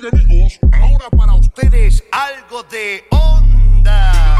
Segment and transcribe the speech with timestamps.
[0.00, 4.38] Bien amigos, ahora para ustedes algo de onda.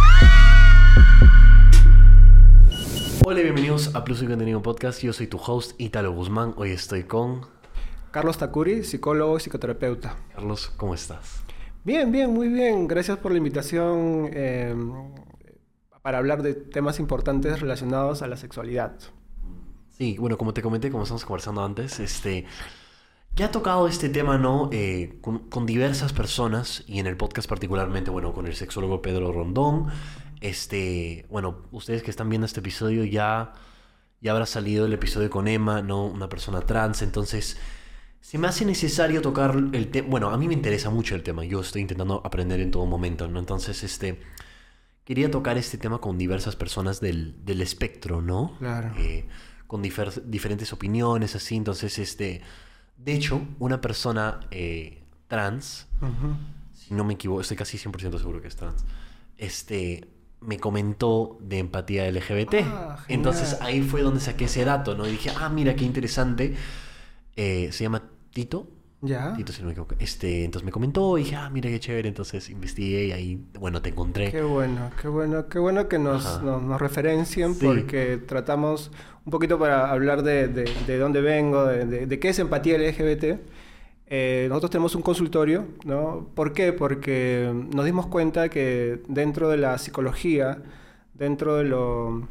[3.22, 5.02] Hola y bienvenidos a Plus y Contenido Podcast.
[5.02, 6.54] Yo soy tu host Italo Guzmán.
[6.56, 7.42] Hoy estoy con
[8.12, 10.16] Carlos Takuri, psicólogo y psicoterapeuta.
[10.34, 10.72] Carlos.
[10.78, 11.42] ¿Cómo estás?
[11.84, 12.88] Bien, bien, muy bien.
[12.88, 14.74] Gracias por la invitación eh,
[16.00, 18.94] para hablar de temas importantes relacionados a la sexualidad.
[19.90, 22.46] Sí, bueno, como te comenté, como estamos conversando antes, este,
[23.34, 24.68] ya ha tocado este tema, ¿no?
[24.72, 29.32] Eh, con, con diversas personas y en el podcast particularmente, bueno, con el sexólogo Pedro
[29.32, 29.86] Rondón.
[30.40, 33.52] Este, bueno, ustedes que están viendo este episodio ya,
[34.20, 36.04] ya habrá salido el episodio con Emma, ¿no?
[36.06, 37.56] Una persona trans, entonces
[38.20, 40.08] se me hace necesario tocar el tema.
[40.10, 41.44] Bueno, a mí me interesa mucho el tema.
[41.44, 43.38] Yo estoy intentando aprender en todo momento, ¿no?
[43.38, 44.20] Entonces, este.
[45.04, 48.56] Quería tocar este tema con diversas personas del, del espectro, ¿no?
[48.60, 48.92] Claro.
[48.98, 49.26] Eh,
[49.66, 51.56] con difer- diferentes opiniones, así.
[51.56, 52.42] Entonces, este.
[53.04, 55.88] De hecho, una persona eh, trans,
[56.72, 58.84] si no me equivoco, estoy casi 100% seguro que es trans,
[59.38, 60.08] este.
[60.40, 62.54] Me comentó de empatía LGBT.
[62.64, 63.04] Ah.
[63.06, 65.06] Entonces ahí fue donde saqué ese dato, ¿no?
[65.06, 66.56] Y dije, ah, mira, qué interesante.
[67.36, 68.66] Eh, se llama Tito.
[69.04, 69.34] ¿Ya?
[69.36, 69.96] Si no me equivoco.
[69.98, 72.08] Este, entonces me comentó y dije, ah, mira qué chévere.
[72.08, 74.30] Entonces investigué y ahí, bueno, te encontré.
[74.30, 77.66] Qué bueno, qué bueno, qué bueno que nos, nos, nos referencien Sí.
[77.66, 78.92] porque tratamos
[79.24, 82.78] un poquito para hablar de, de, de dónde vengo, de, de- de qué es empatía
[82.78, 83.40] LGBT.
[84.06, 86.28] Eh, nosotros tenemos un consultorio, ¿no?
[86.34, 86.72] ¿Por qué?
[86.72, 90.62] Porque nos dimos cuenta que dentro de la psicología,
[91.14, 92.28] dentro de, lo,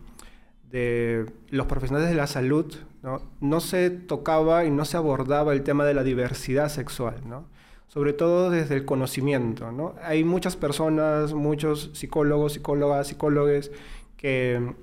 [0.72, 3.22] de los profesionales de la salud, ¿no?
[3.42, 7.46] no se tocaba y no se abordaba el tema de la diversidad sexual, ¿no?
[7.88, 9.72] sobre todo desde el conocimiento.
[9.72, 9.96] ¿no?
[10.04, 13.72] Hay muchas personas, muchos psicólogos, psicólogas, psicólogos
[14.16, 14.74] que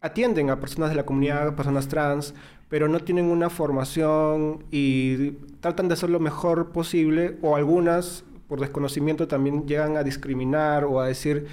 [0.00, 2.34] atienden a personas de la comunidad, personas trans,
[2.68, 8.60] pero no tienen una formación y tratan de hacer lo mejor posible o algunas por
[8.60, 11.46] desconocimiento también llegan a discriminar o a decir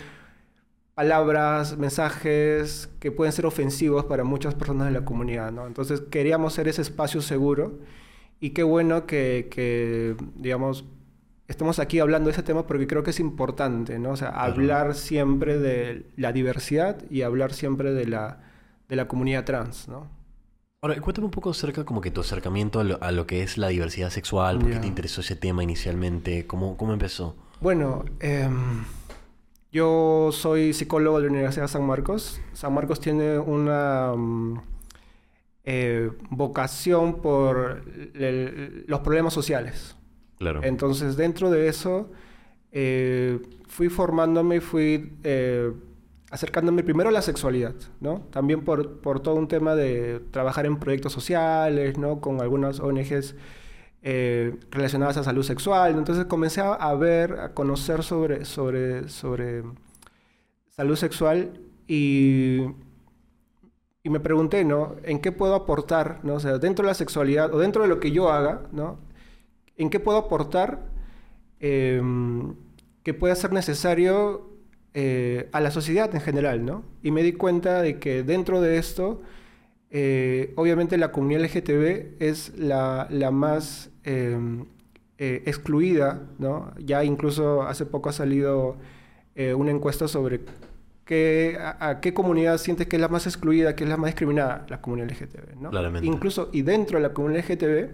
[0.96, 5.68] palabras, mensajes que pueden ser ofensivos para muchas personas de la comunidad, ¿no?
[5.68, 7.80] Entonces queríamos ser ese espacio seguro
[8.40, 10.86] y qué bueno que, que, digamos,
[11.48, 14.12] estemos aquí hablando de ese tema porque creo que es importante, ¿no?
[14.12, 18.42] O sea, hablar siempre de la diversidad y hablar siempre de la,
[18.88, 20.10] de la comunidad trans, ¿no?
[20.82, 23.58] Ahora, cuéntame un poco acerca como que tu acercamiento a lo, a lo que es
[23.58, 27.36] la diversidad sexual, por qué te interesó ese tema inicialmente, cómo, cómo empezó.
[27.60, 28.84] Bueno, em,
[29.76, 32.40] yo soy psicólogo de la Universidad de San Marcos.
[32.54, 34.60] San Marcos tiene una mm,
[35.66, 37.82] eh, vocación por
[38.14, 39.96] el- los problemas sociales.
[40.38, 40.62] Claro.
[40.64, 42.10] Entonces, dentro de eso,
[42.72, 45.72] eh, fui formándome y fui eh,
[46.32, 48.22] acercándome primero a la sexualidad, ¿no?
[48.32, 52.22] También por, por todo un tema de trabajar en proyectos sociales, ¿no?
[52.22, 53.36] Con algunas ONGs
[54.08, 55.96] eh, relacionadas a salud sexual.
[55.98, 59.64] Entonces comencé a, ver, a conocer sobre, sobre, sobre
[60.70, 62.62] salud sexual y,
[64.04, 64.96] y me pregunté, ¿no?
[65.02, 66.36] ¿En qué puedo aportar, ¿no?
[66.36, 69.00] O sea, dentro de la sexualidad o dentro de lo que yo haga, ¿no?
[69.76, 70.86] ¿En qué puedo aportar
[71.60, 72.00] eh,
[73.02, 74.52] que pueda ser necesario
[74.94, 76.84] eh, a la sociedad en general, ¿no?
[77.02, 79.24] Y me di cuenta de que dentro de esto,
[79.98, 84.38] eh, obviamente la comunidad LGTB es la, la más eh,
[85.18, 86.74] eh, excluida, ¿no?
[86.78, 88.76] Ya incluso hace poco ha salido
[89.36, 90.42] eh, una encuesta sobre
[91.06, 94.10] qué, a, a qué comunidad sientes que es la más excluida, que es la más
[94.10, 95.70] discriminada, la comunidad LGTB, ¿no?
[95.70, 96.06] Claramente.
[96.06, 97.92] Incluso, y dentro de la comunidad LGTB,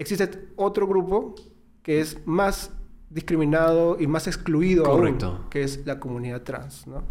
[0.00, 1.36] existe otro grupo
[1.84, 2.72] que es más
[3.10, 5.46] discriminado y más excluido aún, Correcto.
[5.50, 7.04] que es la comunidad trans, ¿no?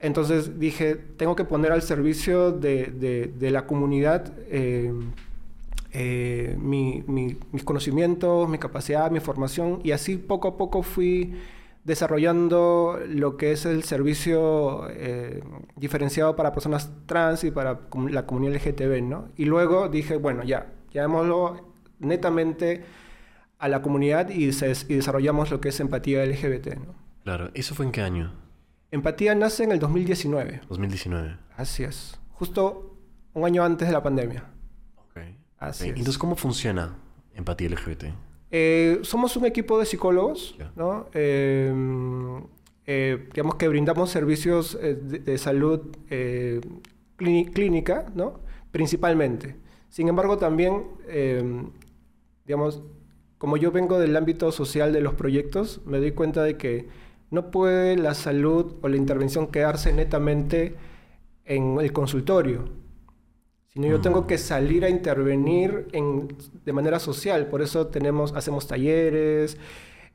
[0.00, 4.92] Entonces dije, tengo que poner al servicio de, de- la comunidad eh,
[5.92, 11.34] eh, mi- mi- mis conocimientos, mi capacidad, mi formación, y así poco a poco fui
[11.84, 15.42] desarrollando lo que es el servicio eh,
[15.76, 19.28] diferenciado para personas trans y para la comunidad LGTB, ¿no?
[19.36, 21.64] Y luego dije, bueno, ya, llamémoslo
[21.98, 22.84] netamente
[23.58, 26.94] a la comunidad y desarrollamos lo que es empatía LGBT, ¿no?
[27.24, 28.32] Claro, ¿eso fue en qué año?
[28.90, 31.36] Empatía nace en el 2019, 2019.
[31.56, 32.96] así es, justo
[33.34, 34.44] un año antes de la pandemia.
[34.96, 35.18] Ok.
[35.58, 35.90] Así es.
[35.90, 36.96] Entonces, ¿cómo funciona
[37.34, 38.04] empatía LGBT?
[38.50, 40.56] Eh, somos un equipo de psicólogos.
[40.74, 41.06] ¿no?
[41.12, 41.70] Eh,
[42.86, 48.40] eh, digamos que brindamos servicios de, de salud clí- clínica, ¿no?
[48.70, 49.56] Principalmente.
[49.90, 50.84] Sin embargo, también,
[52.46, 52.82] digamos,
[53.36, 56.88] como yo vengo del ámbito social de los proyectos, me doy cuenta de que
[57.30, 60.74] no puede la salud o la intervención quedarse netamente
[61.44, 62.68] en el consultorio,
[63.68, 66.28] sino yo tengo que salir a intervenir en,
[66.64, 67.46] de manera social.
[67.46, 69.58] Por eso tenemos, hacemos talleres,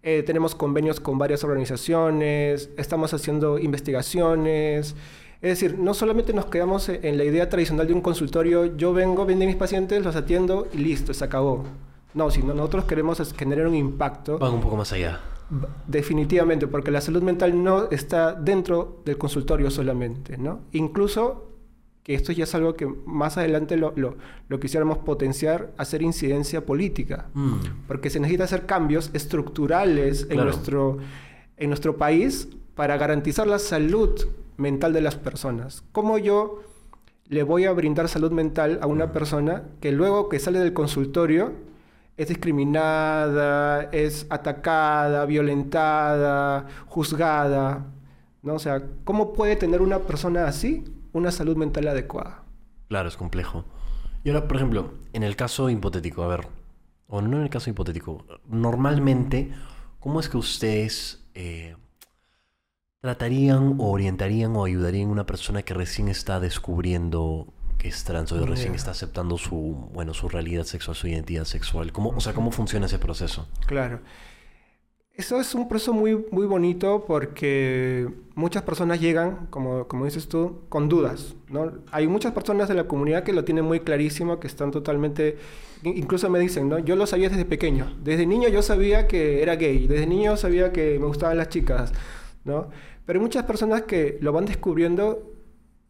[0.01, 4.95] eh, tenemos convenios con varias organizaciones, estamos haciendo investigaciones.
[5.42, 8.94] Es decir, no solamente nos quedamos e-, en la idea tradicional de un consultorio, yo
[8.94, 11.63] vengo, vendo a mis pacientes, los atiendo y listo, se acabó.
[12.13, 14.38] No, sino nosotros queremos generar un impacto.
[14.39, 15.19] Van un poco más allá.
[15.88, 20.62] Definitivamente, porque la salud mental no está dentro del consultorio solamente, ¿no?
[20.72, 21.50] Incluso
[22.04, 27.30] que esto ya es algo que más adelante lo, lo, quisiéramos potenciar, hacer incidencia política,
[27.34, 27.88] mm.
[27.88, 30.98] porque se necesita hacer cambios estructurales en, nuestro,
[31.56, 34.20] en nuestro país para garantizar la salud
[34.58, 35.84] mental de las personas.
[35.94, 36.62] ¿Cómo yo
[37.30, 41.54] le voy a brindar salud mental a una persona que luego que sale del consultorio
[42.18, 47.86] es discriminada, es atacada, violentada, juzgada?
[48.42, 48.56] ¿no?
[48.56, 50.83] O sea, ¿cómo puede tener una persona así
[51.13, 52.44] una salud mental adecuada.
[52.89, 53.65] Claro, es complejo.
[54.24, 56.48] Y ahora, por ejemplo, en el caso hipotético, a ver,
[57.07, 59.51] o no en el caso hipotético, normalmente,
[60.00, 61.75] ¿cómo es que ustedes eh,
[63.00, 68.31] tratarían o orientarían o ayudarían a una persona que recién está descubriendo que es trans
[68.31, 71.92] o recién está aceptando su, bueno, su realidad sexual, su identidad sexual?
[71.92, 73.48] ¿Cómo, o sea, ¿cómo funciona ese proceso?
[73.66, 74.00] Claro.
[75.16, 80.62] Eso es un proceso muy, muy bonito porque muchas personas llegan, como, como dices tú,
[80.70, 81.36] con dudas.
[81.50, 81.72] ¿no?
[81.92, 85.38] Hay muchas personas de la comunidad que lo tienen muy clarísimo, que están totalmente...
[85.84, 86.80] Incluso me dicen, ¿no?
[86.80, 87.96] Yo lo sabía desde pequeño.
[88.04, 89.86] Desde niño yo sabía que era gay.
[89.86, 91.92] Desde niño sabía que me gustaban las chicas,
[92.44, 92.69] ¿no?
[93.06, 95.32] Pero hay muchas personas que lo van descubriendo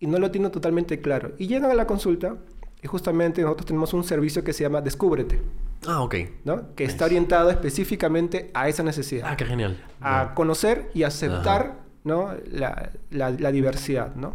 [0.04, 1.32] y no lo tienen totalmente claro.
[1.38, 2.36] Y llegan a la consulta
[2.82, 5.40] y justamente nosotros tenemos un servicio que se llama Descúbrete.
[5.88, 6.16] Ah, ok.
[6.44, 6.76] ¿no?
[6.76, 9.30] Que está orientado específicamente a esa necesidad.
[9.32, 9.82] Ah, qué genial.
[10.02, 12.34] A conocer y aceptar ¿no?
[12.52, 14.34] la, la, diversidad, ¿no?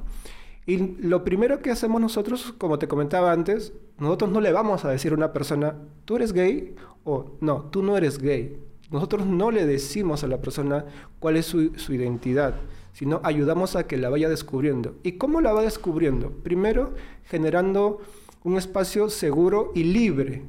[0.64, 4.88] Y lo primero que hacemos nosotros, como te comentaba antes, nosotros no le vamos a
[4.88, 5.74] decir a una persona,
[6.06, 8.58] tú eres gay o no, tú no eres gay.
[8.90, 10.86] Nosotros no le decimos a la persona
[11.18, 12.54] cuál es su, su identidad,
[12.98, 14.96] sino ayudamos a que la vaya descubriendo.
[15.04, 16.32] ¿Y cómo la va descubriendo?
[16.42, 18.00] Primero, generando
[18.42, 20.42] un espacio seguro y libre.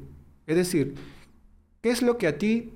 [0.48, 0.96] Es decir,
[1.80, 2.72] ¿qué es lo que a ti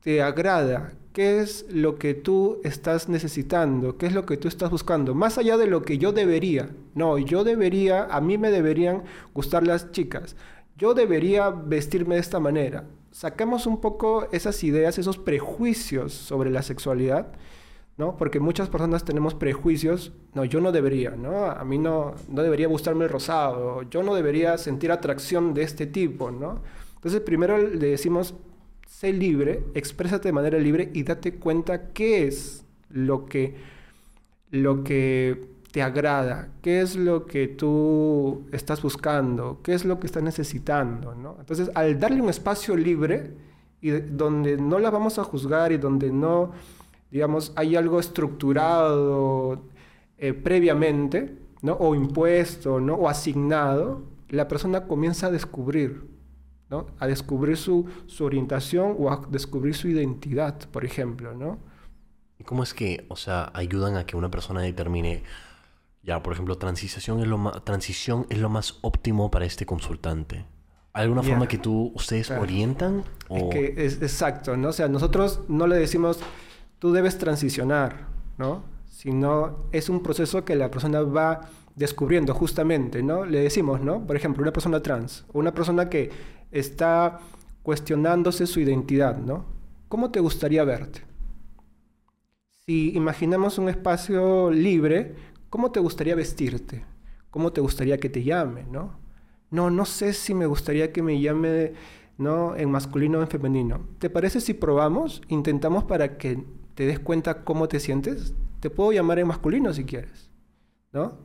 [0.00, 0.94] te agrada?
[1.12, 3.96] ¿Qué es lo que tú estás necesitando?
[3.96, 5.14] ¿Qué es lo que tú estás buscando?
[5.14, 6.70] Más allá de lo que yo debería.
[6.96, 10.34] No, yo debería, a mí me deberían gustar las chicas.
[10.76, 12.88] Yo debería vestirme de esta manera.
[13.12, 17.32] Saquemos un poco esas ideas, esos prejuicios sobre la sexualidad
[17.96, 18.16] ¿no?
[18.16, 21.46] Porque muchas personas tenemos prejuicios, no, yo no debería, ¿no?
[21.46, 25.86] A mí no, no debería gustarme el rosado, yo no debería sentir atracción de este
[25.86, 26.62] tipo, ¿no?
[26.96, 28.34] Entonces primero le decimos,
[28.86, 33.56] sé libre, exprésate de manera libre y date cuenta qué es lo que,
[34.50, 40.06] lo que te agrada, qué es lo que tú estás buscando, qué es lo que
[40.06, 41.36] estás necesitando, ¿no?
[41.40, 43.32] Entonces al darle un espacio libre
[43.80, 46.52] y donde no la vamos a juzgar y donde no
[47.12, 49.62] digamos, hay algo estructurado
[50.16, 51.74] eh, previamente, ¿no?
[51.74, 52.94] O impuesto, ¿no?
[52.94, 56.08] O asignado, la persona comienza a descubrir,
[56.70, 56.86] ¿no?
[56.98, 61.58] A descubrir su, su orientación o a descubrir su identidad, por ejemplo, ¿no?
[62.38, 65.22] ¿Y cómo es que, o sea, ayudan a que una persona determine,
[66.02, 70.46] ya, por ejemplo, transición es lo, transición es lo más óptimo para este consultante?
[70.94, 73.04] ¿Alguna forma que tú, ustedes orientan?
[73.30, 74.68] Es que es exacto, ¿no?
[74.68, 76.20] O sea, nosotros no le decimos
[76.82, 78.08] tú debes transicionar,
[78.38, 78.64] ¿no?
[78.90, 81.42] Sino es un proceso que la persona va
[81.76, 83.24] descubriendo justamente, ¿no?
[83.24, 84.04] Le decimos, ¿no?
[84.04, 86.10] Por ejemplo, una persona trans, una persona que
[86.50, 87.20] está
[87.62, 89.44] cuestionándose su identidad, ¿no?
[89.88, 91.02] ¿Cómo te gustaría verte?
[92.66, 95.14] Si imaginamos un espacio libre,
[95.50, 96.84] ¿cómo te gustaría vestirte?
[97.30, 98.98] ¿Cómo te gustaría que te llame, no?
[99.52, 101.74] No, no sé si me gustaría que me llame,
[102.18, 102.56] ¿no?
[102.56, 103.86] En masculino o en femenino.
[104.00, 105.22] ¿Te parece si probamos?
[105.28, 106.42] Intentamos para que
[106.74, 110.30] te des cuenta cómo te sientes, te puedo llamar en masculino si quieres,
[110.92, 111.18] ¿no?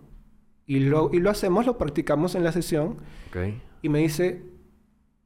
[0.65, 2.97] Y lo, y lo hacemos, lo practicamos en la sesión.
[3.81, 4.43] Y me dice,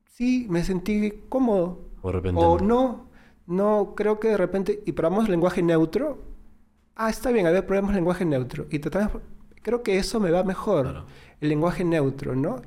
[0.06, 1.90] sí, me sentí cómodo.
[2.02, 3.10] O, no,
[3.48, 6.24] no, creo que de repente, y probamos lenguaje neutro.
[6.96, 8.68] Ah, está bien, a ver, probemos lenguaje neutro.
[8.70, 9.24] Y tratamos,
[9.62, 11.06] creo que eso me va mejor,
[11.40, 12.62] el lenguaje neutro, ¿no?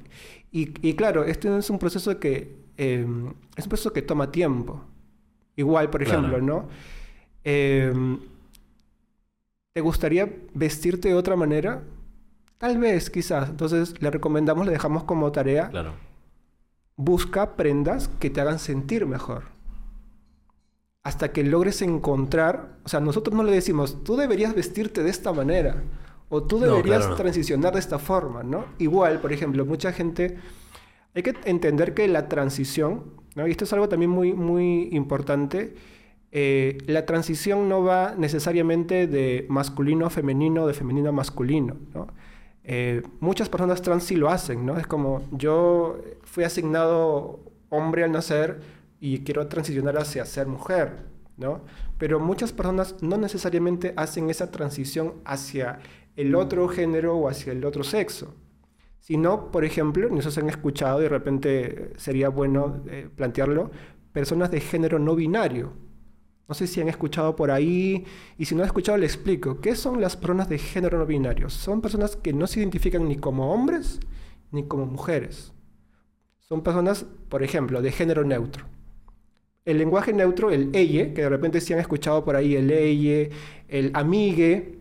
[0.50, 3.06] Y, y, claro, esto es un proceso que, eh,
[3.56, 4.82] es un proceso que toma tiempo.
[5.56, 6.68] Igual, por ejemplo, ¿no?
[7.44, 8.18] Em,
[9.72, 11.82] ¿Te gustaría vestirte de otra manera?
[12.58, 13.50] Tal vez, quizás.
[13.50, 15.68] Entonces le recomendamos, le dejamos como tarea.
[15.70, 15.94] Claro.
[16.96, 19.44] Busca prendas que te hagan sentir mejor.
[21.02, 25.32] Hasta que logres encontrar, o sea, nosotros no le decimos, tú deberías vestirte de esta
[25.34, 25.82] manera.
[26.30, 27.16] O tú No, deberías claro, no.
[27.16, 28.64] transicionar de esta forma, ¿no?
[28.78, 30.38] Igual, por ejemplo, mucha gente...
[31.14, 33.04] Hay que entender que la transición,
[33.36, 33.46] ¿no?
[33.46, 35.74] Y esto es algo también muy, muy importante.
[36.36, 42.08] Eh, la transición no va necesariamente de masculino a femenino, de femenino a masculino, ¿no?
[42.64, 44.76] Eh, muchas personas trans sí lo hacen, ¿no?
[44.76, 47.38] Es como yo fui asignado
[47.68, 48.60] hombre al nacer
[48.98, 51.04] y quiero transicionar hacia ser mujer,
[51.36, 51.60] ¿no?
[51.98, 55.78] Pero muchas personas no necesariamente hacen esa transición hacia
[56.16, 58.34] el otro género o hacia el otro sexo.
[58.98, 63.70] Sino, por ejemplo, no si han escuchado, y de repente sería bueno eh, plantearlo,
[64.12, 65.93] personas de género no binario.
[66.48, 68.04] No sé si han escuchado por ahí,
[68.36, 69.60] y si no han escuchado, le explico.
[69.60, 71.48] ¿Qué son las personas de género no binario?
[71.48, 74.00] Son personas que no se identifican ni como hombres
[74.50, 75.52] ni como mujeres.
[76.38, 78.66] Son personas, por ejemplo, de género neutro.
[79.64, 83.30] El lenguaje neutro, el elle, que de repente sí han escuchado por ahí, el elle,
[83.68, 84.78] el amigue,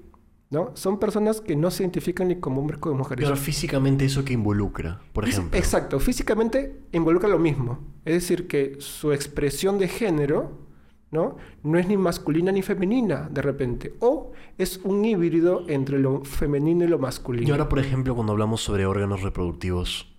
[0.50, 0.72] ¿no?
[0.76, 3.24] Son personas que no se identifican ni como hombres ni como mujeres.
[3.24, 5.58] Pero físicamente eso que involucra, por ejemplo.
[5.58, 7.80] Exacto, físicamente involucra lo mismo.
[8.04, 10.52] Es decir, que su expresión de género
[11.14, 11.38] ¿no?
[11.64, 13.94] no es ni masculina ni femenina de repente.
[14.00, 17.48] O es un híbrido entre lo femenino y lo masculino.
[17.48, 20.10] Y ahora, por ejemplo, cuando hablamos sobre órganos reproductivos,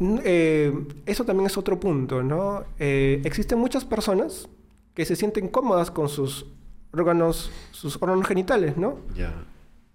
[0.00, 0.72] N- eh,
[1.06, 2.64] eso también es otro punto, ¿no?
[2.78, 4.48] Eh, existen muchas personas
[4.92, 6.46] que se sienten cómodas con sus
[6.92, 8.98] órganos, sus órganos genitales, ¿no?
[9.16, 9.32] ya.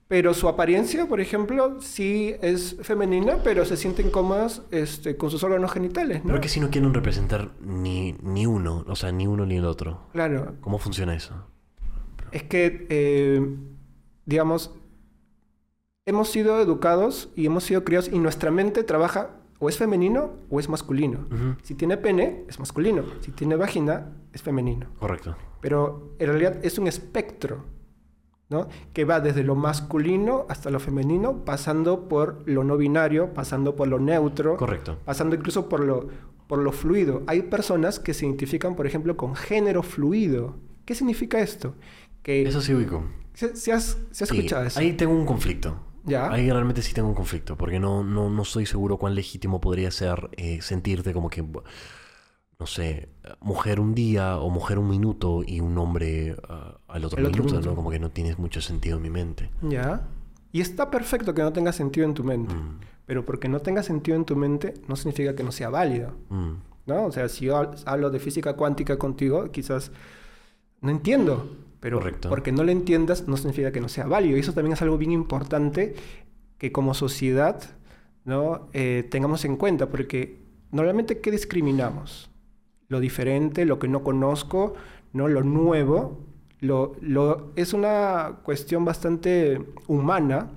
[0.10, 5.44] Pero su apariencia, por ejemplo, sí es femenina, pero se sienten cómodas este, con sus
[5.44, 6.30] órganos genitales, ¿no?
[6.32, 9.66] Pero que si no quieren representar ni, ni uno, o sea, ni uno ni el
[9.66, 10.08] otro.
[10.12, 11.46] Claro, ¿Cómo funciona eso?
[12.32, 13.56] es que, eh,
[14.26, 14.74] digamos,
[16.08, 20.60] hemos sido educados y hemos sido criados y nuestra mente trabaja o es femenino o
[20.60, 21.28] es masculino.
[21.62, 23.04] Si tiene pene, es masculino.
[23.22, 24.88] Si tiene vagina, es femenino.
[25.00, 25.36] Correcto.
[25.62, 27.66] Pero en realidad es un espectro,
[28.50, 28.68] ¿no?
[28.94, 33.88] Que va desde lo masculino hasta lo femenino, pasando por lo no binario, pasando por
[33.88, 34.98] lo neutro, Correcto.
[35.06, 36.08] pasando incluso por lo,
[36.48, 37.24] por lo fluido.
[37.28, 40.56] Hay personas que se identifican, por ejemplo, con género fluido.
[40.86, 41.76] ¿Qué significa esto?
[42.24, 43.04] Que Eso sí ubico.
[43.34, 44.80] ¿Se, se has, se has Sí, escuchado eso?
[44.80, 45.80] ahí tengo un conflicto.
[46.06, 46.32] ¿Ya?
[46.32, 49.92] Ahí realmente sí tengo un conflicto, porque no, no, no estoy seguro cuán legítimo podría
[49.92, 53.10] ser eh, sentirte como que, no sé,
[53.42, 57.54] mujer un día o mujer un minuto y un hombre ah, al otro otro minuto,
[57.54, 57.70] minuto.
[57.70, 57.76] ¿no?
[57.76, 59.50] Como que no tienes mucho sentido en mi mente.
[59.62, 60.08] ¿Ya?
[60.52, 62.54] Y está perfecto que no tenga sentido en tu mente.
[62.56, 66.14] Mm, Pero porque no tenga sentido en tu mente no significa que no sea válido.
[66.30, 66.52] mm.
[66.88, 67.06] ¿no?
[67.06, 69.92] O sea, si yo hab- hablo de física cuántica contigo, quizás
[70.82, 72.30] no entiendo, pero Correcto.
[72.30, 74.38] porque no lo entiendas no significa que no sea válido.
[74.38, 75.94] Y eso también es algo bien importante
[76.58, 77.62] que como sociedad
[78.26, 78.70] ¿no?
[78.74, 80.42] Eh, tengamos en cuenta, porque
[80.72, 82.30] normalmente ¿qué discriminamos?
[82.88, 84.74] Lo diferente, lo que no conozco,
[85.14, 85.28] ¿no?
[85.28, 86.26] lo nuevo.
[86.62, 90.52] Lo, lo- es una cuestión bastante humana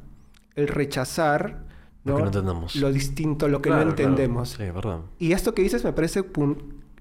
[0.57, 1.65] el rechazar
[2.05, 2.31] Lo ¿no?
[2.31, 4.11] que no lo distinto, lo que Claro, no claro.
[4.11, 4.51] entendemos.
[4.51, 5.01] Sí, verdad.
[5.19, 6.25] Y esto que dices me parece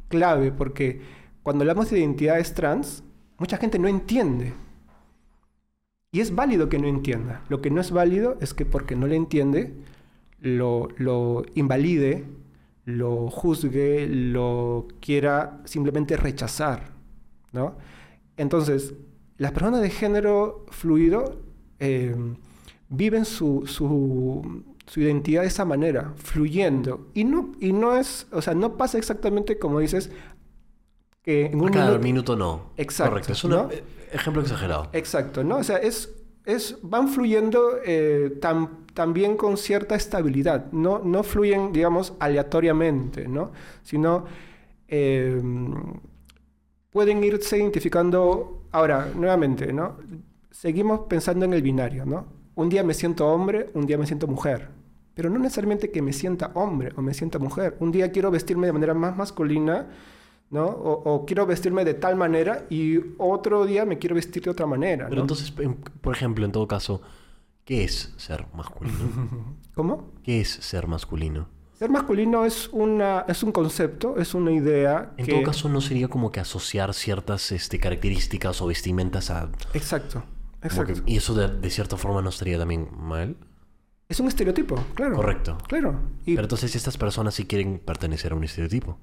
[0.10, 1.01] clave porque
[1.43, 3.03] cuando hablamos de identidades trans,
[3.39, 4.53] mucha gente no entiende.
[6.12, 7.41] Y es válido que no entienda.
[7.50, 9.74] Lo que no es válido es que porque no le entiende,
[10.41, 12.25] lo, lo invalide,
[12.86, 16.91] lo juzgue, lo quiera simplemente rechazar.
[17.53, 17.75] ¿no?
[18.41, 18.93] Entonces,
[19.38, 21.39] las personas de género fluido
[21.79, 22.15] eh,
[22.89, 27.07] viven su, su, su identidad de esa manera, fluyendo.
[27.13, 30.12] Y no, y no es, o sea, no pasa exactamente como dices,
[31.24, 32.71] que en un A cada minuto- minuto no.
[32.77, 33.33] Exacto, Correcto.
[33.33, 33.69] Es un ¿no?
[34.12, 34.89] ejemplo exagerado.
[34.93, 35.57] Exacto, ¿no?
[35.57, 36.13] O sea, es,
[36.45, 40.71] es, van fluyendo eh, tan, también con cierta estabilidad.
[40.71, 43.51] No, no fluyen, digamos, aleatoriamente, ¿no?
[43.83, 44.25] Sino
[44.88, 45.39] eh,
[46.91, 48.63] pueden irse identificando.
[48.71, 49.98] Ahora, nuevamente, ¿no?
[50.51, 52.25] Seguimos pensando en el binario, ¿no?
[52.55, 54.69] Un día me siento hombre, un día me siento mujer.
[55.13, 57.75] Pero no necesariamente que me sienta hombre o me sienta mujer.
[57.79, 59.88] Un día quiero vestirme de manera más masculina,
[60.50, 60.65] ¿no?
[60.65, 64.65] O, o quiero vestirme de tal manera y otro día me quiero vestir de otra
[64.67, 67.01] manera, Pero entonces, en- por ejemplo, en todo caso,
[67.65, 68.98] ¿qué es ser masculino?
[69.75, 70.12] ¿Cómo?
[70.24, 71.48] ¿Qué es ser masculino?
[71.81, 75.31] Ser masculino es, una, es un concepto, es una idea En que...
[75.31, 79.50] todo caso, ¿no sería como que asociar ciertas este, características o vestimentas a...
[79.73, 80.21] Exacto,
[80.61, 81.01] que- exacto.
[81.07, 83.35] y eso de, de cierta forma no estaría también mal?
[84.07, 85.15] Es un estereotipo, claro.
[85.15, 85.57] Correcto.
[85.67, 86.00] Claro.
[86.23, 89.00] ¿Y Pero entonces estas personas sí quieren pertenecer a un estereotipo.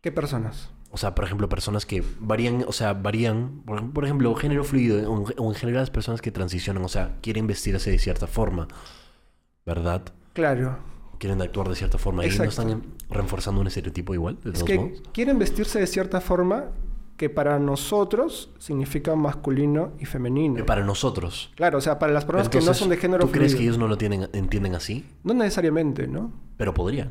[0.00, 0.70] qué personas?
[0.90, 5.08] O sea, por ejemplo, personas que varían, o sea, varían, por, por ejemplo, género fluido,
[5.08, 8.66] o, o en general las personas que transicionan, o sea, quieren vestirse de cierta forma,
[9.64, 10.02] ¿verdad?
[10.32, 10.90] Claro.
[11.22, 12.50] Quieren actuar de cierta forma y no Exacto.
[12.62, 15.02] están reforzando un estereotipo igual, de Es todos que modos.
[15.12, 16.70] quieren vestirse de cierta forma
[17.16, 20.58] que para nosotros significa masculino y femenino.
[20.58, 21.52] Eh, Para nosotros.
[21.54, 23.70] Claro, o sea, para las personas que no son de género ¿Tú crees que fluido.
[23.74, 25.06] ellos no lo tienen, entienden así?
[25.22, 26.32] No necesariamente, ¿no?
[26.56, 27.10] Pero podrían.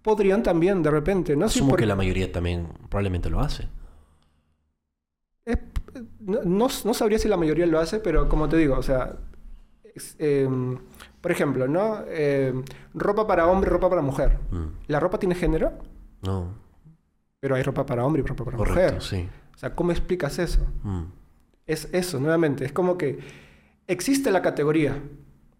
[0.00, 1.46] Podrían también, de repente, ¿no?
[1.50, 3.68] Sí, Asumo que la mayoría también probablemente lo hace.
[5.44, 5.58] Es-
[6.20, 9.16] no, no- no sabría si la mayoría lo hace, pero como te digo, o sea,
[9.94, 10.78] es, em,
[11.22, 12.04] por ejemplo, ¿no?
[12.08, 12.62] Em,
[12.92, 14.38] ropa para hombre, ropa para mujer.
[14.50, 14.66] Mm.
[14.88, 15.72] ¿La ropa tiene género?
[16.22, 16.52] No,
[17.40, 19.02] Pero hay ropa para hombre y ropa para correcto, mujer.
[19.02, 19.28] sí.
[19.54, 20.66] O sea, ¿cómo explicas eso?
[20.82, 21.04] Mm.
[21.66, 22.64] Es eso, nuevamente.
[22.64, 23.20] Es como que
[23.86, 25.00] existe la categoría,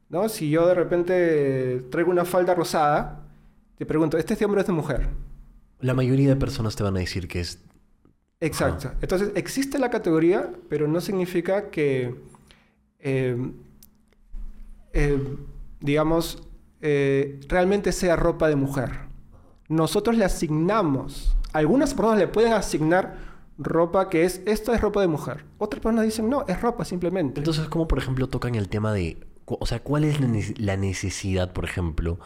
[0.08, 0.28] ¿no?
[0.28, 3.26] Si yo de repente traigo una falda rosada,
[3.76, 5.08] te pregunto, ¿este es de hombre o es de mujer?
[5.80, 7.62] La mayoría de personas te van a decir que es...
[8.40, 8.90] Exacto.
[9.00, 12.14] Entonces, existe la categoría, pero no significa que,
[12.98, 13.36] eh,
[14.92, 15.18] eh,
[15.82, 16.42] digamos,
[16.80, 18.90] eh, realmente sea ropa de mujer.
[19.68, 23.16] Nosotros le asignamos, algunas personas le pueden asignar
[23.58, 25.44] ropa que es, esto es ropa de mujer.
[25.58, 27.40] Otras personas dicen, no, es ropa simplemente.
[27.40, 29.18] Entonces, ¿cómo por ejemplo tocan el tema de...
[29.44, 32.18] O sea, ¿cuál es la nece- la necesidad, por ejemplo,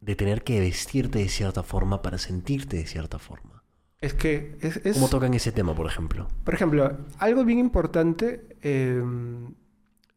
[0.00, 3.62] de tener que vestirte de cierta forma para sentirte de cierta forma?
[4.00, 4.78] es que es...
[4.84, 6.26] es- ¿Cómo tocan ese tema, por ejemplo?
[6.44, 9.00] Por ejemplo, algo bien importante eh,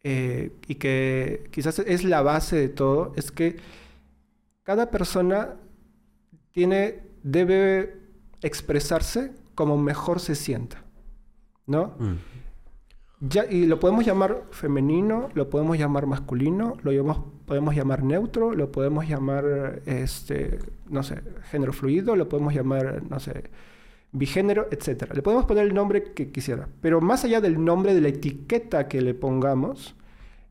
[0.07, 3.55] eh, y que quizás es la base de todo es que
[4.61, 5.55] cada persona
[6.51, 7.97] tiene, debe
[8.43, 10.83] expresarse como mejor se sienta,
[11.65, 11.95] ¿no?
[11.97, 12.15] Mm.
[13.21, 18.53] Ya, y lo podemos llamar femenino, lo podemos llamar masculino, lo llamamos- podemos llamar neutro,
[18.53, 23.45] lo podemos llamar, este, no sé, género fluido, lo podemos llamar, no sé,
[24.15, 25.13] bigénero, etc.
[25.13, 26.67] Le podemos poner el nombre que quisiera.
[26.81, 29.95] Pero más allá del nombre, de la etiqueta que le pongamos,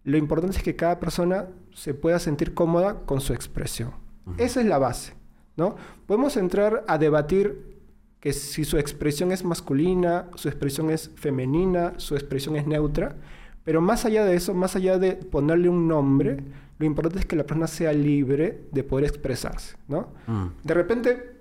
[0.05, 3.93] lo importante es que cada persona se pueda sentir cómoda con su expresión.
[4.39, 5.15] Esa es la base,
[5.57, 5.77] ¿no?
[6.07, 7.75] Podemos entrar a debatir
[8.21, 13.17] que si su expresión es masculina, su expresión es femenina, su expresión es neutra,
[13.65, 16.39] pero más allá de eso, más allá de ponerle un nombre,
[16.79, 20.09] lo importante es que la persona sea libre de poder expresarse, ¿no?
[20.27, 20.47] Mm.
[20.63, 21.34] De repente,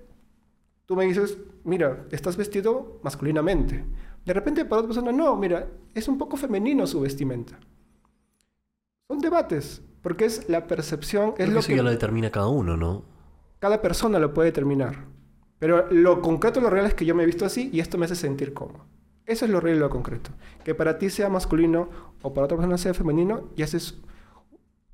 [0.86, 3.84] tú me dices, mira, estás vestido masculinamente.
[4.24, 7.58] De repente, para otra persona, no, mira, es un poco femenino su vestimenta.
[9.08, 12.30] Son debates, porque es la percepción, es Creo que lo eso que ya lo determina
[12.30, 13.14] cada uno, ¿no?
[13.64, 15.06] cada persona lo puede determinar.
[15.58, 18.04] Pero lo concreto, lo real es que yo me he visto así y esto me
[18.04, 18.84] hace sentir cómodo.
[19.24, 20.32] Eso es lo real y lo concreto.
[20.62, 21.88] Que para ti sea masculino
[22.20, 24.02] o para otra persona sea femenino, y esa es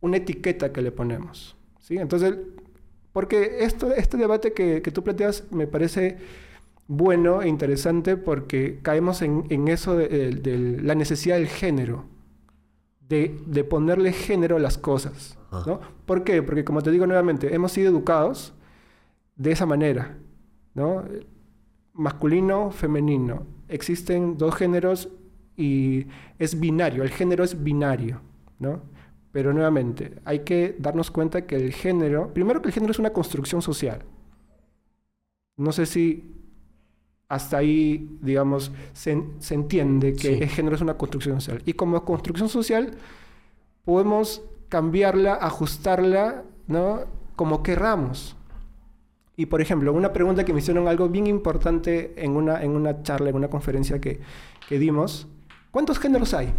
[0.00, 1.56] una etiqueta que le ponemos.
[1.80, 1.98] ¿sí?
[1.98, 2.36] Entonces,
[3.12, 6.18] porque esto, este debate que, que tú planteas me parece
[6.86, 12.04] bueno e interesante porque caemos en, en eso de, de- de la necesidad del género,
[13.08, 15.36] de, de ponerle género a las cosas.
[15.66, 15.80] ¿no?
[16.06, 16.42] ¿Por qué?
[16.42, 18.52] Porque como te digo nuevamente, hemos sido educados
[19.36, 20.16] de esa manera,
[20.74, 21.04] ¿no?
[21.92, 23.46] Masculino, femenino.
[23.68, 25.08] Existen dos géneros
[25.56, 26.06] y
[26.38, 28.20] es binario, el género es binario,
[28.58, 28.82] ¿no?
[29.32, 33.10] Pero nuevamente, hay que darnos cuenta que el género, primero que el género es una
[33.12, 34.02] construcción social.
[35.56, 36.34] No sé si
[37.28, 40.42] hasta ahí, digamos, se, se entiende que Sí.
[40.42, 41.62] el género es una construcción social.
[41.64, 42.94] Y como construcción social,
[43.84, 47.04] podemos cambiarla, ajustarla, ¿no?
[47.36, 48.36] Como querramos.
[49.36, 53.02] Y por ejemplo, una pregunta que me hicieron algo bien importante en una, en una
[53.04, 54.20] charla, en una conferencia que,
[54.68, 55.28] que dimos.
[55.70, 56.52] ¿Cuántos géneros hay?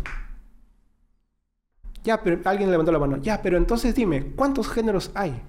[2.03, 3.17] Ya, pero alguien levantó la mano.
[3.17, 5.39] Ya, pero entonces dime, ¿cuántos géneros hay?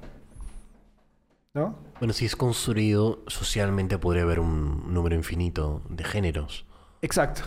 [1.55, 1.77] ¿No?
[1.99, 6.67] Bueno, si es construido socialmente podría haber un número infinito de géneros.
[7.03, 7.43] Exacto,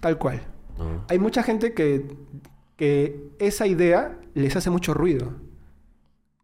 [0.00, 0.40] tal cual.
[0.78, 1.04] ¿no?
[1.08, 2.16] Hay mucha gente que,
[2.76, 5.32] que esa idea les hace mucho ruido.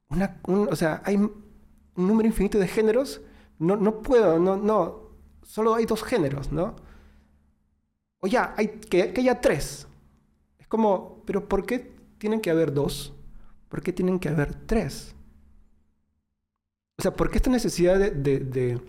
[0.08, 1.32] Una, un- o sea, hay un
[1.96, 3.20] número infinito de géneros.
[3.58, 5.10] No, no puedo, no, no.
[5.42, 6.76] Solo hay dos géneros, ¿no?
[8.20, 9.86] O ya, hay que, que haya tres.
[10.58, 13.14] Es como, pero ¿por qué tienen que haber dos?
[13.68, 15.14] ¿Por qué tienen que haber tres?
[16.98, 18.80] O sea, ¿por qué esta necesidad de, de- de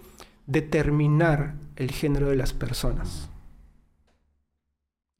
[0.46, 3.30] determinar el género de las personas?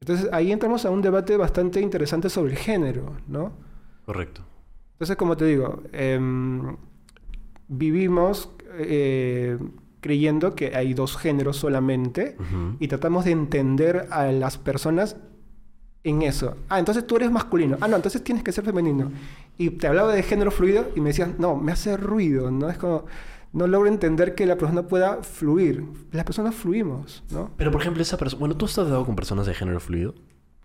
[0.00, 3.52] Entonces ahí entramos a un debate bastante interesante sobre el género, ¿no?
[4.06, 4.42] Correcto.
[4.92, 6.76] Entonces, como te digo, em,
[7.68, 9.58] vivimos eh,
[10.00, 12.36] creyendo que hay dos géneros solamente
[12.80, 15.16] y tratamos de entender a las personas
[16.04, 16.56] en eso.
[16.68, 17.76] Ah, entonces tú eres masculino.
[17.80, 19.10] Ah, no, entonces tienes que ser femenino.
[19.56, 22.70] Y te hablaba de género fluido y me decías, no, me hace ruido, ¿no?
[22.70, 23.04] Es como,
[23.52, 25.84] no logro entender que la persona pueda fluir.
[26.12, 27.50] Las personas fluimos, ¿no?
[27.56, 28.40] Pero por ejemplo, esa persona...
[28.40, 30.14] Bueno, ¿tú has tratado con personas de género fluido?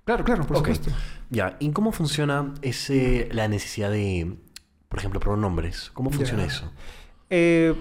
[0.05, 0.91] Claro, claro, por supuesto.
[1.29, 4.37] Ya, ¿y cómo funciona ese, la necesidad de,
[4.89, 5.91] por ejemplo, pronombres?
[5.93, 6.71] ¿Cómo funciona eso?
[7.29, 7.73] Eh,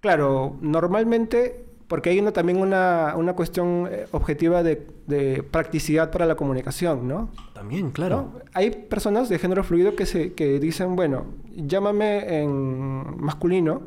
[0.00, 6.26] claro, normalmente Porque hay una, también una, una cuestión eh, objetiva de, de practicidad para
[6.26, 7.30] la comunicación, ¿no?
[7.54, 8.16] También, claro.
[8.16, 8.40] ¿no?
[8.54, 13.82] Hay personas de género fluido que, se, que dicen, bueno, llámame en masculino,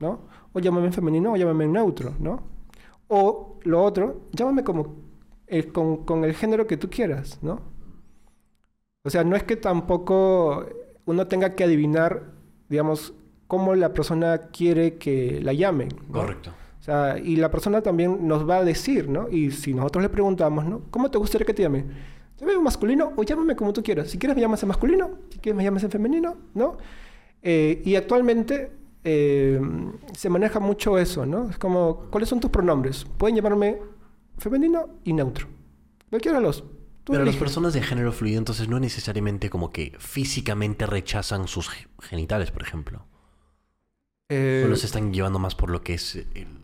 [0.00, 0.20] ¿no?
[0.52, 2.42] O llámame en femenino o llámame en neutro, ¿no?
[3.08, 4.96] O lo otro, llámame como
[5.46, 7.60] el- con, con el género que tú quieras, ¿no?
[9.02, 10.66] O sea, no es que tampoco
[11.06, 12.32] uno tenga que adivinar,
[12.68, 13.14] digamos,
[13.46, 15.88] cómo la persona quiere que la llamen.
[16.08, 16.20] ¿no?
[16.20, 16.52] Correcto.
[16.80, 19.28] O sea, y la persona también nos va a decir, ¿no?
[19.28, 20.82] Y si nosotros le preguntamos, ¿no?
[20.90, 21.84] ¿Cómo te gustaría que te llame?
[22.38, 24.08] Llámame masculino o llámame como tú quieras.
[24.08, 26.78] Si quieres me llamas en masculino, si quieres me llamas en femenino, ¿no?
[27.42, 28.72] Eh, y actualmente
[29.04, 29.60] eh,
[30.16, 31.50] se maneja mucho eso, ¿no?
[31.50, 33.04] Es como, ¿cuáles son tus pronombres?
[33.18, 33.76] Pueden llamarme
[34.38, 35.48] femenino y neutro.
[36.08, 36.64] Cualquiera de los.
[37.04, 41.68] Tú Pero las personas de género fluido entonces no necesariamente como que físicamente rechazan sus
[41.68, 43.04] ge- genitales, por ejemplo.
[44.30, 46.59] Eh, O los están llevando más por lo que es el...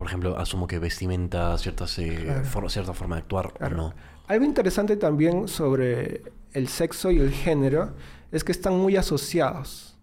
[0.00, 2.44] Por ejemplo, asumo que vestimenta, ciertas, eh, Claro.
[2.46, 3.74] for- cierta forma de actuar Claro.
[3.74, 3.94] o no.
[4.28, 6.22] Algo interesante también sobre
[6.54, 7.92] el sexo y el género
[8.32, 9.98] es que están muy asociados.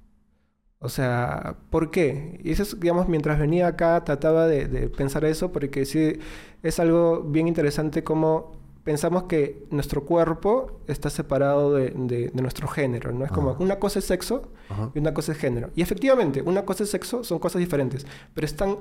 [0.78, 2.40] O sea, ¿por qué?
[2.44, 6.20] Y eso es, digamos, mientras venía acá trataba de, de pensar eso porque sí
[6.62, 8.52] es algo bien interesante como
[8.84, 13.26] pensamos que nuestro cuerpo está separado de, de- de nuestro género, ¿no?
[13.26, 14.92] Es como una cosa es sexo Ajá.
[14.94, 15.72] y una cosa es género.
[15.76, 18.06] Y efectivamente, una cosa es sexo, son cosas diferentes,
[18.36, 18.78] pero están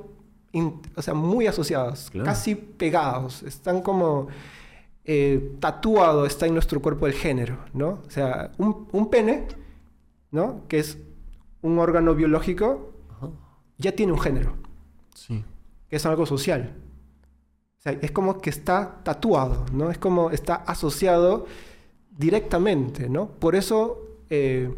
[0.57, 2.25] in- o sea, muy asociados, Claro.
[2.27, 4.29] casi pegados, están como
[5.09, 8.01] eh, tatuado está en nuestro cuerpo el género, ¿no?
[8.07, 9.47] O sea, un, un pene,
[10.33, 10.63] ¿no?
[10.69, 10.99] Que es
[11.63, 13.29] un órgano biológico, Ajá.
[13.79, 14.57] ya tiene un género,
[15.15, 15.45] Sí.
[15.89, 16.75] que es algo social.
[17.79, 19.93] O sea, es como que está tatuado, ¿no?
[19.93, 21.47] Es como está asociado
[22.11, 23.29] directamente, ¿no?
[23.29, 24.75] Por eso eh,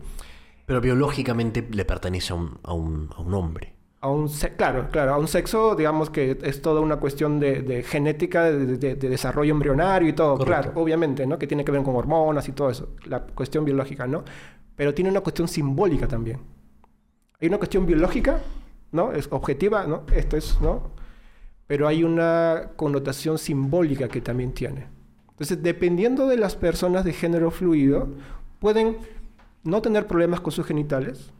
[0.66, 3.74] Pero biológicamente le pertenece a un, a un, a un hombre.
[4.00, 7.82] A un claro, claro, a un sexo, digamos que es toda una cuestión de, de
[7.82, 10.70] genética, de, de- de desarrollo embrionario y todo, Correcto.
[10.70, 11.38] claro, obviamente, ¿no?
[11.38, 14.24] Que tiene que ver con hormonas y todo eso, la cuestión biológica, ¿no?
[14.76, 16.40] Pero tiene una cuestión simbólica también.
[17.40, 18.40] Hay una cuestión biológica,
[18.92, 19.12] ¿no?
[19.12, 20.02] Es objetiva, ¿no?
[20.12, 20.90] Esto es, ¿no?
[21.66, 24.86] Pero hay una connotación simbólica que también tiene.
[25.30, 28.08] Entonces, dependiendo de las personas de género fluido,
[28.60, 28.98] pueden
[29.64, 31.32] no tener problemas con sus genitales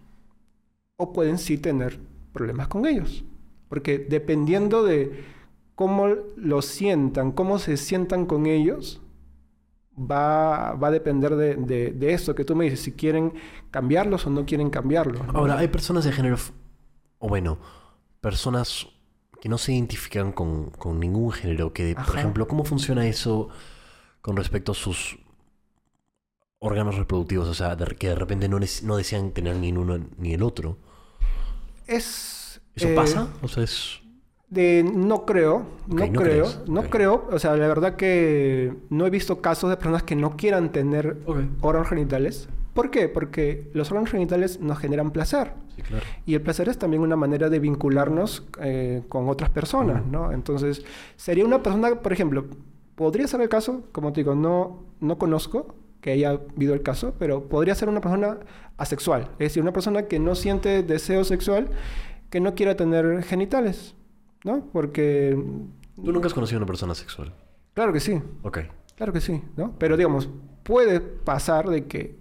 [0.97, 1.99] o pueden sí tener
[2.33, 3.25] problemas con ellos.
[3.69, 5.25] Porque dependiendo de
[5.75, 9.01] cómo lo sientan, cómo se sientan con ellos,
[9.99, 13.33] va, va a depender de, de, de eso que tú me dices, si quieren
[13.71, 15.27] cambiarlos o no quieren cambiarlos.
[15.27, 15.33] ¿no?
[15.39, 16.37] Ahora, hay personas de género...
[17.21, 17.59] O bueno,
[18.21, 18.87] personas
[19.41, 21.73] que no se identifican con, con ningún género.
[21.73, 23.49] Que, por ejemplo, ¿cómo funciona eso
[24.21, 25.19] con respecto a sus
[26.61, 27.49] órganos reproductivos?
[27.49, 30.43] O sea, de- que de repente no, no desean tener ni el uno ni el
[30.43, 30.79] otro.
[31.89, 32.61] Es...
[32.77, 33.29] ¿Eso eh, pasa?
[33.43, 34.01] O sea, es...
[34.49, 37.29] De, no creo, no, creo, crees, no creo.
[37.31, 41.19] O sea, la verdad que no he visto casos de personas que no quieran tener
[41.61, 42.49] órganos genitales.
[42.73, 43.09] ¿Por qué?
[43.09, 45.53] Porque los órganos genitales nos generan placer.
[45.77, 46.05] Sí, claro.
[46.25, 50.07] Y el placer es también una manera de vincularnos eh, con otras personas.
[50.07, 50.33] ¿no?
[50.33, 50.83] Entonces,
[51.17, 52.47] sería una persona, por ejemplo,
[52.95, 57.15] podría ser el caso, como te digo, no, no conozco que haya habido el caso,
[57.19, 58.39] pero podría ser una persona
[58.77, 61.71] asexual, es decir, una persona que no siente deseo sexual,
[62.31, 63.95] que no quiera tener genitales,
[64.45, 64.67] ¿no?
[64.73, 65.37] Porque,
[65.97, 67.33] ¿Tú nunca has conocido a una persona sexual?
[67.75, 68.59] claro que sí, Ok.
[68.97, 69.77] Claro que sí, ¿no?
[69.79, 70.29] Pero digamos,
[70.65, 72.19] puede pasar de que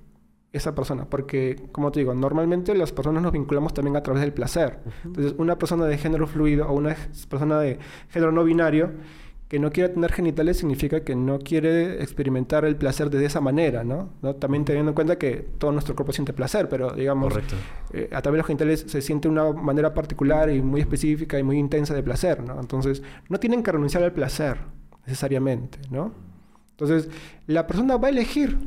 [0.54, 4.32] esa persona, porque como te digo, normalmente las personas nos vinculamos también a través del
[4.32, 4.80] placer.
[5.04, 6.96] Entonces, una persona de género fluido o una
[7.30, 8.92] persona de género no binario
[9.48, 13.84] que no quiere tener genitales significa que no quiere experimentar el placer de esa manera,
[13.84, 14.10] ¿no?
[14.22, 14.36] ¿No?
[14.36, 17.34] También teniendo en cuenta que todo nuestro cuerpo siente placer, pero digamos,
[17.94, 21.44] eh, a través de los genitales se siente una manera particular y muy específica y
[21.44, 22.60] muy intensa de placer, ¿no?
[22.60, 24.58] Entonces, no tienen que renunciar al placer
[25.06, 26.12] necesariamente, ¿no?
[26.72, 27.10] Entonces,
[27.48, 28.58] la persona va a elegir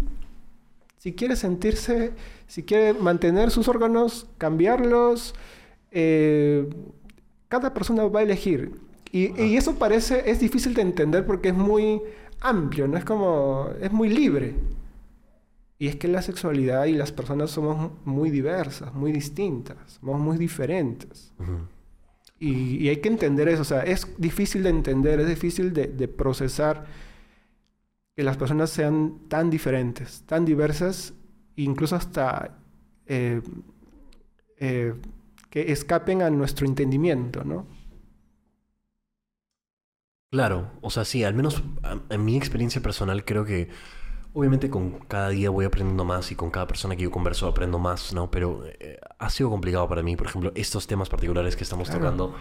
[1.00, 2.12] si quiere sentirse,
[2.46, 5.34] si quiere mantener sus órganos, cambiarlos,
[5.92, 6.68] eh,
[7.48, 8.89] cada persona va a elegir.
[9.12, 12.00] Y, y eso parece, es difícil de entender porque es muy
[12.40, 12.96] amplio, ¿no?
[12.96, 14.54] Es como, es muy libre.
[15.78, 20.36] Y es que la sexualidad y las personas somos muy diversas, muy distintas, somos muy
[20.36, 21.32] diferentes.
[21.38, 21.58] Ujú.
[22.38, 25.88] Y, y hay que entender eso, o sea, es difícil de entender, es difícil de,
[25.88, 26.86] de procesar
[28.16, 31.14] que las personas sean tan diferentes, tan diversas,
[31.56, 32.58] incluso hasta
[33.06, 33.40] eh,
[34.58, 34.94] eh,
[35.48, 37.66] que escapen a nuestro entendimiento, ¿no?
[40.30, 41.60] Claro, o sea, sí, al menos
[42.08, 43.68] en mi experiencia personal creo que
[44.32, 47.80] obviamente con cada día voy aprendiendo más y con cada persona que yo converso aprendo
[47.80, 48.30] más, ¿no?
[48.30, 52.04] Pero eh, ha sido complicado para mí, por ejemplo, estos temas particulares que estamos Claro.
[52.04, 52.34] tocando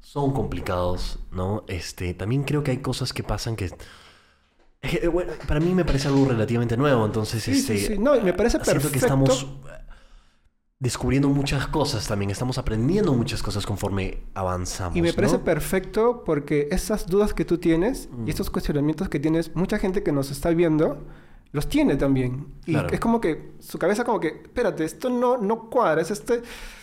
[0.00, 1.64] son complicados, ¿no?
[1.66, 3.72] Este, también creo que hay cosas que pasan que...
[4.80, 7.98] que, bueno, para mí me parece algo relativamente nuevo, entonces Sí, sí, este, sí.
[7.98, 8.92] No, y me parece siento perfecto.
[8.92, 9.46] que estamos
[10.78, 14.96] descubriendo muchas cosas también, estamos aprendiendo muchas cosas conforme avanzamos.
[14.96, 15.44] Y me parece ¿no?
[15.44, 18.26] perfecto porque esas dudas que tú tienes Mm.
[18.26, 20.98] y estos cuestionamientos que tienes, mucha gente que nos está viendo
[21.52, 22.48] los tiene también.
[22.66, 22.88] Y Claro.
[22.90, 26.42] es como que su cabeza como que, espérate, esto no, no cuadra, es este,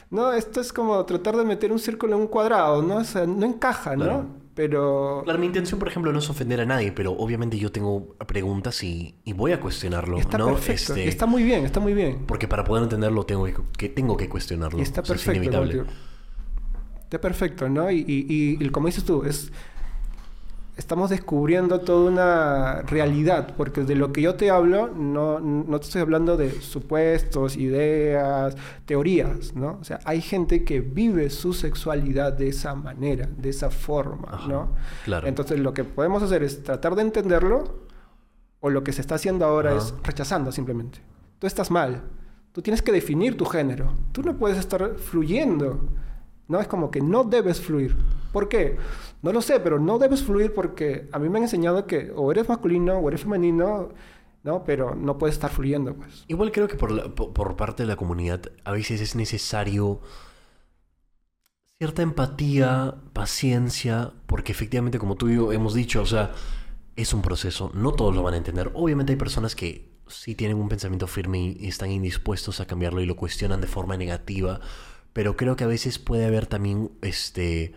[0.09, 2.95] no, esto es como tratar de meter un círculo en un cuadrado, ¿no?
[2.97, 4.03] O sea, no encaja, ¿no?
[4.05, 4.25] Claro.
[4.55, 8.15] Pero Claro, mi intención, por ejemplo, no es ofender a nadie, pero obviamente yo tengo
[8.27, 10.45] preguntas y, y voy a cuestionarlo, está ¿no?
[10.47, 12.25] perfecto, Este, está muy bien, está muy bien.
[12.27, 14.77] Porque para poder entenderlo tengo que, que tengo que cuestionarlo.
[14.79, 15.47] Y está O sea, es perfecto.
[15.49, 15.83] inevitable.
[17.03, 17.89] Está perfecto, ¿no?
[17.91, 19.51] Y- y como dices tú, es,
[20.75, 25.85] estamos descubriendo toda una realidad, porque de lo que yo te hablo, no, no te
[25.85, 28.55] estoy hablando de supuestos, ideas,
[28.85, 29.77] teorías, ¿no?
[29.79, 34.47] O sea, hay gente que vive su sexualidad de esa manera, de esa forma, Ajá,
[34.47, 34.75] ¿no?
[35.05, 35.27] claro.
[35.27, 37.83] Entonces lo que podemos hacer es tratar de entenderlo,
[38.59, 39.79] o lo que se está haciendo ahora Ajá.
[39.79, 40.99] es rechazando simplemente.
[41.39, 42.01] Tú estás mal.
[42.53, 43.91] Tú tienes que definir tu género.
[44.11, 45.89] Tú no puedes estar fluyendo.
[46.47, 47.95] No es como que no debes fluir.
[48.31, 48.77] ¿Por qué?
[49.21, 52.31] No lo sé, pero no debes fluir porque a mí me han enseñado que o
[52.31, 53.89] eres masculino o eres femenino,
[54.43, 54.63] ¿no?
[54.63, 56.25] Pero no puedes estar fluyendo, pues.
[56.27, 60.01] Igual creo que por, la- po- por parte de la comunidad a veces es necesario
[61.77, 66.31] cierta empatía, paciencia, porque efectivamente, como tú y yo hemos dicho, o sea,
[66.95, 68.71] es un proceso, no todos lo van a entender.
[68.73, 73.05] Obviamente hay personas que sí tienen un pensamiento firme y están indispuestos a cambiarlo y
[73.05, 74.61] lo cuestionan de forma negativa,
[75.13, 77.73] pero creo que a veces puede haber también, este,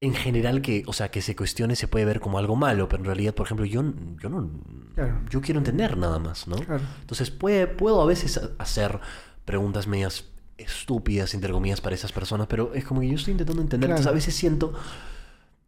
[0.00, 3.02] en general que, o sea, que se cuestione se puede ver como algo malo, pero
[3.02, 3.82] en realidad, por ejemplo, yo,
[4.20, 4.50] yo no,
[4.94, 5.20] Claro.
[5.30, 6.56] yo quiero entender nada más, ¿no?
[6.56, 6.82] Claro.
[7.00, 8.98] Entonces puede, puedo a veces ha- hacer
[9.44, 10.24] preguntas medias
[10.58, 13.88] estúpidas, entre comillas, para esas personas, pero es como que yo estoy intentando entender.
[13.88, 14.00] Claro.
[14.00, 14.72] Entonces a veces siento,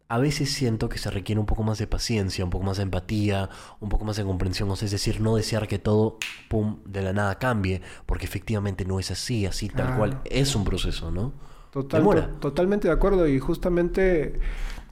[0.07, 2.83] a veces siento que se requiere un poco más de paciencia, un poco más de
[2.83, 6.77] empatía, un poco más de comprensión, o sea, es decir, no desear que todo, pum,
[6.85, 11.11] de la nada cambie, porque efectivamente no es así, así tal cual, es un proceso,
[11.11, 11.33] ¿no?
[11.71, 12.27] Total, Demora.
[12.29, 13.27] to- totalmente de acuerdo.
[13.27, 14.39] Y justamente,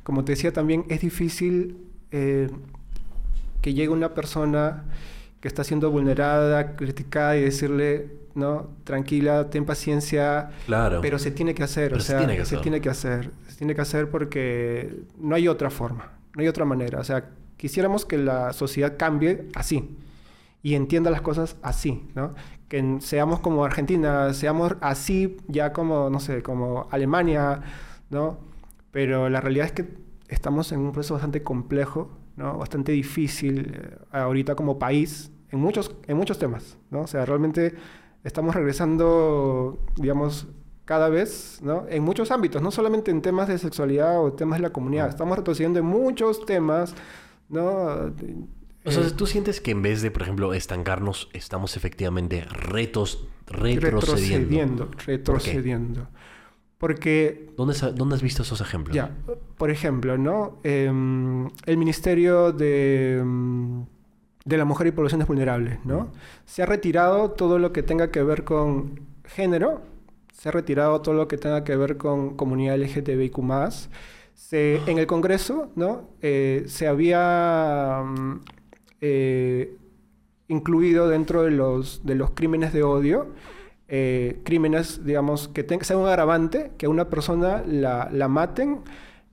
[0.04, 1.78] como te decía también, es difícil
[2.12, 2.50] eh,
[3.62, 4.86] que llegue una persona
[5.40, 11.02] que está siendo vulnerada, criticada y decirle, no, tranquila, ten paciencia, Claro.
[11.02, 13.32] pero se tiene que hacer, Pero o se sea, tiene que se tiene que hacer,
[13.48, 17.00] se tiene que hacer porque no hay otra forma, no hay otra manera.
[17.00, 19.98] O sea, quisiéramos que la sociedad cambie así
[20.62, 22.34] y entienda las cosas así, ¿no?
[22.70, 27.62] Que seamos como Argentina, seamos así ya como, no sé, como Alemania,
[28.10, 28.40] ¿no?
[28.92, 29.88] Pero la realidad es que
[30.28, 32.58] estamos en un proceso bastante complejo, ¿no?
[32.58, 37.02] Bastante difícil eh, ahorita como país en muchos, en muchos temas, ¿no?
[37.02, 37.76] O sea, realmente
[38.24, 40.48] estamos regresando, digamos,
[40.86, 41.86] cada vez, ¿no?
[41.90, 45.38] En muchos ámbitos, no solamente en temas de sexualidad o temas de la comunidad, estamos
[45.38, 46.94] retrocediendo en muchos temas,
[47.50, 47.66] ¿no?
[48.86, 53.28] O sea, Eh, ¿tú sientes que en vez de, por ejemplo, estancarnos, estamos efectivamente retos,
[53.48, 54.86] retrocediendo?
[54.88, 56.08] retrocediendo, retrocediendo.
[56.78, 58.94] Porque, ¿Dónde, ¿Dónde has visto esos ejemplos?
[58.94, 59.16] ya,
[59.58, 60.60] por ejemplo, ¿no?
[60.64, 63.86] Em, el Ministerio de, em,
[64.46, 66.12] de la Mujer y Poblaciones Vulnerables, ¿no?
[66.46, 69.82] Se ha retirado todo lo que tenga que ver con género,
[70.34, 73.40] se ha retirado todo lo que tenga que ver con comunidad LGTBIQ+.
[74.34, 76.10] Se, en el Congreso, ¿no?
[76.22, 78.42] Eh, se había mm,
[79.02, 79.78] eh,
[80.48, 83.28] incluido dentro de los, de los crímenes de odio,
[83.88, 88.80] eh, crímenes, digamos, que tenga, sea un agravante, que a una persona la, la maten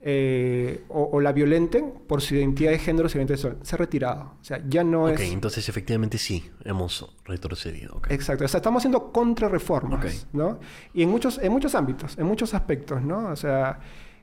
[0.02, 3.58] eh, o, o la violenten por su identidad de género, su identidad sexual.
[3.62, 4.22] Se ha retirado.
[4.40, 5.32] O sea, ya no Ok, es...
[5.32, 7.96] entonces efectivamente sí, hemos retrocedido.
[7.96, 8.10] ok.
[8.10, 10.34] Exacto, o sea, estamos haciendo contrarreformas, Ok.
[10.34, 10.58] ¿no?
[10.94, 13.28] Y en muchos, en muchos ámbitos, en muchos aspectos, ¿no?
[13.28, 13.80] O sea,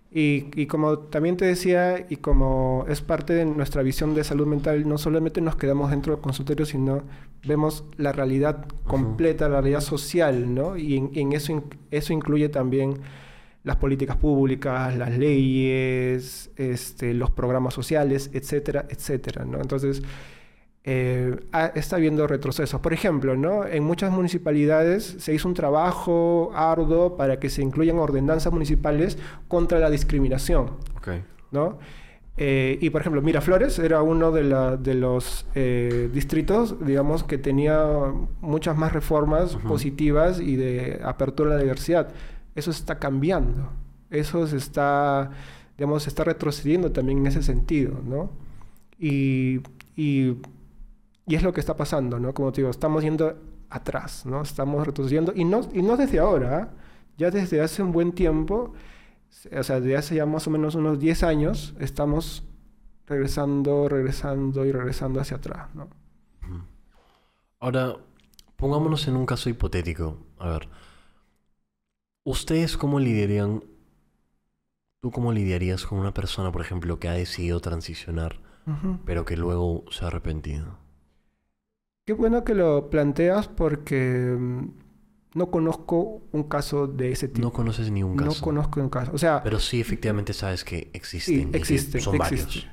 [0.09, 4.47] y, y como también te decía, y como es parte de nuestra visión de salud
[4.47, 7.03] mental, no solamente nos quedamos dentro del consultorio, sino
[7.45, 10.75] vemos la realidad completa, la realidad social, ¿no?
[10.77, 11.61] Y en, en eso,
[11.91, 12.95] eso incluye también
[13.67, 19.59] las políticas públicas, las leyes, este, los programas sociales, etcétera, etcétera, ¿no?
[19.61, 20.01] Entonces,
[20.83, 21.35] eh,
[21.75, 22.79] está habiendo retrocesos.
[22.79, 23.65] Por ejemplo, ¿no?
[23.65, 29.17] en muchas municipalidades se hizo un trabajo arduo para que se incluyan ordenanzas municipales
[29.49, 30.71] contra la discriminación.
[31.51, 31.77] ¿no?
[32.37, 37.37] Eh, y por ejemplo, Miraflores era uno de, la- de los eh, distritos, digamos, que
[37.37, 37.83] tenía
[38.41, 42.09] muchas más reformas positivas y de apertura a la diversidad.
[42.57, 43.69] Eso está cambiando.
[44.09, 45.31] Eso se está,
[45.77, 48.31] digamos, se está retrocediendo también en ese sentido, ¿no?
[48.99, 49.61] Y,
[49.95, 50.37] y,
[51.25, 52.33] y es lo que está pasando, ¿no?
[52.33, 53.37] Como te digo, estamos yendo
[53.69, 54.41] atrás, ¿no?
[54.41, 56.69] Estamos retrocediendo y no, y no desde ahora, ¿ah?
[57.17, 58.73] ya desde hace un buen tiempo
[59.29, 62.43] o sea, desde hace ya más o menos unos 10 años, estamos
[63.05, 65.89] regresando, regresando y regresando hacia atrás, ¿no?
[67.59, 67.95] Ahora,
[68.55, 70.17] pongámonos en un caso hipotético.
[70.37, 70.69] A ver,
[72.27, 73.63] ¿ustedes cómo lidiarían,
[75.01, 78.39] tú cómo lidiarías con una persona, por ejemplo, que ha decidido transicionar,
[79.05, 80.77] pero que luego se ha arrepentido?
[82.05, 84.67] Qué bueno que lo planteas porque mm,
[85.35, 87.47] no conozco un caso de ese tipo.
[87.47, 88.43] No conoces ni un No caso.
[88.43, 89.11] conozco un caso.
[89.13, 91.51] O sea, Pero sí, efectivamente sabes que existen.
[91.51, 92.01] sí, existen.
[92.01, 92.47] Son existen.
[92.47, 92.67] varios.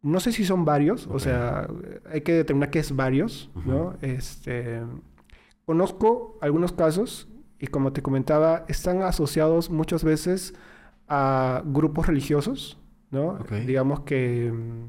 [0.00, 1.68] No sé si son varios, o sea,
[2.08, 3.96] hay que determinar que es varios, ¿no?
[4.00, 4.80] Este,
[5.64, 10.54] conozco algunos casos y como te comentaba, están asociados muchas veces
[11.08, 12.78] a grupos religiosos,
[13.10, 13.38] ¿no?
[13.66, 14.52] Digamos que...
[14.52, 14.88] mm,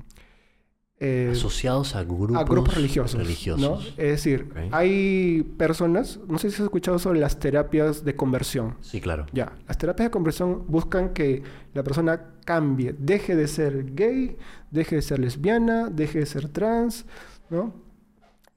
[1.01, 3.61] eh, Asociados a grupos, a grupos religiosos, religiosos.
[3.61, 3.79] ¿no?
[3.91, 8.75] Es decir, hay personas, no sé si has escuchado sobre las terapias de conversión.
[8.81, 9.25] Sí, claro.
[9.31, 11.41] Ya, las terapias de conversión buscan que
[11.73, 14.35] la persona cambie, deje de ser gay,
[14.71, 17.05] deje de ser lesbiana, deje de ser trans,
[17.49, 17.73] ¿no?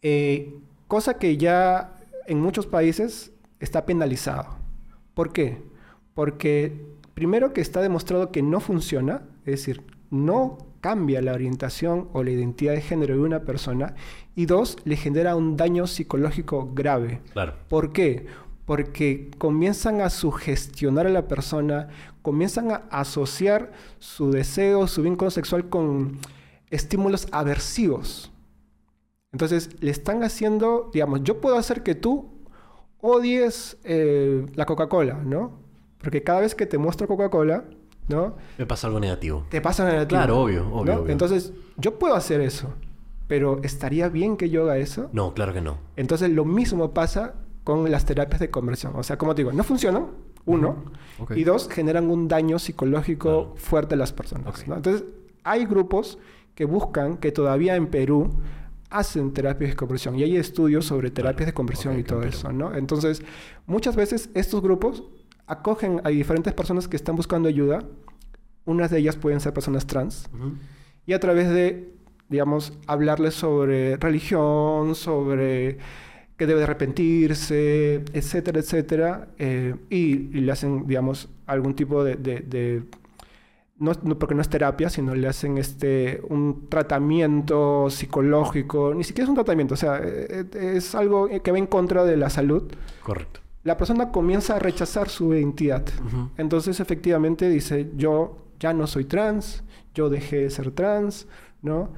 [0.03, 0.53] Eh,
[0.89, 1.95] cosa que ya
[2.27, 3.32] en muchos países
[3.63, 4.57] está penalizado.
[5.15, 5.63] ¿Por qué?
[6.15, 12.25] Porque primero que está demostrado que no funciona, es decir, no cambia la orientación o
[12.25, 13.95] la identidad de género de una persona,
[14.35, 17.21] y dos, le genera un daño psicológico grave.
[17.33, 17.55] Claro.
[17.69, 18.27] ¿Por qué?
[18.65, 21.89] Porque comienzan a sugestionar a la persona,
[22.21, 26.19] comienzan a asociar su deseo, su vínculo sexual con
[26.71, 28.33] estímulos aversivos.
[29.31, 32.32] Entonces, le están haciendo, digamos, yo puedo hacer que tú
[33.03, 35.59] odies eh, la Coca-Cola, ¿no?
[35.99, 37.65] Porque cada vez que te muestro Coca-Cola,
[38.09, 38.37] ¿no?
[38.57, 39.45] Me pasa algo negativo.
[39.51, 40.19] Te pasa negativo.
[40.19, 41.01] Claro, obvio, obvio, ¿no?
[41.03, 41.13] obvio.
[41.13, 42.73] Entonces, yo puedo hacer eso,
[43.27, 45.11] pero ¿estaría bien que yo haga eso?
[45.13, 45.79] No, claro que no.
[45.97, 47.35] Entonces lo mismo pasa
[47.65, 48.93] con las terapias de conversión.
[48.97, 50.07] O sea, como te digo, no funcionan,
[50.45, 50.85] uno,
[51.21, 51.33] Ok.
[51.37, 54.49] y dos, generan un daño psicológico fuerte a las personas.
[54.49, 54.67] Ok.
[54.69, 54.77] ¿no?
[54.77, 55.05] Entonces,
[55.45, 56.19] hay grupos
[56.55, 58.31] que buscan, que todavía en Perú
[58.93, 62.75] hacen terapias de conversión y hay estudios sobre terapias de conversión y todo eso, ¿no?
[62.75, 63.23] Entonces,
[63.67, 65.03] muchas veces estos grupos
[65.47, 67.81] acogen a diferentes personas que están buscando ayuda.
[68.65, 70.29] Unas de ellas pueden ser personas trans
[71.05, 71.93] y a través de,
[72.29, 75.79] digamos, hablarles sobre religión, sobre
[76.37, 79.97] que debe de arrepentirse, etcétera, etcétera, eh, y,
[80.37, 82.17] y le hacen, digamos, algún tipo de...
[82.17, 82.83] de- de-
[83.83, 89.25] no, no- porque no es terapia, sino le hacen este, un tratamiento psicológico, ni siquiera
[89.25, 92.31] es un tratamiento, o sea, eh, eh, es algo que va en contra de la
[92.31, 92.73] salud.
[93.03, 93.41] Correcto.
[93.65, 95.85] La persona comienza a rechazar su identidad.
[96.37, 99.63] Entonces, efectivamente, dice, yo ya no soy trans,
[99.95, 101.27] yo dejé de ser trans,
[101.63, 101.93] ¿no?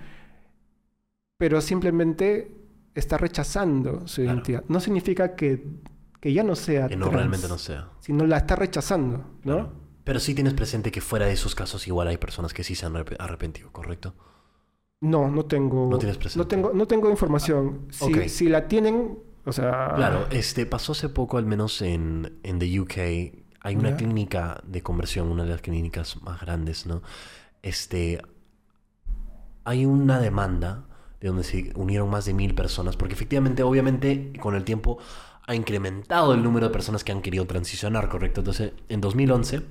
[1.38, 2.55] Pero simplemente
[2.94, 4.37] está rechazando su Claro.
[4.37, 4.64] identidad.
[4.68, 5.64] No significa que,
[6.20, 7.88] que ya no sea Que no trans, realmente no sea.
[8.01, 9.55] sino la está rechazando, ¿no?
[9.55, 9.73] Claro.
[10.04, 12.84] Pero sí tienes presente que fuera de esos casos igual hay personas que sí se
[12.86, 14.14] han arrep- arrepentido, ¿correcto?
[15.00, 15.88] No, no tengo...
[15.90, 16.38] No tienes presente.
[16.38, 17.88] No tengo, no tengo información.
[17.90, 18.28] Si, ok.
[18.28, 19.92] si la tienen, o sea...
[19.96, 22.96] Claro, este pasó hace poco, al menos en, en the UK,
[23.60, 27.02] hay una clínica de conversión, una de las clínicas más grandes, ¿no?
[27.62, 28.20] Este,
[29.64, 30.84] hay una demanda
[31.20, 34.98] de donde se unieron más de mil personas, porque efectivamente, obviamente, con el tiempo
[35.46, 38.42] ha incrementado el número de personas que han querido transicionar, ¿correcto?
[38.42, 39.62] Entonces, en 2011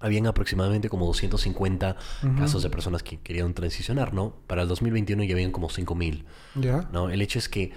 [0.00, 2.36] habían aproximadamente como 250 Ujú.
[2.36, 4.36] casos de personas que querían transicionar, ¿no?
[4.46, 6.24] Para el 2021 ya habían como 5000.
[6.54, 6.88] Ya.
[6.92, 7.10] ¿no?
[7.10, 7.72] El hecho es que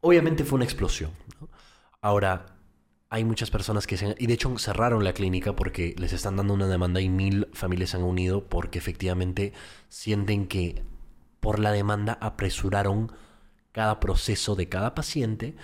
[0.00, 1.10] obviamente fue una explosión.
[1.40, 1.48] ¿no?
[2.00, 2.46] Ahora,
[3.10, 6.36] hay muchas personas que se han- Y de hecho cerraron la clínica porque les están
[6.36, 9.52] dando una demanda y mil familias se han unido porque efectivamente
[9.90, 10.82] sienten que
[11.40, 13.12] por la demanda apresuraron
[13.72, 15.54] cada proceso de cada paciente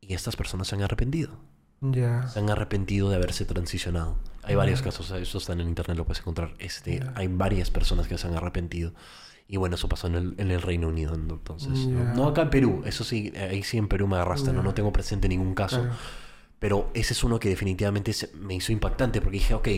[0.00, 1.32] y estas personas se han arrepentido.
[1.80, 2.28] Ya.
[2.28, 4.18] Se han arrepentido de haberse transicionado.
[4.46, 6.54] Hay varios casos, eso está en internet, lo puedes encontrar.
[6.58, 7.12] Este, Ya.
[7.16, 8.92] Hay varias personas que se han arrepentido.
[9.48, 11.34] Y bueno, eso pasó en el, en el Reino Unido, ¿no?
[11.34, 11.86] entonces.
[11.86, 12.14] ¿no?
[12.14, 14.62] No acá en Perú, eso sí, ahí sí en Perú me agarraste, ¿no?
[14.62, 15.80] No tengo presente ningún caso.
[15.82, 15.96] Claro.
[16.58, 19.68] Pero ese es uno que definitivamente se- me hizo impactante porque dije, ok,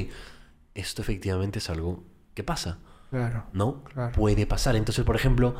[0.75, 2.05] esto efectivamente es algo
[2.35, 2.79] que pasa,
[3.11, 3.45] Claro.
[3.53, 3.85] ¿no?
[3.85, 4.13] Claro.
[4.13, 4.75] Puede pasar.
[4.77, 5.55] Entonces, por ejemplo,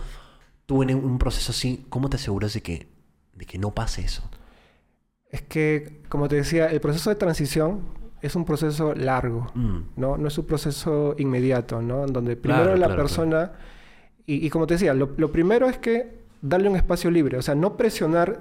[0.65, 2.89] tú en un proceso así, ¿cómo te aseguras de que,
[3.35, 4.23] de que no pase eso?
[5.31, 9.51] Es que, como te decía, el proceso de transición es un proceso largo.
[9.55, 10.17] Mm, ¿no?
[10.17, 12.05] No es un proceso inmediato, ¿no?
[12.05, 13.53] En Donde primero Claro, la claro, persona...
[14.27, 17.43] Y, y como te decía, lo, lo primero es que darle un espacio libre, o
[17.43, 18.41] sea, no presionar,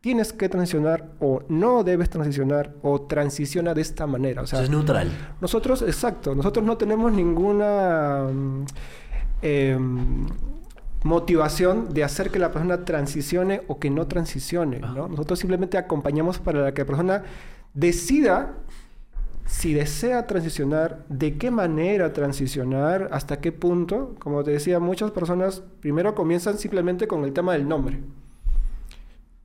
[0.00, 4.42] tienes que transicionar o no debes transicionar o transiciona de esta manera.
[4.42, 5.10] O sea, es neutral.
[5.40, 8.64] nosotros, exacto, nosotros no tenemos ninguna mm,
[9.42, 10.26] em,
[11.04, 15.08] motivación de hacer que la persona transicione o que no transicione, ¿no?
[15.08, 17.22] Nosotros simplemente acompañamos para que la persona
[17.74, 18.54] decida
[19.50, 24.14] si desea transicionar, de qué manera transicionar, hasta qué punto.
[24.20, 28.00] Como te decía, muchas personas primero comienzan simplemente con el tema del nombre.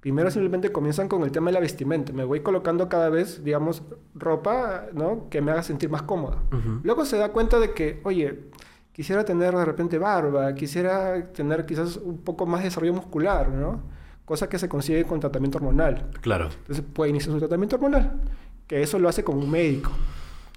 [0.02, 2.14] Primero simplemente comienzan con el tema de la vestimenta.
[2.14, 3.82] Me voy colocando cada vez, digamos,
[4.14, 5.28] ropa, ¿no?
[5.30, 6.38] Que me haga sentir más cómoda.
[6.84, 8.44] Luego se da cuenta de que, oye,
[8.92, 13.82] quisiera tener de repente barba, quisiera tener quizás un poco más de desarrollo muscular, ¿no?
[14.24, 16.12] Cosa que se consigue con tratamiento hormonal.
[16.22, 16.50] Claro.
[16.60, 18.22] Entonces puede iniciar su tratamiento hormonal,
[18.68, 19.92] que eso lo hace con un médico,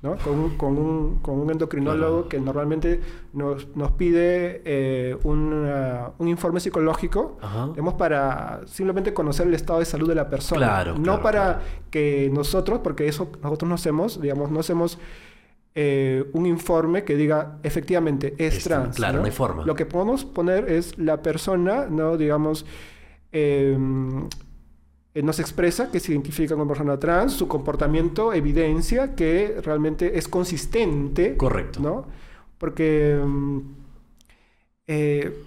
[0.02, 0.16] ¿no?
[0.16, 2.28] Con un, con un, con un endocrinólogo Claro.
[2.28, 3.00] que normalmente
[3.32, 7.66] nos, nos pide eh, una- un informe psicológico, Ajá.
[7.68, 10.60] digamos, para simplemente conocer el estado de salud de la persona.
[10.66, 14.98] Claro, no claro, para que nosotros, porque eso nosotros no hacemos, digamos, no hacemos
[15.74, 18.96] eh, un informe que diga efectivamente es Es- trans.
[18.96, 19.64] claro, no hay forma.
[19.66, 22.16] Lo que podemos poner es la persona, ¿no?
[22.16, 22.64] Digamos,
[23.32, 23.76] eh,
[25.14, 31.36] nos expresa que se identifica como persona trans, su comportamiento evidencia que realmente es consistente.
[31.36, 31.80] Correcto.
[31.80, 32.06] ¿no?
[32.58, 33.58] Porque mm,
[34.86, 35.42] eh,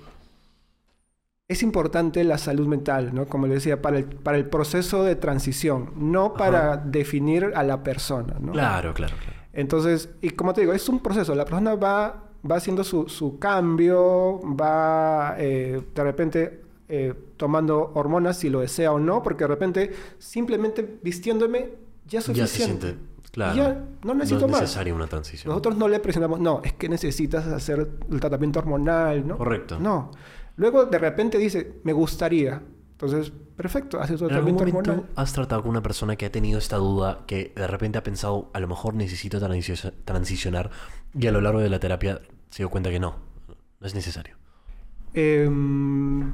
[1.47, 3.25] es importante la salud mental, ¿no?
[3.25, 7.83] Como le decía, para el, para el proceso de transición, no para definir a la
[7.83, 8.53] persona, ¿no?
[8.53, 9.37] Claro, claro, claro.
[9.51, 11.35] Entonces, y como te digo, es un proceso.
[11.35, 16.60] La persona va, va haciendo su, su cambio, va eh, de repente
[16.93, 21.69] eh, tomando hormonas si lo desea o no, porque de repente simplemente vistiéndome
[22.05, 22.87] ya es Ya se suficiente.
[22.89, 23.11] siente.
[23.31, 23.55] Claro.
[23.55, 24.61] Ya no necesito es más.
[24.61, 25.49] necesaria una transición.
[25.49, 29.37] Nosotros no le presionamos, no, es que necesitas hacer el tratamiento hormonal, ¿no?
[29.37, 29.79] Correcto.
[29.79, 30.11] No.
[30.57, 32.61] Luego de repente dice, me gustaría.
[32.91, 35.11] Entonces, perfecto, haces tu ¿En algún tratamiento momento hormonal.
[35.15, 38.49] has tratado con una persona que ha tenido esta duda, que de repente ha pensado,
[38.53, 40.69] a lo mejor necesito transi- transicionar,
[41.17, 42.19] y a lo largo de la terapia
[42.49, 43.15] se dio cuenta que no,
[43.79, 44.35] no es necesario?
[45.13, 46.31] Em,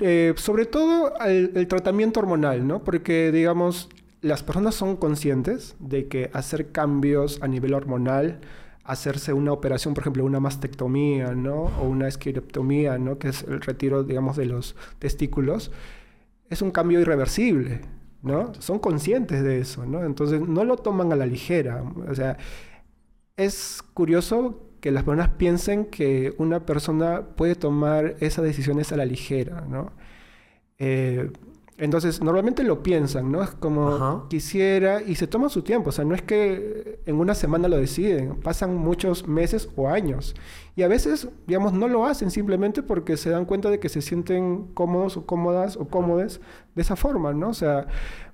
[0.00, 2.82] eh, sobre todo el, el tratamiento hormonal, ¿no?
[2.82, 3.88] Porque, digamos,
[4.20, 8.40] las personas son conscientes de que hacer cambios a nivel hormonal,
[8.84, 11.70] hacerse una operación, por ejemplo, una mastectomía, ¿no?
[11.80, 13.18] O una esquirectomía, ¿no?
[13.18, 15.70] Que es el retiro, digamos, de los testículos,
[16.50, 17.82] es un cambio irreversible,
[18.22, 18.52] ¿no?
[18.58, 20.04] Son conscientes de eso, ¿no?
[20.04, 21.84] Entonces no lo toman a la ligera.
[22.08, 22.38] O sea,
[23.36, 29.04] es curioso que las personas piensen que una persona puede tomar esas decisiones a la
[29.04, 29.92] ligera, ¿no?
[30.78, 31.30] Eh,
[31.78, 33.40] entonces, normalmente lo piensan, ¿no?
[33.40, 34.22] Es como Ajá.
[34.28, 35.90] quisiera y se toman su tiempo.
[35.90, 40.34] O sea, no es que en una semana lo deciden, pasan muchos meses o años.
[40.74, 44.02] Y a veces, digamos, no lo hacen simplemente porque se dan cuenta de que se
[44.02, 46.40] sienten cómodos o cómodas o cómodes
[46.74, 47.50] de esa forma, ¿no?
[47.50, 47.86] O sea,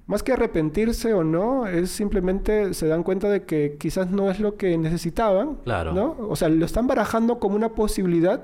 [0.06, 4.38] más que arrepentirse o no, es simplemente se dan cuenta de que quizás no es
[4.40, 5.92] lo que necesitaban, Claro.
[5.92, 6.16] ¿no?
[6.28, 8.42] O sea, lo están barajando como una posibilidad,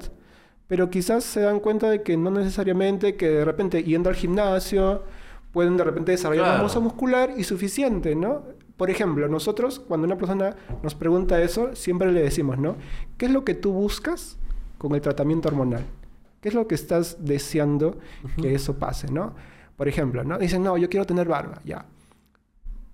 [0.69, 5.03] pero quizás se dan cuenta de que no necesariamente, que de repente yendo al gimnasio
[5.53, 6.55] pueden de repente desarrollar Claro.
[6.61, 8.43] una masa muscular y suficiente, ¿no?
[8.77, 12.77] Por ejemplo, nosotros cuando una persona nos pregunta eso, siempre le decimos, ¿no?
[13.19, 14.39] ¿Qué es lo que tú buscas
[14.79, 15.85] con el tratamiento hormonal?
[16.41, 17.99] ¿Qué es lo que estás deseando
[18.41, 19.35] que eso pase, ¿no?
[19.81, 20.37] Por ejemplo, ¿no?
[20.39, 21.87] Dicen, no, yo quiero tener barba, ya.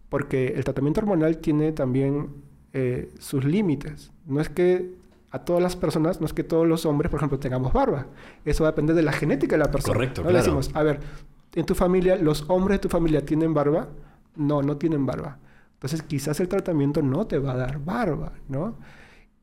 [0.09, 2.29] Porque el tratamiento hormonal tiene también
[2.73, 4.13] eh, sus límites.
[4.25, 4.95] No es que
[5.33, 8.07] a todas las personas, no es que todos los hombres, por ejemplo, tengamos barba.
[8.45, 9.95] Eso va a depender de la genética de la persona.
[9.95, 10.29] Correcto, ¿no?
[10.29, 10.45] Claro.
[10.45, 11.01] decimos, a ver,
[11.57, 13.89] en tu familia, ¿los hombres de tu familia tienen barba?
[14.37, 15.39] No, no tienen barba.
[15.73, 18.77] Entonces, quizás el tratamiento no te va a dar barba, ¿no?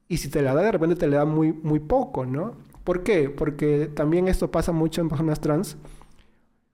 [0.07, 2.55] Y si te la da, de repente te la da muy, muy poco, ¿no?
[2.85, 3.29] ¿Por qué?
[3.29, 5.75] Porque también esto pasa mucho en personas trans.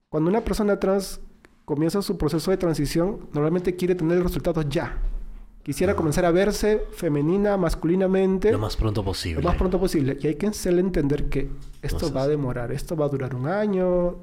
[0.09, 1.19] Cuando una persona trans
[1.65, 4.97] comienza su proceso de transición, normalmente quiere tener los resultados ya.
[5.61, 9.43] Quisiera comenzar a verse femenina, masculinamente, Lo más pronto posible.
[9.43, 10.17] lo más pronto posible.
[10.19, 11.41] Y hay que hacerle entender que
[11.83, 14.15] esto Entonces- va a demorar, esto va a durar un año,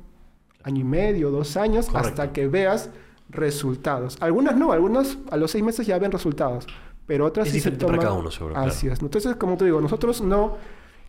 [0.65, 2.09] año y medio, dos años, Correcto.
[2.09, 2.91] hasta que veas
[3.29, 4.17] resultados.
[4.21, 6.67] Algunas no, algunas a los seis meses ya ven resultados,
[7.07, 8.07] pero otras Es sí se diferente para toman...
[8.09, 8.69] cada uno, seguro, claro.
[8.71, 9.01] Así es.
[9.01, 10.57] Entonces, como te digo, nosotros no...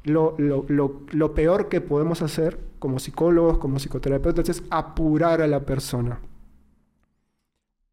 [0.08, 5.48] Lo, lo, lo, lo peor que podemos hacer como psicólogos, como psicoterapeutas, es apurar a
[5.48, 6.20] la persona.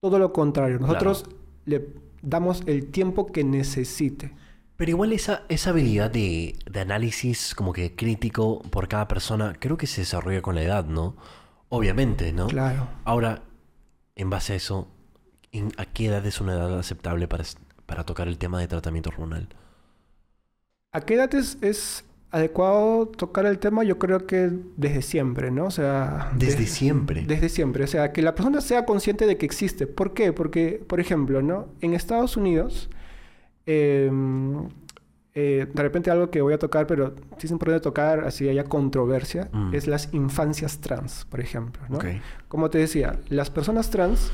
[0.01, 1.25] Todo lo contrario, nosotros
[1.65, 1.89] le
[2.23, 4.33] damos el tiempo que necesite.
[4.77, 9.77] Pero igual esa, esa habilidad de, de análisis como que crítico por cada persona, creo
[9.77, 11.17] que se desarrolla con la edad, ¿no?
[11.69, 12.49] Obviamente, ¿no?
[12.49, 12.89] Claro.
[13.05, 13.43] Ahora,
[14.17, 14.89] en base a eso,
[15.53, 17.45] ¿en- ¿a qué edad es una edad aceptable para,
[17.87, 19.49] para tocar el tema de tratamiento hormonal?
[20.95, 23.85] ¿A qué edad es, es adecuado tocar el tema?
[23.85, 25.67] Yo creo que desde siempre, ¿no?
[25.67, 26.31] O sea...
[26.37, 27.25] Desde de- siempre.
[27.27, 27.85] Desde siempre.
[27.85, 29.87] O sea, que la persona sea consciente de que existe.
[29.87, 30.33] ¿Por qué?
[30.33, 31.67] Porque, por ejemplo, ¿no?
[31.83, 32.89] En Estados Unidos,
[33.67, 34.11] eh,
[35.35, 38.65] eh, de repente algo que voy a tocar, pero sí es importante tocar, así haya
[38.65, 39.75] controversia, Mm.
[39.75, 41.97] es las infancias trans, por ejemplo, ¿no?
[41.97, 42.05] Ok.
[42.49, 44.31] Como te decía, las personas trans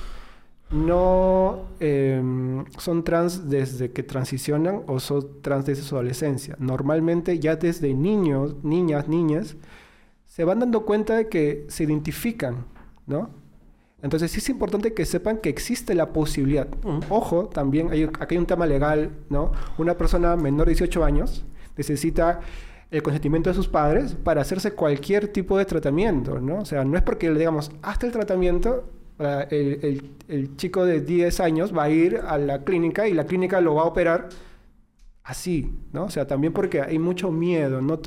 [0.70, 2.22] no eh,
[2.78, 6.56] son trans desde que transicionan o son trans desde su adolescencia.
[6.58, 9.56] Normalmente ya desde niños, niñas, niñas,
[10.26, 12.66] se van dando cuenta de que se identifican,
[13.06, 13.30] ¿no?
[14.02, 16.68] Entonces sí es importante que sepan que existe la posibilidad.
[17.10, 19.52] Ojo, también hay, aquí hay un tema legal, ¿no?
[19.76, 21.44] Una persona menor de 18 años
[21.76, 22.40] necesita
[22.90, 26.60] el consentimiento de sus padres para hacerse cualquier tipo de tratamiento, ¿no?
[26.60, 28.88] O sea, no es porque le digamos, hasta el tratamiento,
[29.50, 33.26] el, el- el chico de 10 años va a ir a la clínica y la
[33.26, 34.28] clínica lo va a operar
[35.24, 36.04] así, ¿no?
[36.04, 38.00] O sea, también porque hay mucho miedo, ¿no?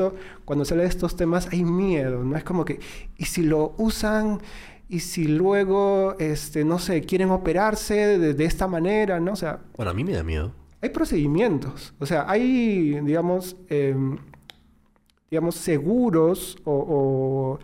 [0.46, 2.36] cuando se habla de estos temas hay miedo, ¿no?
[2.38, 2.80] Es como que,
[3.18, 4.40] ¿y si lo usan?
[4.90, 9.34] ¿Y si luego, este, no sé, quieren operarse de, de esta manera, ¿no?
[9.34, 10.52] O sea, Bueno, a mí me da miedo.
[10.82, 14.18] hay procedimientos, o sea, hay, digamos, em,
[15.32, 17.60] digamos, seguros o, o,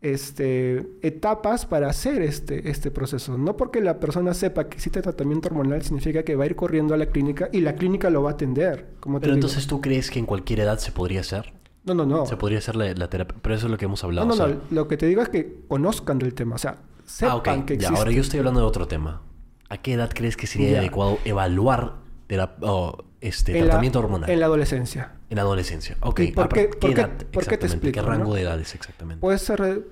[0.00, 3.36] este, etapas para hacer este, este proceso.
[3.36, 6.94] No porque la persona sepa que existe tratamiento hormonal significa que va a ir corriendo
[6.94, 8.86] a la clínica y la clínica lo va a atender.
[9.00, 9.46] Como Pero digo.
[9.46, 11.52] entonces tú crees que en cualquier edad se podría hacer.
[11.84, 12.26] No, no, no.
[12.26, 13.36] Se podría hacer la, la terapia.
[13.40, 14.26] Pero eso es lo que hemos No, hablado.
[14.28, 14.56] no, o sea- no.
[14.70, 16.56] Lo que te digo es que conozcan del tema.
[16.56, 17.96] O sea, sepan Ah, que Ya, existe.
[17.98, 19.22] ahora yo estoy hablando de otro tema.
[19.70, 20.78] ¿A qué edad crees que sería Ya.
[20.80, 21.94] adecuado evaluar
[22.28, 24.30] terap- este, En la- tratamiento hormonal?
[24.30, 25.12] En la adolescencia.
[25.30, 25.96] En la adolescencia.
[26.00, 26.20] Ok.
[26.20, 28.34] ¿Y por ¿a qué- por qué- edad por qué te explico, ¿Qué rango no?
[28.34, 29.20] de edades exactamente?
[29.20, 29.82] Puede ser eh,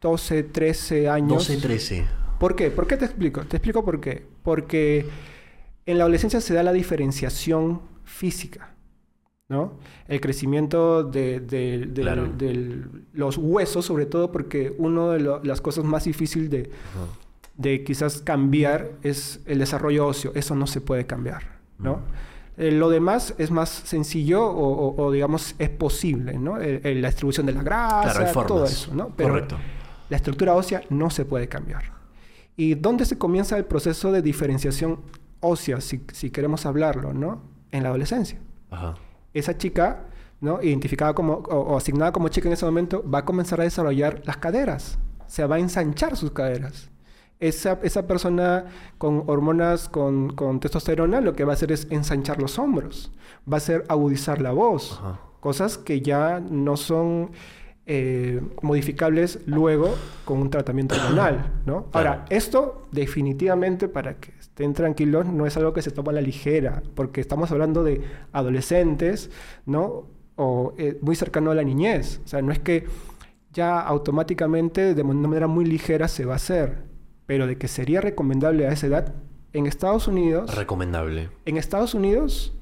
[0.00, 1.48] 12, 13 años.
[1.48, 2.06] 12, 13.
[2.38, 2.70] ¿Por qué?
[2.70, 3.42] ¿Por qué te explico?
[3.44, 4.26] Te explico por qué.
[4.42, 5.06] Porque
[5.86, 8.74] en la adolescencia se da la diferenciación física,
[9.48, 9.74] ¿no?
[10.08, 12.28] El crecimiento de, de- de- Claro.
[12.28, 18.22] de los huesos, sobre todo porque una de lo- las cosas más difíciles de, quizás
[18.22, 20.32] cambiar es el desarrollo óseo.
[20.34, 22.00] Eso no se puede cambiar, ¿no?
[22.60, 26.58] Eh, lo demás es más sencillo o, o- o, digamos, es posible, ¿no?
[26.58, 28.46] El- el- la distribución de la grasa, Claro, formas.
[28.48, 29.08] todo eso, ¿no?
[29.16, 29.56] Pero Correcto.
[30.10, 31.84] la estructura ósea no se puede cambiar.
[32.56, 35.00] ¿Y dónde se comienza el proceso de diferenciación
[35.40, 37.42] ósea, si, si queremos hablarlo, ¿no?
[37.72, 38.38] En la adolescencia.
[38.70, 38.94] Ajá.
[39.32, 40.04] Esa chica,
[40.42, 40.60] ¿no?
[40.62, 44.20] Identificada como, o, o asignada como chica en ese momento, va a comenzar a desarrollar
[44.26, 44.98] las caderas.
[45.26, 46.90] Se va a ensanchar sus caderas.
[47.40, 48.66] Esa, esa persona
[48.98, 53.12] con hormonas, con, con testosterona, lo que va a hacer es ensanchar los hombros.
[53.50, 54.98] Va a hacer agudizar la voz.
[55.00, 55.20] Ajá.
[55.40, 57.30] Cosas que ya no son
[57.86, 61.86] eh, modificables luego con un tratamiento hormonal, ¿no?
[61.92, 66.20] Ahora, esto definitivamente, para que estén tranquilos, no es algo que se toma a la
[66.20, 69.30] ligera, porque estamos hablando de adolescentes,
[69.64, 70.06] ¿no?
[70.36, 72.20] O eh, muy cercano a la niñez.
[72.24, 72.84] O sea, no es que
[73.52, 76.84] ya automáticamente, de una manera muy ligera, se va a hacer,
[77.30, 79.14] pero de que sería recomendable a esa edad,
[79.52, 80.52] en Estados Unidos...
[80.56, 81.30] Recomendable.
[81.44, 82.52] En Estados Unidos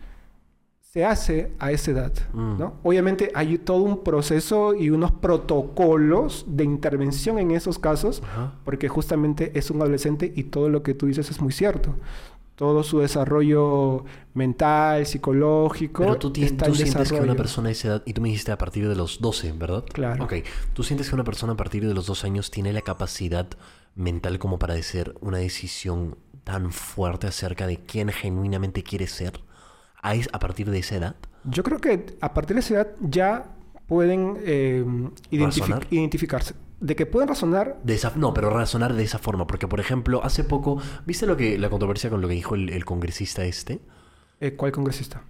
[0.79, 2.59] se hace a esa edad, Mm.
[2.59, 2.75] ¿no?
[2.83, 8.53] Obviamente hay todo un proceso y unos protocolos de intervención en esos casos, Ajá.
[8.67, 11.95] porque justamente es un adolescente y todo lo que tú dices es muy cierto.
[12.55, 14.05] Todo su desarrollo
[14.35, 18.13] mental, psicológico, Pero tú, está tú en sientes que una persona de esa edad, y
[18.13, 19.85] tú me dijiste a partir de los 12, ¿verdad?
[19.91, 20.25] Claro.
[20.25, 20.35] Ok,
[20.75, 23.49] tú sientes que una persona a partir de los 12 años tiene la capacidad
[23.99, 29.41] mental como para hacer una decisión tan fuerte acerca de quién genuinamente quiere ser
[30.03, 31.17] a, es- a partir de esa edad.
[31.45, 33.55] Yo creo que a partir de esa edad ya
[33.87, 34.85] pueden eh,
[35.31, 36.55] identificarse.
[36.81, 40.23] De que pueden razonar, De esa, no, pero razonar de esa forma, porque por ejemplo,
[40.23, 43.81] hace poco, ¿viste lo que la controversia con lo que dijo el, el congresista este?
[44.41, 45.23] eh, ¿cuál congresista?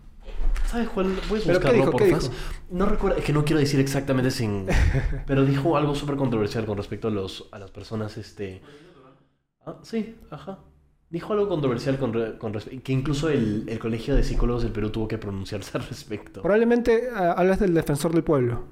[0.66, 1.06] ¿Sabes cuál?
[1.28, 1.96] Puedes ¿Pero qué buscarlo, dijo?
[1.98, 2.30] ¿Qué dijo?
[2.70, 4.66] No recuerdo, es que no quiero decir exactamente sin...
[5.26, 8.60] pero dijo algo súper controversial con respecto a, los, a las personas, este...
[9.64, 10.58] Ah, sí, ajá.
[11.10, 12.82] Dijo algo controversial con, re- con respecto...
[12.84, 16.42] Que incluso el, el Colegio de Psicólogos del Perú tuvo que pronunciarse al respecto.
[16.42, 18.64] Probablemente ah, hablas del defensor del pueblo.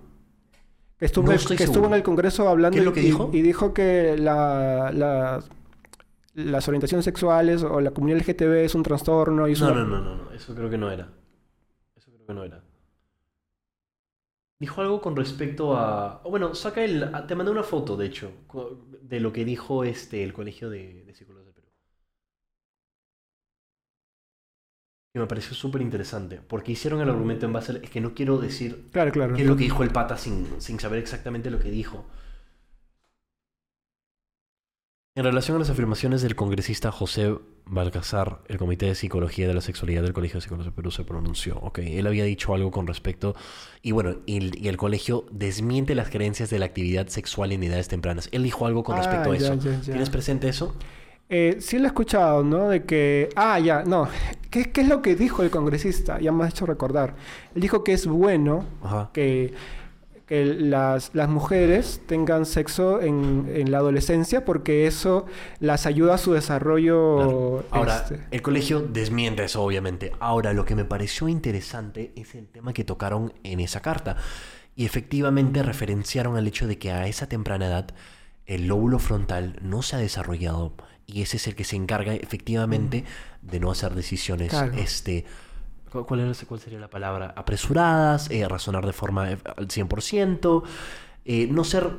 [0.98, 3.04] Que estuvo, No que estuvo en el Congreso hablando ¿Qué es lo y- que y,
[3.04, 3.30] dijo?
[3.32, 5.42] y dijo que la- la-
[6.34, 9.86] las orientaciones sexuales o la comunidad LGTB es un trastorno y es No, una- no,
[9.86, 11.08] no, no, no, eso creo que no era.
[12.26, 12.62] Creo que no era.
[14.58, 16.22] Dijo algo con respecto a...
[16.24, 17.04] oh, bueno, saca el...
[17.14, 18.32] ah, Te mandé una foto, de hecho,
[19.02, 21.68] de lo que dijo este, el Colegio de, de Psicólogos del Perú.
[25.12, 27.76] Que me pareció súper interesante, porque hicieron el argumento en base a...
[27.76, 29.34] Es que no quiero decir Claro, claro.
[29.34, 32.06] qué es lo que dijo el pata sin, sin saber exactamente lo que dijo.
[35.14, 37.38] En relación a las afirmaciones del congresista José
[37.68, 41.02] Balcazar, el Comité de Psicología de la Sexualidad del Colegio de Psicólogos de Perú se
[41.04, 41.56] pronunció.
[41.58, 43.34] Ok, él había dicho algo con respecto.
[43.82, 47.64] Y bueno, y el, y el colegio desmiente las creencias de la actividad sexual en
[47.64, 48.28] edades tempranas.
[48.32, 49.54] Él dijo algo con Ah, respecto a ya, eso.
[49.56, 49.80] ya, ya.
[49.80, 50.76] ¿Tienes presente eso?
[51.28, 52.68] Eh, sí lo he escuchado, ¿no?
[52.68, 53.30] De que...
[53.34, 54.08] Ah, ya, no.
[54.48, 56.20] ¿Qué, qué es lo que dijo el congresista?
[56.20, 57.16] Ya me has hecho recordar.
[57.52, 59.10] Él dijo que es bueno Ajá.
[59.12, 59.52] que,
[60.26, 65.26] que las, las mujeres tengan sexo en, en la adolescencia porque eso
[65.60, 67.16] las ayuda a su desarrollo.
[67.16, 67.64] Claro.
[67.70, 70.12] Ahora, este, el colegio desmiente eso, obviamente.
[70.18, 74.16] Ahora, lo que me pareció interesante es el tema que tocaron en esa carta.
[74.74, 77.86] Y efectivamente referenciaron al hecho de que a esa temprana edad
[78.46, 80.74] el lóbulo frontal no se ha desarrollado
[81.06, 83.04] y ese es el que se encarga efectivamente
[83.42, 84.72] de no hacer decisiones Claro.
[84.76, 85.28] este ¿cu-
[85.90, 87.32] ¿cuál, era- cuál sería la palabra?
[87.36, 90.62] apresuradas, eh, razonar de forma eh, al 100%,
[91.24, 91.90] eh, no ser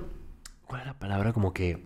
[0.66, 1.34] ¿cuál es la palabra?
[1.34, 1.86] como que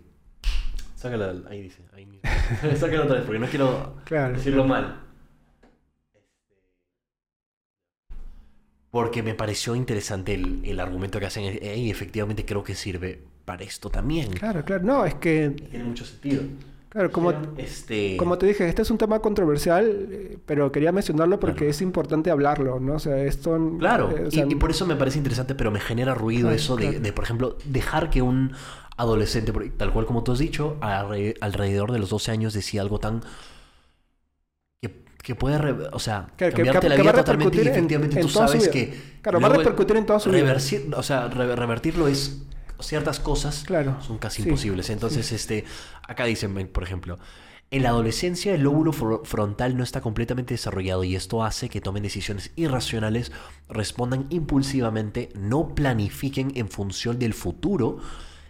[0.95, 2.07] sácala ahí dice, ahí
[2.77, 4.33] sácala otra vez porque no quiero Claro.
[4.35, 4.99] decirlo mal.
[8.91, 13.23] Porque me pareció interesante el, el argumento que hacen eh, y efectivamente creo que sirve
[13.45, 14.31] para esto también.
[14.33, 14.83] Claro, claro.
[14.83, 16.43] No, es que, Tiene mucho sentido.
[16.91, 21.39] Claro, como, este, como te dije, este es un tema controversial, eh, pero quería mencionarlo
[21.39, 21.71] porque Claro.
[21.71, 22.93] es importante hablarlo, ¿no?
[22.95, 23.57] O sea, esto...
[23.79, 26.49] Claro, eh, o y- sea, y, por eso me parece interesante, pero me genera ruido
[26.49, 26.99] Claro, eso de, claro.
[26.99, 28.51] de, por ejemplo, dejar que un
[28.97, 32.99] adolescente, tal cual como tú has dicho, alre- alrededor de los 12 años decía algo
[32.99, 33.21] tan...
[34.81, 37.67] que, que puede, re- o sea, que- cambiarte que- la que vida totalmente y repercutir
[37.67, 38.93] en- efectivamente en tú sabes que...
[39.21, 40.55] Claro, va a repercutir en toda su vida.
[40.97, 42.43] O sea, re- revertirlo es...
[42.79, 44.89] Ciertas cosas Claro, son casi sí, imposibles.
[44.89, 45.65] Entonces, este,
[46.11, 47.17] acá dicen, por ejemplo,
[47.71, 51.79] en la adolescencia el lóbulo fro- frontal no está completamente desarrollado y esto hace que
[51.81, 53.31] tomen decisiones irracionales,
[53.69, 57.99] respondan impulsivamente, no planifiquen en función del futuro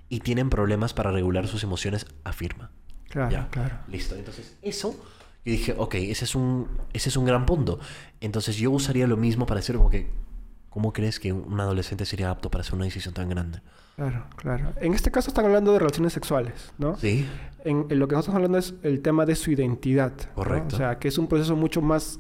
[0.10, 2.72] y tienen problemas para regular sus emociones, afirma.
[3.10, 3.50] Claro, Ya.
[3.50, 3.78] claro.
[3.88, 4.16] Listo.
[4.16, 4.96] Entonces, eso,
[5.46, 7.80] yo dije, ok, ese es un, ese es un gran punto.
[8.22, 10.10] Entonces, yo usaría lo mismo para decir como que,
[10.72, 13.62] ¿cómo crees que un adolescente sería apto para hacer una decisión tan grande?
[13.98, 14.74] Claro, claro.
[14.82, 16.98] En este caso están hablando de relaciones sexuales, ¿no?
[16.98, 17.28] Sí.
[17.66, 20.14] En, en lo que nosotros estamos hablando es el tema de su identidad.
[20.18, 20.34] ¿no?
[20.34, 20.76] Correcto.
[20.76, 22.20] O sea, que es un proceso mucho más,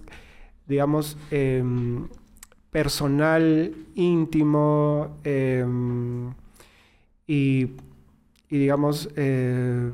[0.68, 2.08] digamos, em,
[2.70, 6.34] personal, íntimo em,
[7.26, 7.72] y,
[8.50, 9.94] y, digamos, eh,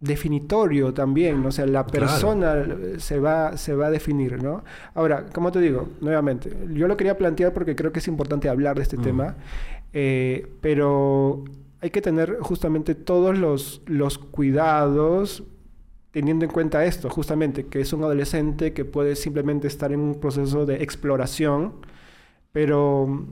[0.00, 1.42] definitorio también.
[1.42, 1.48] ¿no?
[1.48, 2.06] O sea, la Claro.
[2.06, 2.66] persona
[2.98, 4.62] se, va, se va a definir, ¿no?
[4.94, 8.76] Ahora, como te digo, nuevamente, yo lo quería plantear porque creo que es importante hablar
[8.76, 9.02] de este Mm.
[9.02, 9.36] tema,
[9.92, 11.44] eh, pero
[11.80, 15.44] hay que tener justamente todos los, los cuidados
[16.10, 20.20] teniendo en cuenta esto, justamente, que es un adolescente que puede simplemente estar en un
[20.20, 21.74] proceso de exploración,
[22.52, 23.26] pero...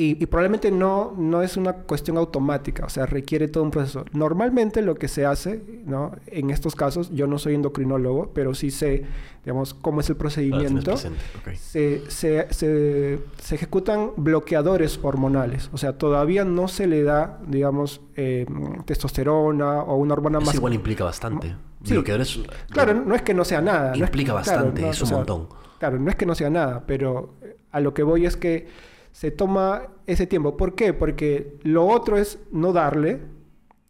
[0.00, 4.04] Y, y probablemente no, no es una cuestión automática, o sea, requiere todo un proceso.
[4.12, 6.12] Normalmente lo que se hace, ¿no?
[6.28, 9.06] En estos casos, yo no soy endocrinólogo, pero sí sé,
[9.44, 11.54] digamos, cómo es el Ah, procedimiento presente, ok.
[11.56, 15.68] se, se- se- se ejecutan bloqueadores hormonales.
[15.72, 18.46] O sea, todavía no se le da, digamos, eh,
[18.84, 20.54] testosterona o una hormona Eso más...
[20.54, 21.56] igual implica bastante.
[21.82, 21.94] Sí.
[21.94, 22.38] Bloqueadores,
[22.70, 23.88] Claro, no es que no sea nada.
[23.90, 25.48] no es- Implica claro, bastante, no, es o un sea, montón.
[25.78, 28.66] Claro, no es que no sea nada, pero eh, a lo que voy es que
[29.12, 30.56] se toma ese tiempo.
[30.56, 30.92] ¿Por qué?
[30.92, 33.20] Porque lo otro es no darle,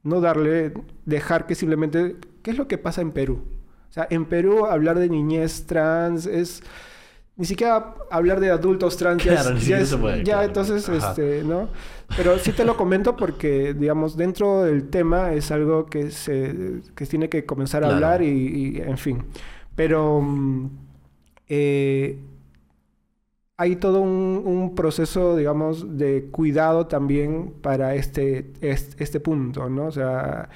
[0.02, 0.72] no darle,
[1.04, 2.16] dejar que simplemente...
[2.42, 3.42] ¿Qué es lo que pasa en Perú?
[3.88, 6.62] O sea, en Perú hablar de niñez trans es...
[7.36, 10.18] Ni siquiera hablar de adultos trans ya Claro, es- ni ya siquiera es- se puede,
[10.18, 10.42] ya claro.
[10.48, 11.10] entonces, Ajá.
[11.10, 11.68] este, ¿no?
[12.16, 17.06] Pero sí te lo comento porque, digamos, dentro del tema es algo que se que
[17.06, 17.94] tiene que comenzar a Claro.
[17.94, 18.26] hablar y,
[18.76, 19.22] y, en fin.
[19.76, 20.68] Pero mm,
[21.48, 22.18] eh,
[23.60, 29.86] hay todo un, un proceso, digamos, de cuidado también para este, este, este punto, ¿no?
[29.86, 30.48] O sea,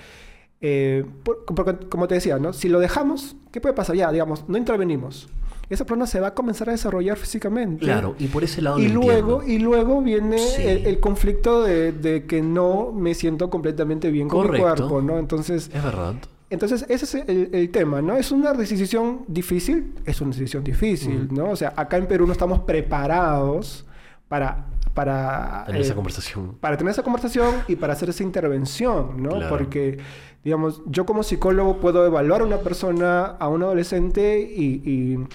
[0.60, 2.52] eh, por- porque, como te decía, ¿no?
[2.52, 3.96] Si lo dejamos, ¿qué puede pasar?
[3.96, 5.28] Ya, digamos, no intervenimos.
[5.68, 7.84] Esa persona se va a comenzar a desarrollar físicamente.
[7.84, 9.52] Claro, y por ese lado Y lo luego, entiendo.
[9.52, 10.62] y luego viene Sí.
[10.62, 15.18] el, el conflicto de, de que no me siento completamente bien con mi cuerpo, ¿no?
[15.18, 16.14] Entonces, Es verdad.
[16.52, 18.16] Entonces ese es el, el tema, ¿no?
[18.16, 21.28] Es una decisión difícil, es una decisión difícil.
[21.32, 21.50] ¿no?
[21.50, 23.84] O sea, acá en Perú no estamos preparados
[24.28, 24.66] para...
[24.94, 26.56] para Tener eh, esa conversación.
[26.60, 29.30] para tener esa conversación y para hacer esa intervención, ¿no?
[29.30, 29.48] Claro.
[29.48, 29.98] Porque,
[30.44, 35.26] digamos, yo como psicólogo puedo evaluar a una persona, a un adolescente y, y-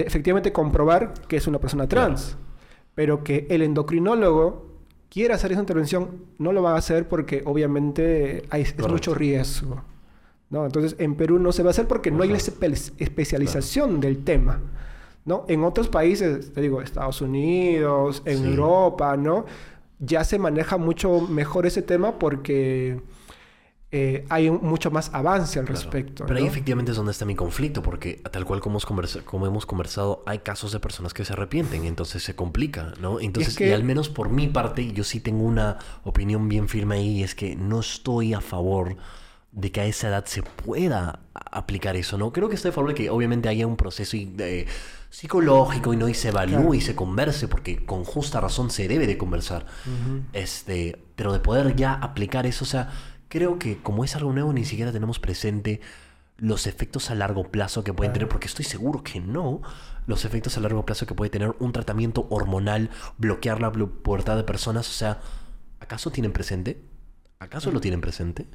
[0.00, 2.36] efectivamente comprobar que es una persona trans.
[2.94, 4.66] Pero que el endocrinólogo
[5.10, 8.92] quiera hacer esa intervención, no lo va a hacer porque obviamente hay, es Correcto.
[8.92, 9.82] mucho riesgo.
[10.50, 10.64] ¿No?
[10.66, 14.24] Entonces, en Perú no se va a hacer porque no hay la espe- especialización del
[14.24, 14.60] tema.
[15.24, 15.44] ¿no?
[15.48, 18.44] En otros países, te digo, Estados Unidos, en Sí.
[18.50, 19.44] Europa, ¿no?
[19.98, 23.00] Ya se maneja mucho mejor ese tema porque
[23.92, 25.80] eh, hay un- mucho más avance al Claro.
[25.80, 26.26] respecto.
[26.26, 29.46] Pero ahí efectivamente es donde está mi conflicto, porque tal cual como, hemos conversa- como
[29.46, 33.20] hemos conversado, hay casos de personas que se arrepienten, entonces se complica, ¿no?
[33.20, 36.96] Entonces, y, que- al menos por mi parte, yo sí tengo una opinión bien firme
[36.96, 38.96] ahí, es que no estoy a favor
[39.56, 42.30] de que a esa edad se pueda aplicar eso, ¿no?
[42.32, 44.36] Creo que estoy a favor de que obviamente haya un proceso y-
[45.10, 46.74] psicológico y no y se evalúe Claro.
[46.74, 49.64] y se converse, porque con justa razón se debe de conversar.
[50.34, 52.90] Este, pero de poder ya aplicar eso, o sea,
[53.28, 55.80] creo que como es algo nuevo ni siquiera tenemos presente
[56.36, 59.62] los efectos a largo plazo que pueden tener, porque estoy seguro que no,
[60.06, 64.44] los efectos a largo plazo que puede tener un tratamiento hormonal, bloquear la pubertad de
[64.44, 65.20] personas, o sea,
[65.80, 66.82] ¿acaso tienen presente?
[67.38, 68.46] ¿Acaso lo tienen presente?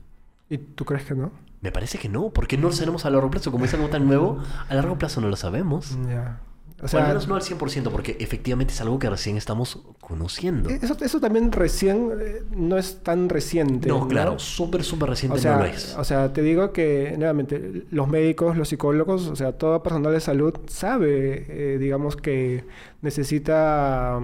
[0.51, 1.31] ¿Y tú crees que no?
[1.61, 4.05] Me parece que no, porque no lo sabemos a largo plazo, como es algo tan
[4.05, 5.97] nuevo, a largo plazo no lo sabemos.
[6.09, 6.41] Ya.
[6.81, 9.81] O O, sea, al menos no al 100%, porque efectivamente es algo que recién estamos
[10.01, 10.69] conociendo.
[10.69, 13.87] eso, eso también recién eh, no es tan reciente.
[13.87, 15.95] No, claro, súper, súper reciente O sea, no lo es.
[15.97, 20.19] o sea, te digo que, nuevamente, los médicos, los psicólogos, o sea, todo personal de
[20.19, 22.65] salud sabe, eh, digamos, que
[23.01, 24.19] necesita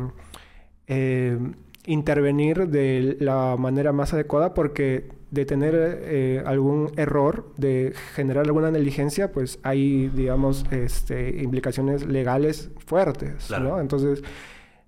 [0.87, 1.37] eh,
[1.85, 8.71] intervenir de la manera más adecuada porque de tener eh, algún error, de generar alguna
[8.71, 13.63] negligencia, pues hay, digamos, este, implicaciones legales fuertes, Claro.
[13.63, 13.79] ¿no?
[13.81, 14.23] Entonces,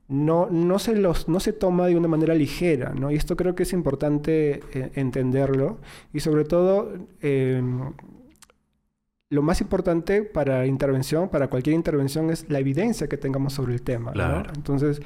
[0.07, 3.11] no, no, se los, no se toma de una manera ligera, ¿no?
[3.11, 5.77] Y esto creo que es importante eh, entenderlo.
[6.13, 7.61] Y sobre todo, eh,
[9.29, 13.83] lo más importante para intervención, para cualquier intervención, es la evidencia que tengamos sobre el
[13.83, 14.11] tema.
[14.55, 14.99] Entonces,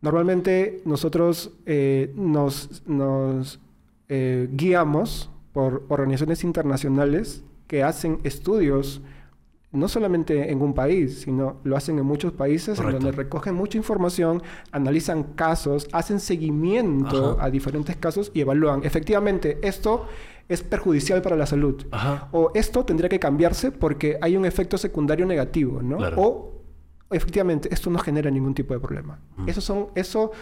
[0.00, 3.60] normalmente nosotros eh, nos, nos
[4.14, 9.00] eh, guiamos por organizaciones internacionales que hacen estudios
[9.70, 12.98] no solamente en un país, sino lo hacen en muchos países Correcto.
[12.98, 17.46] en donde recogen mucha información, analizan casos, hacen seguimiento Ajá.
[17.46, 18.84] a diferentes casos y evalúan.
[18.84, 20.06] Efectivamente, esto
[20.46, 21.82] es perjudicial para la salud.
[21.90, 22.28] Ajá.
[22.32, 25.96] O esto tendría que cambiarse porque hay un efecto secundario negativo, ¿no?
[25.96, 26.20] Claro.
[26.20, 26.62] O
[27.10, 29.20] efectivamente esto no genera ningún tipo de problema.
[29.38, 29.48] Mm.
[29.48, 30.32] Eso son, eso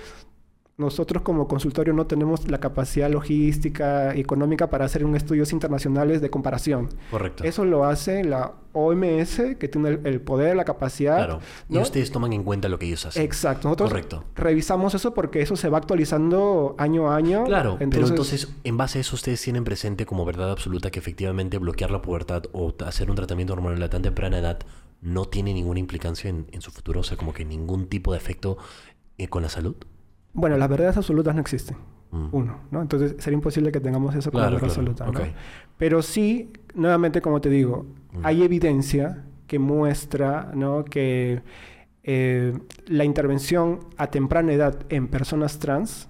[0.80, 6.20] nosotros como consultorio no tenemos la capacidad logística y económica para hacer un estudios internacionales
[6.20, 6.88] de comparación.
[7.10, 7.44] Correcto.
[7.44, 11.16] Eso lo hace la OMS, que tiene el, el poder, la capacidad.
[11.16, 11.40] Claro.
[11.68, 13.22] Y ustedes toman en cuenta lo que ellos hacen.
[13.22, 13.68] Exacto.
[13.68, 14.24] Nosotros Correcto.
[14.34, 17.44] revisamos eso porque eso se va actualizando año a año.
[17.44, 21.58] Claro, pero entonces, en base a eso, ustedes tienen presente como verdad absoluta que efectivamente
[21.58, 24.60] bloquear la pubertad o hacer un tratamiento hormonal a tan temprana edad
[25.02, 28.18] no tiene ninguna implicancia en, en su futuro, o sea, como que ningún tipo de
[28.18, 28.58] efecto
[29.18, 29.76] eh, con la salud.
[30.32, 31.76] Bueno, las verdades absolutas no existen.
[32.12, 32.28] Mm.
[32.32, 32.82] Uno, ¿no?
[32.82, 34.90] Entonces sería imposible que tengamos eso como Claro, verdad claro.
[34.90, 35.34] absoluta, ¿no?
[35.76, 38.20] Pero sí, nuevamente, como te digo, Mm.
[38.26, 40.84] hay evidencia que muestra, ¿no?
[40.84, 41.42] Que
[42.02, 46.08] eh, la intervención a temprana edad en personas trans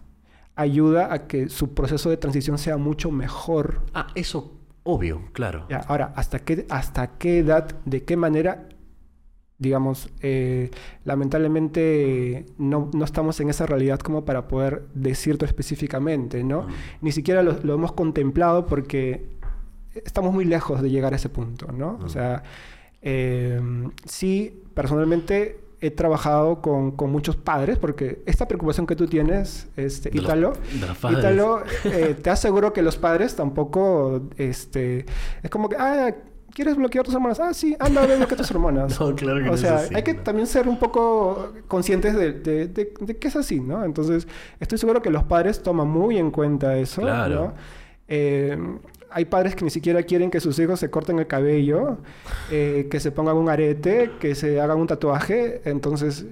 [0.54, 3.82] ayuda a que su proceso de transición sea mucho mejor.
[3.92, 4.52] Ah, eso,
[4.84, 5.66] obvio, claro.
[5.68, 8.68] Ya, ahora, ¿hasta qué, ¿hasta qué edad, de qué manera?
[9.60, 10.70] Digamos, eh,
[11.04, 16.66] lamentablemente no, no estamos en esa realidad como para poder decirlo específicamente, ¿no?
[17.00, 19.38] Ni siquiera lo, lo hemos contemplado porque
[19.94, 21.98] estamos muy lejos de llegar a ese punto, ¿no?
[22.02, 22.42] O sea,
[23.02, 23.60] eh,
[24.06, 30.10] sí, personalmente he trabajado con, con muchos padres porque esta preocupación que tú tienes, este,
[30.12, 30.52] Ítalo.
[31.10, 35.06] Ítalo, eh, te aseguro que los padres tampoco, este,
[35.42, 36.14] es como que, ah,
[36.54, 37.40] ¿quieres bloquear tus hormonas?
[37.40, 38.98] Ah, sí, anda, ve, bloquea tus hormonas.
[39.00, 42.32] No, claro que no o sea, así, hay que también ser un poco conscientes de,
[42.32, 43.84] de- de- de que es así, ¿no?
[43.84, 44.26] Entonces,
[44.60, 47.34] estoy seguro que los padres toman muy en cuenta eso, Claro.
[47.34, 47.52] ¿no?
[48.08, 48.58] Eh,
[49.12, 51.98] hay padres que ni siquiera quieren que sus hijos se corten el cabello,
[52.50, 55.62] eh, que se pongan un arete, que se hagan un tatuaje.
[55.64, 56.26] Entonces,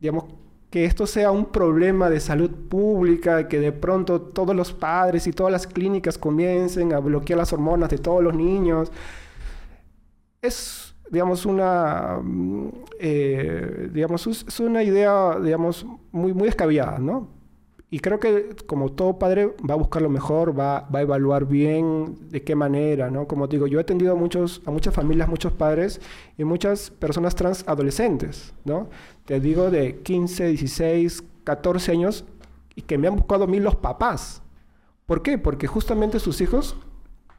[0.00, 0.24] digamos,
[0.70, 5.32] que esto sea un problema de salud pública, que de pronto todos los padres y
[5.32, 8.90] todas las clínicas comiencen a bloquear las hormonas de todos los niños,
[10.46, 12.20] es, digamos, una,
[12.98, 17.36] eh, digamos, es una idea, digamos, muy, muy descabellada, ¿no?
[17.88, 21.46] Y creo que como todo padre va a buscar lo mejor, va, va a evaluar
[21.46, 23.28] bien de qué manera, ¿no?
[23.28, 26.00] Como digo, yo he atendido a, muchos, a muchas familias, muchos padres
[26.36, 28.88] y muchas personas trans adolescentes, ¿no?
[29.24, 32.24] Te digo de 15, 16, 14 años
[32.74, 34.42] y que me han buscado a mí los papás.
[35.06, 35.38] ¿Por qué?
[35.38, 36.76] Porque justamente sus hijos,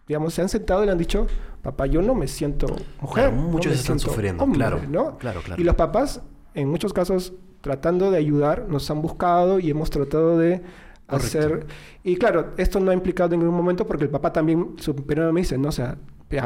[0.08, 1.28] digamos, se han sentado y le han dicho,
[1.62, 2.68] papá, yo no me siento
[3.02, 3.26] mujer.
[3.30, 5.18] Claro, muchos están sufriendo, hombre", claro, ¿no?
[5.18, 5.62] claro, claro.
[5.62, 6.22] Y los papás,
[6.54, 10.62] en muchos casos, tratando de ayudar, nos han buscado y hemos tratado de
[11.08, 11.66] hacer...
[12.04, 15.32] Y claro, esto no ha implicado en ningún momento porque el papá también, su primero
[15.34, 15.98] me dice, no, o sea,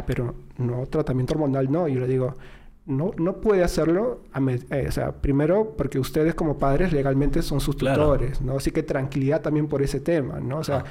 [0.06, 1.86] pero no, tratamiento hormonal no.
[1.88, 2.34] Y yo le digo,
[2.86, 7.42] no, no puede hacerlo, a me- eh, o sea, primero porque ustedes como padres legalmente
[7.42, 8.02] son sus Claro.
[8.04, 8.56] tutores, ¿no?
[8.56, 10.58] Así que tranquilidad también por ese tema, ¿no?
[10.58, 10.84] O sea.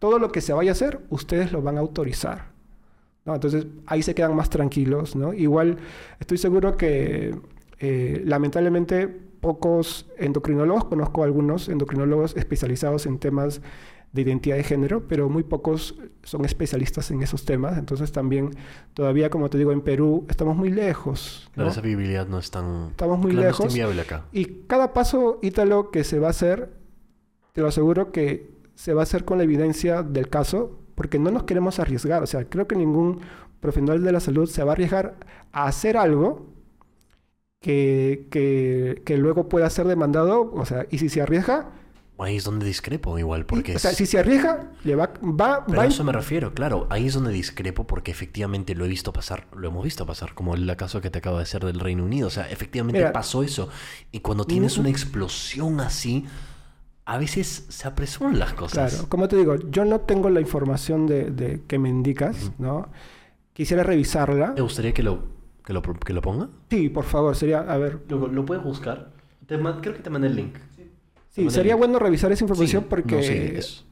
[0.00, 2.46] Todo lo que se vaya a hacer, ustedes lo van a autorizar.
[3.24, 3.34] ¿no?
[3.34, 5.32] Entonces ahí se quedan más tranquilos, ¿no?
[5.32, 5.76] Igual
[6.18, 7.38] estoy seguro que
[7.78, 13.60] eh, lamentablemente pocos endocrinólogos, conozco algunos endocrinólogos especializados en temas
[14.12, 17.78] de identidad de género, pero muy pocos son especialistas en esos temas.
[17.78, 18.56] Entonces también
[18.94, 21.44] todavía, como te digo, en Perú estamos muy lejos.
[21.50, 21.54] ¿no?
[21.54, 22.88] Claro, esa viabilidad no es tan...
[22.90, 23.98] Estamos muy claro, no es tan lejos.
[23.98, 24.24] acá.
[24.32, 26.72] Y cada paso ítalo que se va a hacer,
[27.52, 31.30] te lo aseguro que se va a hacer con la evidencia del caso, porque no
[31.30, 32.22] nos queremos arriesgar.
[32.22, 33.20] O sea, creo que ningún
[33.60, 35.16] profesional de la salud se va a arriesgar
[35.52, 36.46] a hacer algo
[37.60, 40.50] que, que, que luego pueda ser demandado.
[40.54, 41.72] O sea, y si se arriesga,
[42.18, 45.78] Ahí es donde discrepo igual, porque o sea, si se arriesga, le va, va, Pero
[45.78, 46.86] va a eso me refiero, claro.
[46.90, 50.54] Ahí es donde discrepo porque efectivamente lo he visto pasar, lo hemos visto pasar, como
[50.54, 52.26] el caso que te acabo de hacer del Reino Unido.
[52.28, 53.12] O sea, efectivamente Mira.
[53.12, 53.70] pasó eso.
[54.12, 56.26] Y cuando tienes una explosión así,
[57.10, 58.92] a veces se apresuran las cosas.
[58.94, 62.88] Claro, como te digo, yo no tengo la información de, de que me indicas, ¿no?
[63.52, 64.54] Quisiera revisarla.
[64.54, 65.24] ¿Te gustaría que lo,
[65.64, 66.50] que lo, que lo ponga?
[66.70, 69.10] Sí, por favor, sería, a ver, ¿Lo, lo puedes buscar?
[69.44, 70.54] Te creo que te mandé el link.
[71.30, 73.84] sí, sería bueno revisar esa información Sí, porque, no, sí, es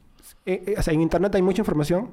[0.45, 2.09] eh, eh, o sea, en internet hay mucha información,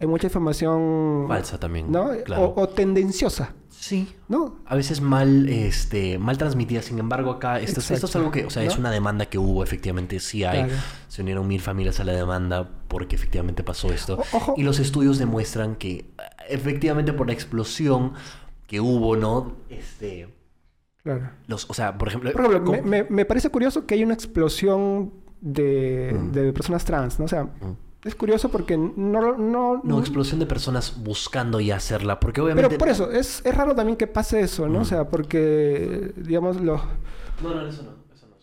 [0.00, 1.90] hay mucha información, falsa también.
[1.90, 2.10] ¿no?
[2.24, 2.44] Claro.
[2.56, 4.60] O, o tendenciosa, Sí, ¿no?
[4.64, 6.80] a veces mal, este, mal transmitida.
[6.82, 9.38] Sin embargo, acá esto, es- esto es algo que, o sea, es una demanda que
[9.38, 10.64] hubo, efectivamente, sí hay.
[10.64, 10.80] Claro.
[11.08, 14.14] Se unieron mil familias a la demanda porque efectivamente pasó esto.
[14.32, 14.54] O- ojo.
[14.56, 16.06] Y los estudios demuestran que
[16.48, 18.12] efectivamente por la explosión
[18.66, 19.56] que hubo, ¿no?
[19.68, 20.28] Este,
[21.02, 21.28] Claro.
[21.46, 24.04] los, o sea, por ejemplo, Por ejemplo, ¿cómo- me, me- me parece curioso que hay
[24.04, 25.12] una explosión
[25.44, 26.32] de, Mm.
[26.32, 27.26] de personas trans, ¿no?
[27.26, 27.76] O sea, Mm.
[28.04, 29.36] es curioso porque no...
[29.36, 32.68] No, No, explosión de personas buscando ya hacerla, porque obviamente...
[32.68, 34.78] Pero por eso, es, es raro también que pase eso, ¿no?
[34.78, 34.82] Mm.
[34.82, 36.80] O sea, porque, digamos, los,
[37.42, 38.36] No, no, eso no, eso no.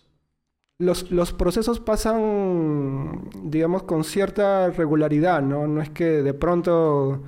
[0.79, 5.67] los, los procesos pasan, digamos, con cierta regularidad, ¿no?
[5.67, 7.23] No es que de pronto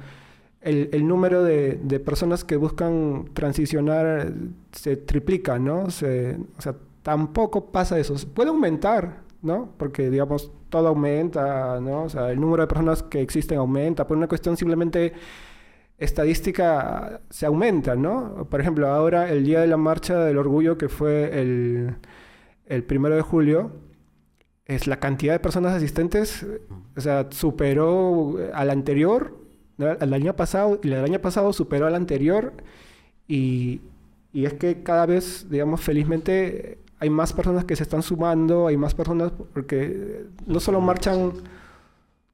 [0.62, 4.34] el, el número de, de personas que buscan transicionar
[4.72, 5.90] se triplica, ¿no?
[5.90, 8.16] Se- o sea, tampoco pasa eso.
[8.34, 9.74] Puede aumentar, ¿no?
[9.78, 12.04] Porque, digamos, todo aumenta, ¿no?
[12.04, 15.14] O sea, el número de personas que existen aumenta por una cuestión simplemente
[15.98, 18.48] estadística se aumenta, ¿no?
[18.50, 21.96] Por ejemplo, ahora el día de la marcha del orgullo que fue el,
[22.68, 23.72] el primero de julio,
[24.66, 26.46] es la cantidad de personas asistentes,
[26.96, 29.38] o sea, superó al anterior,
[29.78, 32.54] al año pasado, y el año pasado superó al anterior,
[33.28, 33.82] y,
[34.32, 38.78] y es que cada vez, digamos, felizmente hay más personas que se están sumando, hay
[38.78, 41.34] más personas, porque no solo marchan,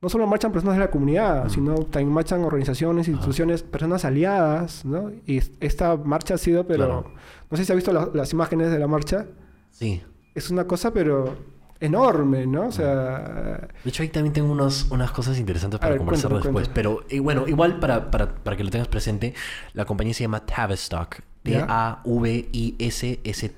[0.01, 1.49] no solo marchan personas de la comunidad, Mm.
[1.49, 5.11] sino también marchan organizaciones, instituciones, personas aliadas, ¿no?
[5.25, 7.11] Y es- esta marcha ha sido, pero Claro.
[7.49, 9.25] no sé si ha visto la- las imágenes de la marcha,
[9.71, 10.01] Sí.
[10.35, 11.35] es una cosa, pero
[11.81, 12.67] enorme, ¿no?
[12.67, 16.59] O sea, De hecho, ahí también tengo unos, unas cosas interesantes para ver, conversar cuéntame,
[16.59, 16.67] después.
[16.69, 16.75] cuéntame.
[16.75, 19.33] Pero eh, bueno, igual para, para, para que lo tengas presente,
[19.73, 21.19] la compañía se llama Tavistock.
[21.51, 21.65] Ya.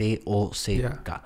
[0.02, 1.24] T-A-V-I-S-S-T-O-C-K.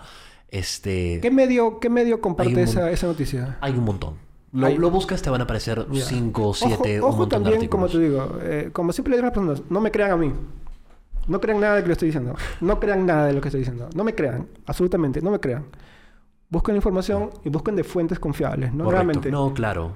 [0.50, 1.20] Este.
[1.22, 3.58] ¿qué medio, qué medio comparte esa, esa noticia?
[3.62, 4.16] Hay un montón.
[4.54, 6.06] Lo, lo buscas, te van a aparecer Ya.
[6.06, 9.18] 5, Ojo- 7, ojo, un montón de también, como te digo, eh, como siempre le
[9.18, 10.32] digo a las personas, no me crean a mí.
[11.28, 12.36] No crean nada de lo que estoy diciendo.
[12.62, 13.90] No crean nada de lo que estoy diciendo.
[13.96, 15.66] No me crean, absolutamente, no me crean.
[16.50, 18.86] Busquen información y busquen de fuentes confiables, ¿no?
[18.86, 18.92] Correcto.
[18.92, 19.32] Realmente.
[19.32, 19.92] No, claro.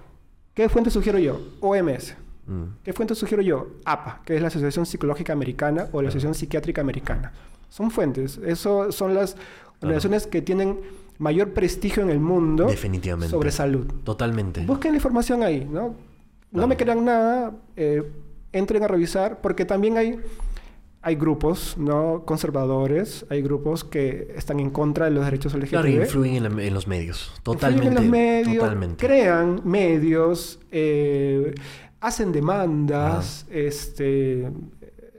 [0.55, 1.39] ¿Qué fuente sugiero yo?
[1.61, 2.15] OMS.
[2.49, 2.63] Mm.
[2.83, 3.67] ¿Qué fuente sugiero yo?
[3.85, 7.31] APA, que es la Asociación Psicológica Americana o la Asociación Psiquiátrica Americana.
[7.69, 8.39] Son fuentes.
[8.43, 9.37] Eso son las
[9.81, 10.79] organizaciones que tienen
[11.19, 13.29] mayor prestigio en el mundo Definitivamente.
[13.31, 13.85] sobre salud.
[14.03, 14.65] Totalmente.
[14.65, 15.93] Busquen la información ahí, ¿no?
[16.51, 18.03] No me crean nada, eh,
[18.51, 20.19] entren a revisar, porque también hay,
[21.03, 22.23] hay grupos, ¿no?
[22.25, 25.69] Conservadores, hay grupos que están en contra de los derechos LGTB.
[25.69, 27.27] Claro, influyen en, la- en los medios.
[27.37, 27.87] Influyen Totalmente.
[27.89, 29.05] en los medios, Totalmente.
[29.05, 31.53] crean medios, eh,
[32.01, 34.51] hacen demandas, este...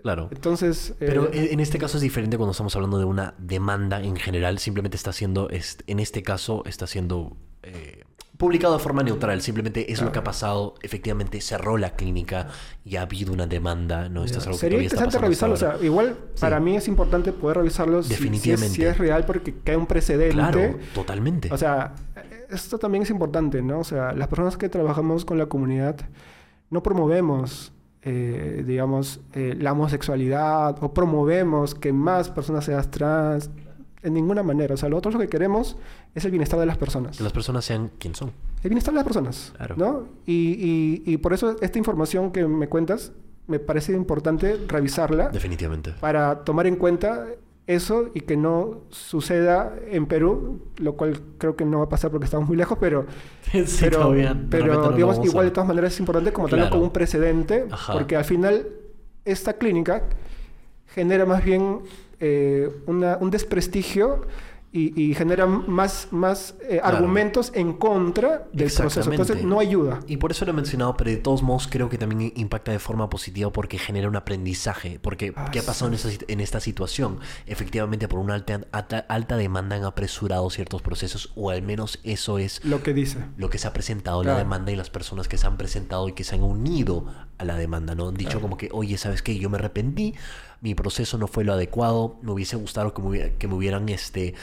[0.02, 0.28] Claro.
[0.30, 0.90] Entonces...
[0.92, 4.16] eh, Pero en en este caso es diferente cuando estamos hablando de una demanda en
[4.16, 4.58] general.
[4.58, 8.04] Simplemente está siendo, en este caso, está siendo eh,
[8.38, 9.42] publicado de forma neutral.
[9.42, 10.72] Simplemente es lo que ha pasado.
[10.80, 12.48] Efectivamente cerró la clínica
[12.82, 14.08] y ha habido una demanda.
[14.08, 15.54] No, esto es algo que Sería interesante revisarlo.
[15.54, 16.40] O sea, igual Sí.
[16.40, 18.74] para mí es importante poder revisarlo si- si es- Definitivamente.
[18.76, 20.32] Si, es, real porque queda un precedente.
[20.34, 21.52] Claro, totalmente.
[21.52, 21.94] O sea,
[22.48, 23.80] esto también es importante, ¿no?
[23.80, 25.96] O sea, las personas que trabajamos con la comunidad
[26.70, 33.50] no promovemos, eh, digamos, eh, la homosexualidad o promovemos que más personas sean trans
[34.02, 34.74] en ninguna manera.
[34.74, 35.76] O sea, nosotros lo que queremos
[36.14, 37.16] es el bienestar de las personas.
[37.18, 38.30] que las personas sean quien son.
[38.62, 39.74] El bienestar de las personas, Claro.
[39.76, 40.04] ¿no?
[40.26, 43.12] Y, y- y por eso esta información que me cuentas
[43.46, 45.92] me parece importante revisarla Definitivamente.
[46.00, 47.26] para tomar en cuenta
[47.74, 52.10] eso y que no suceda en Perú, lo cual creo que no va a pasar
[52.10, 53.06] porque estamos muy lejos, pero,
[53.52, 56.76] Sí, pero, de pero, no digamos, igual de todas maneras es importante como tenerlo Claro.
[56.76, 57.92] como un precedente, Ajá.
[57.92, 58.66] porque al final
[59.24, 60.04] esta clínica
[60.94, 61.80] genera más bien
[62.22, 64.26] eh, una- un desprestigio
[64.72, 66.98] y, y genera más, más eh, Claro.
[66.98, 69.10] argumentos en contra del proceso.
[69.10, 70.00] Entonces no ayuda.
[70.06, 72.78] Y por eso lo he mencionado, pero de todos modos creo que también impacta de
[72.78, 74.98] forma positiva porque genera un aprendizaje.
[75.02, 76.08] Porque, Ah, ¿qué ha pasado en sí.
[76.08, 77.18] esta, en esta situación?
[77.46, 82.38] Efectivamente, por una alta, alta, alta demanda han apresurado ciertos procesos, o al menos eso
[82.38, 83.18] es Lo que dice.
[83.36, 86.12] lo que se ha presentado, la demanda y las personas que se han presentado y
[86.12, 87.06] que se han unido
[87.38, 88.08] a la demanda, ¿no?
[88.08, 89.36] Han dicho como que, oye, ¿sabes qué?
[89.38, 90.14] Yo me arrepentí,
[90.60, 93.88] mi proceso no fue lo adecuado, me hubiese gustado que me, hubiera- que me hubieran,
[93.88, 94.34] este,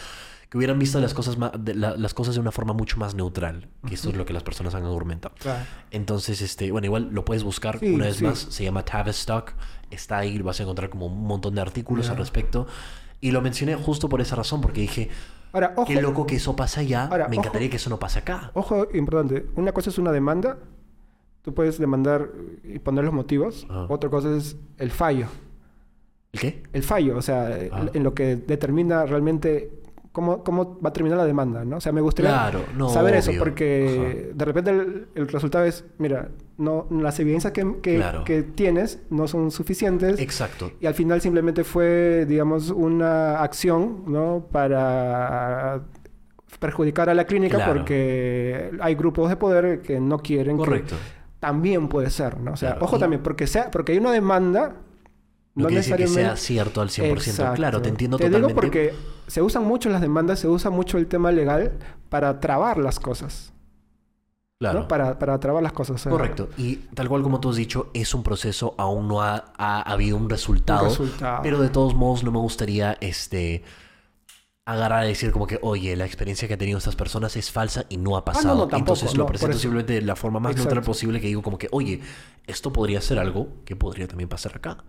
[0.50, 3.14] que hubieran visto las cosas, ma- de, la- las cosas de una forma mucho más
[3.16, 5.36] neutral, que esto es lo que las personas han argumentado.
[5.40, 5.64] Claro.
[5.92, 8.24] Entonces, este, bueno, igual lo puedes buscar Sí, una vez sí.
[8.24, 9.52] más, se llama Tavistock,
[9.92, 12.66] está ahí, vas a encontrar como un montón de artículos al respecto.
[13.20, 15.10] Y lo mencioné justo por esa razón, porque dije,
[15.54, 17.42] Ahora, ojo, qué loco que eso pasa allá, Ahora, me ojo.
[17.42, 18.52] encantaría que eso no pase acá.
[18.54, 19.46] ojo importante.
[19.56, 20.58] Una cosa es una demanda.
[21.42, 22.30] Tú puedes demandar
[22.64, 23.66] y poner los motivos.
[23.90, 25.28] Otra cosa es el fallo.
[26.44, 26.64] ¿El qué?
[26.74, 27.86] El fallo, o sea, Ah.
[27.94, 29.72] en lo que determina realmente
[30.12, 31.78] cómo, cómo va a terminar la demanda, ¿no?
[31.78, 35.86] O sea, me gustaría Claro, no, saber eso, porque de repente el, el resultado es,
[36.00, 38.24] mira, no, las evidencias que, que- Claro.
[38.24, 40.20] que tienes no son suficientes.
[40.20, 40.72] Exacto.
[40.82, 44.48] Y al final simplemente fue, digamos, una acción, ¿no?
[44.52, 45.82] Para
[46.60, 47.74] perjudicar a la clínica Claro.
[47.74, 50.96] porque hay grupos de poder que no quieren que- Correcto.
[51.40, 52.54] También puede ser, ¿no?
[52.54, 54.78] O sea, ojo Y- también, porque, sea, porque hay una demanda...
[55.58, 57.12] No, quiere decir que sea cierto al 100%.
[57.14, 57.56] Exacto.
[57.56, 58.54] Claro, te entiendo Te totalmente.
[58.54, 58.94] digo porque
[59.28, 61.74] se usan mucho las demandas, se usa mucho el tema legal
[62.10, 63.54] para trabar las cosas.
[64.60, 64.82] Claro.
[64.82, 64.88] ¿no?
[64.88, 65.96] Para, para trabar las cosas.
[65.96, 66.50] o sea, Correcto.
[66.58, 70.18] Y tal cual como tú has dicho, es un proceso, aún no ha, ha habido
[70.18, 70.84] un resultado.
[70.84, 71.40] Un resultado.
[71.44, 73.64] Pero de todos modos no me gustaría este
[74.68, 77.86] agarrar a decir como que, oye, la experiencia que han tenido estas personas es falsa
[77.88, 78.50] y no ha pasado.
[78.50, 81.28] Ah, no, tampoco, Entonces lo no, presento simplemente de la forma más neutral posible que
[81.28, 82.02] digo como que, oye,
[82.48, 84.84] esto podría ser algo que podría también pasar acá.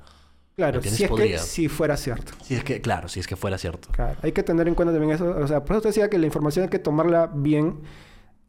[0.58, 2.32] Claro, si es que si fuera cierto.
[2.42, 3.88] Si es que, claro, si es que fuera cierto.
[3.92, 5.30] Claro, hay que tener en cuenta también eso.
[5.38, 7.76] O sea, por eso te decía que la información hay que tomarla bien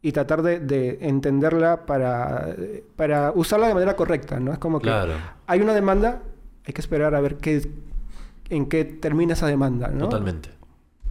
[0.02, 2.48] y tratar de, de entenderla para,
[2.96, 4.52] para usarla de manera correcta, ¿no?
[4.52, 5.12] Es como que Claro.
[5.46, 6.20] hay una demanda,
[6.66, 7.70] hay que esperar a ver qué,
[8.48, 10.06] en qué termina esa demanda, ¿no?
[10.08, 10.50] Totalmente.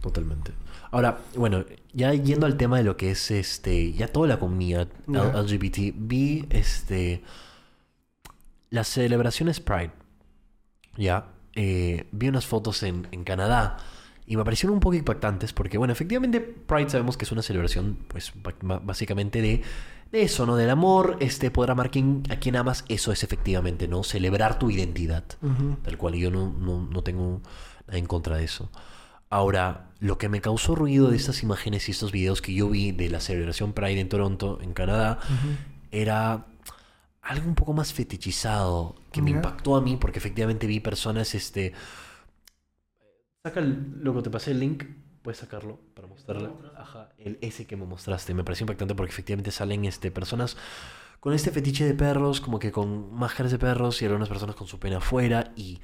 [0.02, 0.52] Totalmente.
[0.90, 4.88] Ahora, bueno, ya yendo al tema de lo que es este, ya toda la comunidad
[5.06, 5.24] Ya.
[5.32, 7.22] LGBT, vi este
[8.68, 9.92] las celebraciones Pride.
[10.96, 13.76] Ya, eh, vi unas fotos en, en Canadá
[14.26, 17.98] y me parecieron un poco impactantes porque, bueno, efectivamente Pride sabemos que es una celebración,
[18.06, 18.32] pues,
[18.62, 19.62] básicamente de,
[20.12, 20.54] de eso, ¿no?
[20.54, 24.04] Del amor, este, poder amar quien, a quien amas, eso es efectivamente, ¿no?
[24.04, 25.24] Celebrar tu identidad.
[25.42, 25.78] Ujú.
[25.82, 27.40] Tal cual, yo no, no, no tengo
[27.86, 28.70] nada en contra de eso.
[29.30, 32.92] Ahora, lo que me causó ruido de estas imágenes y estos videos que yo vi
[32.92, 35.18] de la celebración Pride en Toronto, en Canadá,
[35.90, 36.46] era
[37.22, 41.72] algo un poco más fetichizado que me impactó a mí porque efectivamente vi personas, este...
[43.42, 44.84] Saca el, luego te pasé el link,
[45.22, 46.50] puedes sacarlo para mostrarle.
[46.76, 50.56] Ajá, el ese que me mostraste, me pareció impactante porque efectivamente salen este, personas
[51.20, 54.66] con este fetiche de perros, como que con máscaras de perros y algunas personas con
[54.66, 55.80] su pena afuera y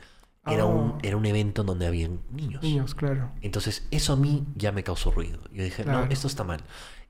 [0.46, 0.98] era, un, Oh.
[1.02, 2.62] era un evento en donde habían niños.
[2.62, 3.32] Niños, claro.
[3.40, 5.40] Entonces, eso a mí ya me causó ruido.
[5.52, 6.06] Yo dije, Claro.
[6.06, 6.60] no, esto está mal.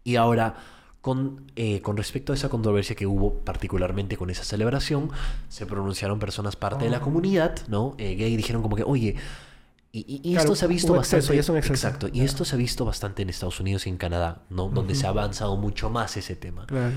[0.04, 0.56] Y ahora,
[1.06, 5.08] con, eh, con respecto a esa controversia que hubo, particularmente con esa celebración,
[5.48, 7.02] se pronunciaron personas parte de la Oh.
[7.02, 7.94] comunidad, ¿no?
[7.96, 9.14] Eh, gay, dijeron como que, oye,
[9.92, 11.68] y, y- y Claro, esto se ha visto exceso, bastante.
[11.68, 11.70] y.
[11.70, 12.08] Exacto.
[12.12, 12.24] Y Ya.
[12.24, 14.68] esto se ha visto bastante en Estados Unidos y en Canadá, ¿no?
[14.68, 16.66] Donde se ha avanzado mucho más ese tema.
[16.66, 16.92] Claro.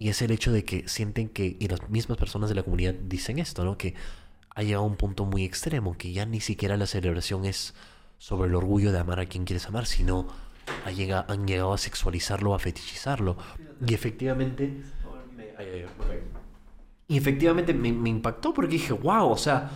[0.00, 2.94] Y es el hecho de que sienten que, y las mismas personas de la comunidad
[2.94, 3.78] dicen esto, ¿no?
[3.78, 3.94] Que
[4.56, 7.74] ha llegado a un punto muy extremo, que ya ni siquiera la celebración es
[8.18, 10.26] sobre el orgullo de amar a quien quieres amar, sino
[10.84, 13.36] han llegado a sexualizarlo, a fetichizarlo.
[13.86, 14.82] Y efectivamente...
[17.08, 19.70] Y efectivamente me, me impactó porque dije, wow, o sea,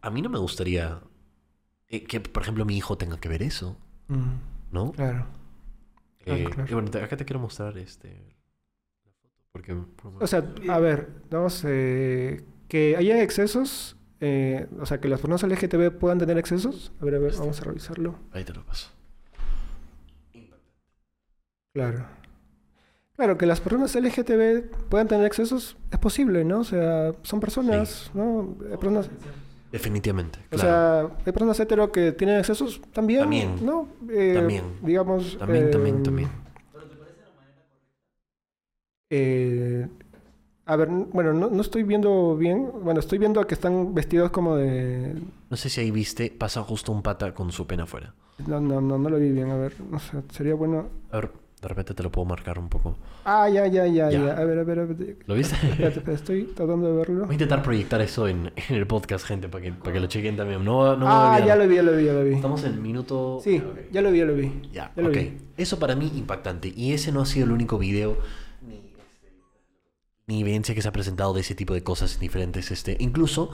[0.00, 1.00] a mí no me gustaría
[1.88, 3.76] eh, que, por ejemplo, mi hijo tenga que ver eso.
[4.72, 4.92] ¿no?
[4.92, 5.26] Claro.
[6.26, 6.68] Eh, claro.
[6.72, 8.34] Bueno, te- acá te quiero mostrar este...
[9.52, 9.76] Porque...
[10.18, 15.42] O sea, a ver, vamos, eh, que haya excesos, eh, o sea, que las personas
[15.44, 16.90] LGTB puedan tener excesos.
[17.00, 18.18] A ver, a ver, vamos a revisarlo.
[18.32, 18.90] Ahí te lo paso.
[21.72, 22.04] Claro.
[23.16, 26.60] Claro, que las personas LGTB puedan tener excesos es posible, ¿no?
[26.60, 28.56] O sea, son personas, ¿no?
[28.80, 29.08] Personas,
[29.70, 30.38] Definitivamente.
[30.50, 33.64] o sea, hay personas hetero que tienen excesos también, También.
[33.64, 33.88] ¿no?
[34.10, 34.64] Eh, También.
[34.82, 35.38] Digamos.
[35.38, 36.28] También, también, eh, también.
[39.10, 39.88] Eh,
[40.64, 42.70] a ver, bueno, no, no estoy viendo bien.
[42.82, 45.20] Bueno, estoy viendo que están vestidos como de.
[45.50, 48.14] No sé si ahí viste, pasa justo un pata con su pena afuera.
[48.46, 49.50] No, no, no, no lo vi bien.
[49.50, 50.88] A ver, no sé, sería bueno.
[51.10, 51.30] A ver,
[51.62, 52.98] De repente te lo puedo marcar un poco.
[53.24, 54.26] Ah, ya, ya, ya, Ya.
[54.26, 54.32] ya.
[54.36, 55.16] A ver, a ver, a ver.
[55.26, 55.54] ¿Lo viste?
[55.62, 57.20] Espérate, estoy tratando de verlo.
[57.20, 60.08] Voy a intentar proyectar eso en, en el podcast, gente, para que, para que lo
[60.08, 60.64] chequen también.
[60.64, 62.34] No, no ah, ya lo vi, ya lo vi, ya lo vi.
[62.34, 63.38] Estamos en minuto...
[63.44, 63.78] Sí, Ok.
[63.92, 64.60] ya lo vi, ya lo vi.
[64.72, 65.14] Ya, Ya lo ok.
[65.14, 65.36] vi.
[65.56, 66.72] Eso para mí impactante.
[66.76, 68.18] Y ese no ha sido el único video
[68.66, 68.82] ni,
[70.26, 72.72] ni evidencia que se ha presentado de ese tipo de cosas diferentes.
[72.72, 73.50] Este, incluso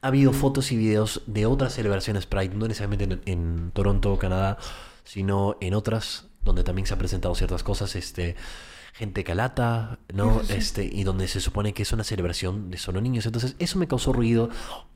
[0.00, 4.56] ha habido fotos y videos de otras celebraciones Pride, no necesariamente en, en Toronto, Canadá,
[5.04, 7.96] sino en otras donde también se han presentado ciertas cosas.
[7.96, 8.36] Este,
[8.92, 10.40] gente calata, ¿no?
[10.48, 13.26] Este, y donde se supone que es una celebración de solo niños.
[13.26, 14.50] Entonces, eso me causó ruido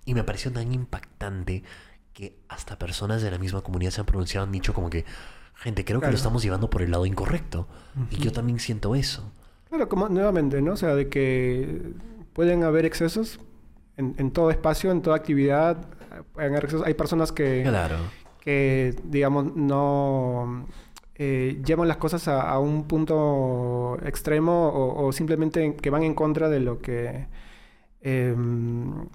[0.05, 1.64] y me pareció tan impactante
[2.12, 5.05] que hasta personas de la misma comunidad se han pronunciado, han dicho como que,
[5.55, 7.66] gente, creo que lo estamos llevando por el lado incorrecto.
[8.11, 9.32] Y yo también siento eso.
[9.68, 10.72] Claro, como nuevamente, ¿no?
[10.72, 11.92] O sea, de que
[12.32, 13.40] pueden haber excesos
[13.96, 15.76] en, en todo espacio, en toda actividad.
[16.84, 17.96] Hay personas que, Claro.
[18.40, 20.66] que digamos, no
[21.19, 26.61] eh, llevan las cosas a, un punto extremo o, simplemente que van en contra de
[26.61, 27.27] lo que...
[28.03, 29.09] em,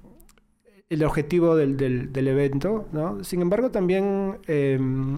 [0.90, 3.24] el objetivo del, del- evento, ¿no?
[3.24, 5.18] Sin embargo, también, em,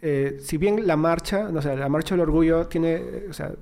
[0.00, 3.52] eh, si bien la marcha, o sea, la marcha del orgullo tiene, o sea,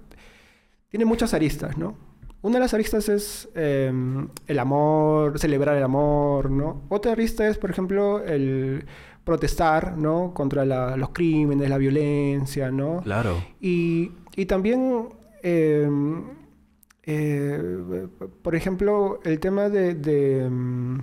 [0.90, 1.96] tiene muchas aristas, ¿no?
[2.42, 6.82] Una de las aristas es em, el amor, celebrar el amor, ¿no?
[6.88, 8.86] Otra arista es, por ejemplo, el
[9.24, 10.32] protestar, ¿no?
[10.32, 13.02] Contra la- los crímenes, la violencia, ¿no?
[13.02, 13.36] Claro.
[13.60, 15.08] Y, y también,
[15.42, 16.22] em,
[17.02, 18.06] eh,
[18.42, 21.02] por ejemplo, el tema de, de, em,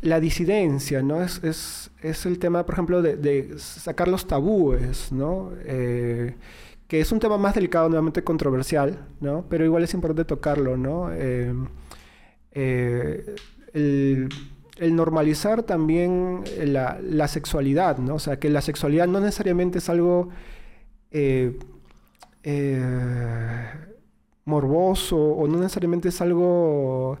[0.00, 1.22] la disidencia, ¿no?
[1.22, 5.52] Es, es, es el tema, por ejemplo, de, de sacar los tabúes, ¿no?
[5.64, 6.34] Eh,
[6.92, 9.46] que es un tema más delicado, nuevamente controversial, ¿no?
[9.48, 11.08] Pero igual es importante tocarlo, ¿no?
[11.10, 11.54] Eh,
[12.50, 13.34] eh,
[13.72, 14.28] el,
[14.94, 18.16] normalizar también la, la sexualidad, ¿no?
[18.16, 20.28] O sea, que la sexualidad no necesariamente es algo
[21.12, 21.58] eh,
[22.42, 23.64] eh,
[24.44, 27.16] morboso o no necesariamente es algo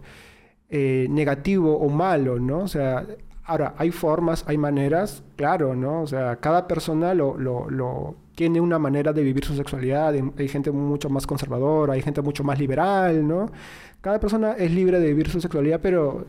[0.68, 2.58] eh, negativo o malo, ¿no?
[2.58, 3.06] O sea,
[3.44, 6.02] ahora, hay formas, hay maneras, claro, ¿no?
[6.02, 7.38] O sea, cada persona lo-
[8.34, 12.44] tiene una manera de vivir su sexualidad, hay- gente mucho más conservadora, hay gente mucho
[12.44, 13.50] más liberal, ¿no?
[14.00, 16.26] Cada persona es libre de vivir su sexualidad, pero,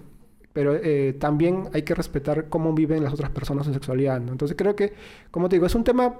[0.54, 4.32] pero eh, también hay que respetar cómo viven las otras personas su sexualidad, ¿no?
[4.34, 4.94] Entonces creo que,
[5.32, 6.14] como te digo, es un tema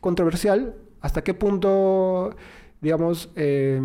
[0.00, 2.34] controversial, hasta qué punto,
[2.80, 3.80] digamos, eh,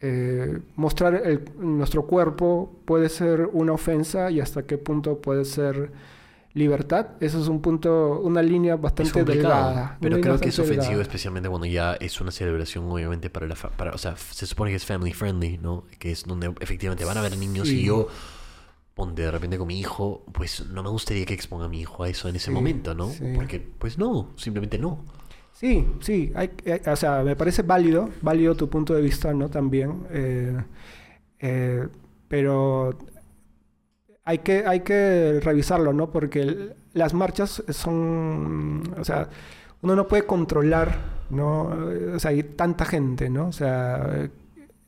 [0.00, 5.90] eh, mostrar nuestro cuerpo puede ser una ofensa y hasta qué punto puede ser
[6.58, 7.06] libertad.
[7.20, 9.96] Eso es un punto, una línea bastante delgada.
[10.00, 11.02] pero creo que es ofensivo, delgada.
[11.02, 13.54] especialmente cuando ya es una celebración, obviamente, para la...
[13.56, 15.84] fa- para, o sea, se supone que es family friendly, ¿no?
[15.98, 17.80] Que es donde efectivamente van a haber niños Sí.
[17.80, 18.08] y yo,
[18.94, 22.02] ponte de repente con mi hijo, pues no me gustaría que exponga a mi hijo
[22.02, 23.08] a eso en ese Sí, momento, ¿no?
[23.10, 23.24] sí.
[23.34, 25.04] Porque, pues no, simplemente no.
[25.52, 29.48] Sí, sí, hay, hay- o sea, me parece válido, válido tu punto de vista, ¿no?
[29.48, 30.56] También, eh,
[31.40, 31.88] eh,
[32.28, 32.96] pero
[34.28, 36.10] hay que, hay que revisarlo, ¿no?
[36.10, 39.28] Porque el- las marchas son, o sea,
[39.82, 40.98] uno no puede controlar,
[41.30, 41.70] ¿no?
[42.14, 43.48] O sea, hay tanta gente, ¿no?
[43.48, 44.28] O sea,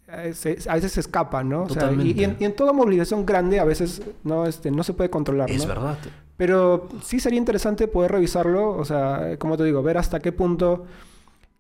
[0.08, 1.62] eh, se- a veces se escapa, ¿no?
[1.64, 4.92] O sea, y, en, y en toda movilización grande a veces no, este, no se
[4.92, 5.68] puede controlar, Es ¿no?
[5.68, 5.96] verdad.
[6.36, 10.84] Pero sí sería interesante poder revisarlo, o sea, como te digo, ver hasta qué punto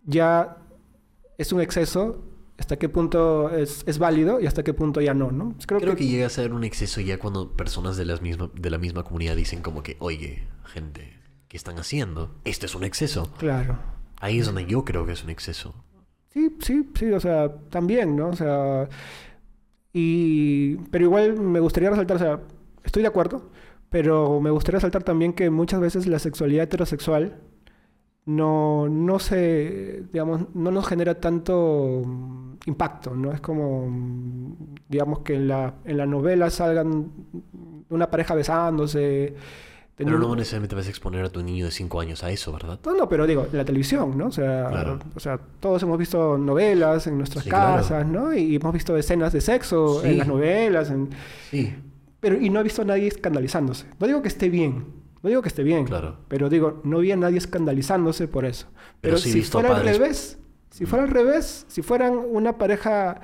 [0.04, 0.56] ya
[1.38, 2.18] es un exceso,
[2.60, 5.56] hasta qué punto es, es válido y hasta qué punto ya no, ¿no?
[5.66, 8.50] Creo, Creo que, que llega a ser un exceso ya cuando personas de, las misma,
[8.54, 11.16] de la misma comunidad dicen como que, oye, gente,
[11.48, 12.34] ¿qué están haciendo?
[12.44, 13.32] Esto es un exceso.
[13.38, 13.78] Claro.
[14.20, 15.74] Ahí es donde yo creo que es un exceso.
[16.34, 18.28] Sí, sí, sí, o sea, también, ¿no?
[18.28, 18.90] O sea,
[19.94, 22.40] y, pero igual me gustaría resaltar, o sea,
[22.84, 23.50] estoy de acuerdo,
[23.88, 27.40] pero me gustaría resaltar también que muchas veces la sexualidad heterosexual
[28.26, 33.32] no, no se, digamos, no nos genera tanto mm, impacto, ¿no?
[33.32, 34.54] Es como, mm,
[34.88, 37.10] digamos, que en la, en la novela salgan
[37.88, 39.34] una pareja besándose.
[39.96, 42.78] Pero no necesariamente vas a exponer a tu niño de 5 años a eso, ¿verdad?
[42.86, 44.28] no, no, pero digo, en la televisión, ¿no?
[44.28, 44.98] O sea, Claro.
[45.14, 47.82] o sea, todos hemos visto novelas en nuestras Sí, claro.
[47.82, 48.32] casas, ¿no?
[48.32, 50.08] Y hemos visto escenas de sexo Sí.
[50.08, 51.10] en las novelas, en-
[51.50, 51.74] Sí.
[52.18, 53.86] pero y no he visto a nadie escandalizándose.
[53.98, 54.86] No digo que esté bien,
[55.22, 56.16] no digo que esté bien, Claro.
[56.28, 58.66] pero digo, no vi a nadie escandalizándose por eso.
[59.00, 60.38] Pero Pero, sí he si fuera al revés,
[60.70, 63.20] si fuera al revés, si fueran una pareja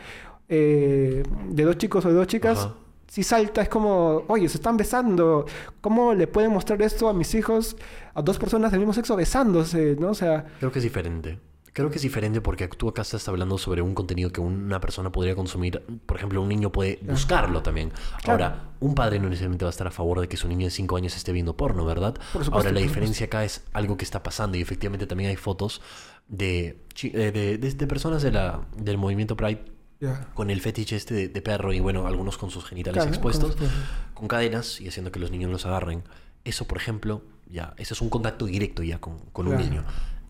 [0.48, 2.74] eh, de dos chicos o de dos chicas, Ajá.
[3.08, 5.46] si salta es como, oye, se están besando.
[5.80, 7.76] ¿Cómo le pueden mostrar esto a mis hijos,
[8.14, 10.10] a dos personas del mismo sexo besándose, ¿no?
[10.10, 11.38] O sea, Creo que es diferente.
[11.76, 15.12] Creo que es diferente porque tú acá estás hablando sobre un contenido que una persona
[15.12, 15.82] podría consumir.
[16.06, 17.90] Por ejemplo, un niño puede buscarlo también.
[18.22, 18.44] Claro.
[18.44, 20.70] Ahora, un padre no necesariamente va a estar a favor de que su niño de
[20.70, 22.14] 5 años esté viendo porno, ¿verdad?
[22.32, 25.36] Por supuesto, Ahora, la diferencia acá es algo que está pasando y efectivamente también hay
[25.36, 25.82] fotos
[26.28, 29.62] de, eh, de, de- de personas de la, del movimiento Pride
[30.00, 30.30] Ya.
[30.32, 33.54] con el fetiche este de, de perro y bueno, algunos con sus genitales Claro, expuestos,
[33.54, 33.68] con-
[34.14, 36.04] con cadenas y haciendo que los niños los agarren.
[36.42, 37.20] Eso, por ejemplo,
[37.50, 39.84] ya, eso es un contacto directo ya con, con un niño.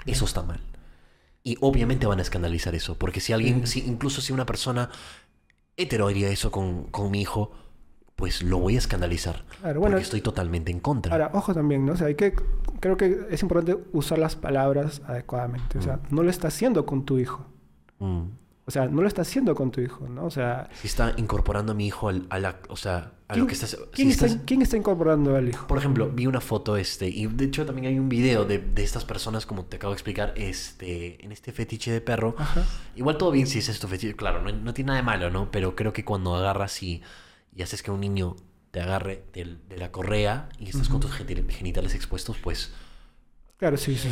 [0.07, 0.59] Eso está mal.
[1.47, 4.91] Y obviamente van a escandalizar eso, porque si alguien, si, incluso si una persona
[5.77, 7.53] hetero haría eso con, con mi hijo,
[8.17, 9.45] pues lo voy a escandalizar.
[9.61, 11.13] Claro, bueno, porque estoy totalmente en contra.
[11.13, 11.93] Ahora, ojo también, ¿no?
[11.93, 12.35] O sea, hay que,
[12.81, 15.79] creo que es importante usar las palabras adecuadamente.
[15.79, 17.47] O sea, no lo está haciendo con tu hijo.
[18.01, 18.23] Mm.
[18.69, 20.25] O sea, no lo está haciendo con tu hijo, ¿no?
[20.25, 23.47] O sea, Si está incorporando a mi hijo al- a la, o sea, a lo
[23.47, 23.77] que estás...
[23.93, 25.69] ¿quién, si está, estás- quién está incorporando al hijo?
[25.69, 28.83] Por ejemplo, vi una foto este, y de hecho también hay un video de, de
[28.83, 32.35] estas personas, como te acabo de explicar, este, en este fetiche de perro.
[32.39, 32.65] Ajá.
[32.97, 35.49] Igual todo bien si es esto fetiche, claro, no, no tiene nada de malo, ¿no?
[35.53, 37.03] Pero creo que cuando agarras y,
[37.55, 38.35] y haces que un niño
[38.73, 42.73] te agarre del- de, la correa y estás con tus geni- genitales expuestos, pues
[43.59, 44.09] Claro, sí, sí.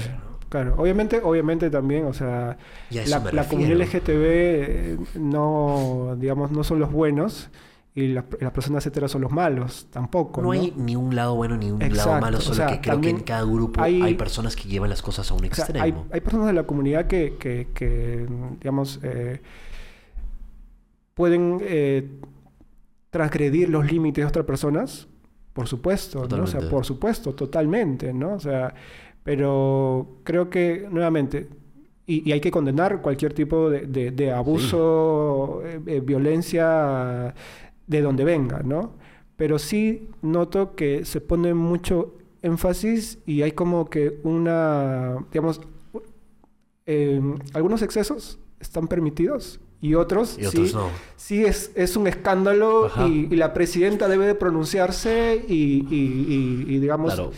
[0.49, 2.57] Claro, obviamente, obviamente también, o sea,
[2.91, 3.77] la, comunidad.
[3.77, 7.51] LGTB eh, no, digamos, no son los buenos
[7.97, 10.41] y las, las personas heteras son los malos, tampoco.
[10.43, 10.53] no, ¿no?
[10.53, 13.11] hay ni un lado bueno ni un lado malo, o solo sea, que creo que
[13.11, 15.85] en cada grupo hay- hay, personas que llevan las cosas a un O sea, extremo.
[15.85, 18.27] hay, hay personas de la comunidad que, que- que,
[18.61, 19.41] digamos, eh,
[21.15, 22.09] pueden eh,
[23.11, 25.07] transgredir los límites de otras personas,
[25.53, 26.43] por supuesto, ¿no?
[26.43, 28.35] O sea, por supuesto, totalmente, ¿no?
[28.35, 28.75] O sea,
[29.24, 31.48] pero creo que, nuevamente,
[32.06, 37.34] y, y hay que condenar cualquier tipo de, de- de abuso, eh, eh, violencia,
[37.86, 38.92] de donde venga, ¿no?
[39.36, 45.60] Pero sí noto que se pone mucho énfasis y hay como que una, digamos,
[46.86, 47.20] eh,
[47.55, 50.88] algunos excesos están permitidos y otros, y otros sí, no.
[51.16, 57.14] sí es, es un escándalo y, y la presidenta debe de pronunciarse y- y, digamos...
[57.14, 57.30] Claro.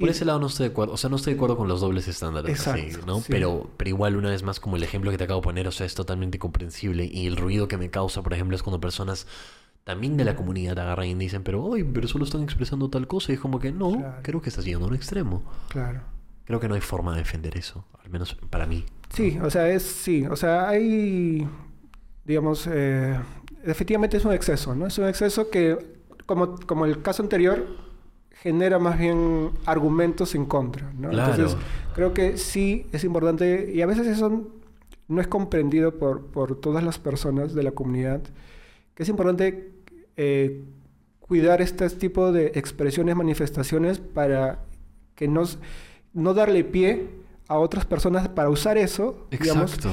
[0.00, 0.94] Por y- ese lado no estoy de acuerdo.
[0.94, 2.66] O sea, no estoy de acuerdo con los dobles estándares.
[2.66, 3.18] así, ¿no?
[3.20, 3.26] sí.
[3.28, 5.72] Pero, pero igual, una vez más, como el ejemplo que te acabo de poner, o
[5.72, 7.04] sea, es totalmente comprensible.
[7.04, 9.26] Y el ruido que me causa, por ejemplo, es cuando personas
[9.84, 13.32] también de la comunidad agarran y dicen, pero, ay, pero solo están expresando tal cosa.
[13.32, 14.18] Y es como que, no, Claro.
[14.22, 15.42] creo que estás llegando a un extremo.
[15.68, 16.00] Claro.
[16.44, 17.84] Creo que no hay forma de defender eso.
[18.02, 18.84] Al menos para mí.
[19.14, 21.46] Sí, o sea, es, sí, o sea, hay,
[22.24, 23.18] digamos, eh,
[23.64, 24.86] efectivamente es un exceso, ¿no?
[24.86, 25.78] Es un exceso que,
[26.26, 27.66] como, como el caso anterior,
[28.42, 31.10] genera más bien argumentos en contra, ¿no?
[31.10, 31.34] Claro.
[31.34, 31.58] Entonces,
[31.94, 34.48] creo que sí es importante, y a veces eso
[35.08, 38.22] no es comprendido por, por todas las personas de la comunidad,
[38.94, 39.72] que es importante
[40.16, 40.64] eh,
[41.20, 44.60] cuidar este tipo de expresiones, manifestaciones para
[45.14, 45.58] que nos,
[46.14, 47.08] no darle pie
[47.46, 49.90] a otras personas para usar eso, digamos, Exacto.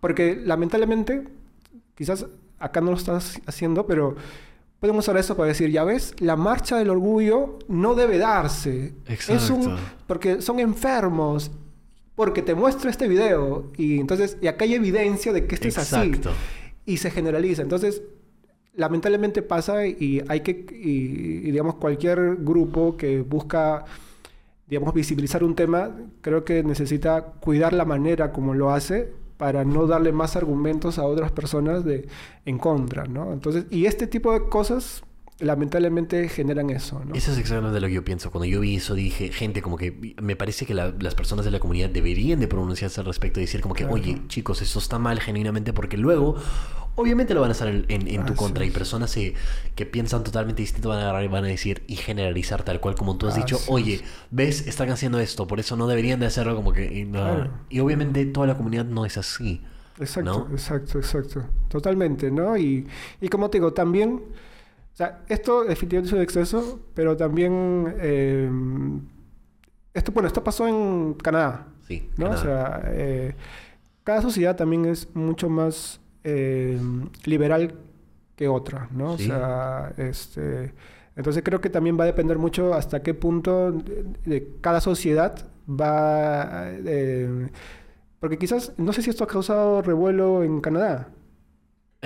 [0.00, 1.24] porque lamentablemente,
[1.94, 2.26] quizás
[2.58, 4.16] acá no lo estás haciendo, pero
[4.84, 8.92] podemos usar eso para decir, ya ves, la marcha del orgullo no debe darse.
[9.06, 9.76] Es un, Exacto.
[10.06, 11.50] porque son enfermos,
[12.14, 15.78] porque te muestro este video y entonces, y acá hay evidencia de que esto es
[15.78, 16.08] así.
[16.08, 16.32] Exacto.
[16.84, 17.62] Y se generaliza.
[17.62, 18.02] Entonces,
[18.74, 23.86] lamentablemente pasa y hay que, y, y, digamos, cualquier grupo que busca,
[24.66, 29.86] digamos, visibilizar un tema, creo que necesita cuidar la manera como lo hace para no
[29.86, 32.08] darle más argumentos a otras personas de,
[32.44, 33.32] en contra, ¿no?
[33.32, 35.02] Entonces, y este tipo de cosas
[35.40, 37.14] lamentablemente generan eso, ¿no?
[37.14, 38.30] Eso es exactamente lo que yo pienso.
[38.30, 41.50] Cuando yo vi eso dije, gente, como que me parece que la- las personas de
[41.50, 43.94] la comunidad deberían de pronunciarse al respecto y decir como que, Claro.
[43.96, 46.36] oye, chicos, esto está mal genuinamente porque luego,
[46.94, 49.12] obviamente lo van a hacer en, en- en tu contra y personas
[49.74, 52.94] que piensan totalmente distinto van a agarrar y van a decir y generalizar tal cual
[52.94, 54.04] como tú has dicho, oye, es.
[54.30, 56.84] ves, están haciendo esto, por eso no deberían de hacerlo como que...
[57.00, 57.18] Y, no.
[57.18, 57.50] Claro.
[57.70, 59.60] Y obviamente toda la comunidad no es así.
[59.98, 60.54] Exacto, ¿no?
[60.54, 61.44] exacto, exacto.
[61.68, 62.56] Totalmente, ¿no?
[62.56, 62.86] Y,
[63.20, 64.22] y como te digo, también,
[64.94, 68.48] o sea, esto definitivamente es un exceso, pero también, eh,
[69.92, 72.30] esto, bueno, esto pasó en Canadá, Sí, ¿no?
[72.30, 73.34] O sea, eh,
[74.04, 76.80] cada sociedad también es mucho más eh,
[77.24, 77.74] liberal
[78.36, 79.18] que otra, ¿no?
[79.18, 79.24] Sí.
[79.24, 80.72] O sea, este,
[81.16, 85.34] entonces creo que también va a depender mucho hasta qué punto de, de cada sociedad
[85.68, 86.66] va...
[86.68, 87.48] eh,
[88.20, 91.08] porque quizás, no sé si esto ha causado revuelo en Canadá.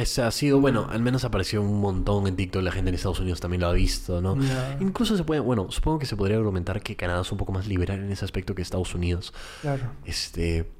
[0.00, 3.18] Ese ha sido, bueno, al menos apareció un montón en TikTok, la gente en Estados
[3.20, 4.36] Unidos también lo ha visto, ¿no?
[4.80, 7.66] Incluso se puede, bueno, supongo que se podría argumentar que Canadá es un poco más
[7.66, 9.32] liberal en ese aspecto que Estados Unidos.
[9.60, 9.82] Claro.
[10.04, 10.70] Este,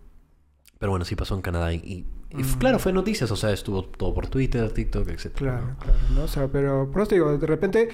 [0.78, 2.58] pero bueno, sí pasó en Canadá y, y- Mm.
[2.58, 5.32] claro, fue noticias, o sea, estuvo todo por Twitter, TikTok, etc.
[5.34, 6.24] Claro, claro, ¿no?
[6.24, 7.88] O sea, pero por eso te digo, de repente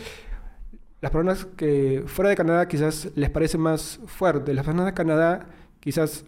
[1.01, 5.47] las personas que fuera de Canadá quizás les parece más fuerte, las personas de Canadá
[5.79, 6.25] quizás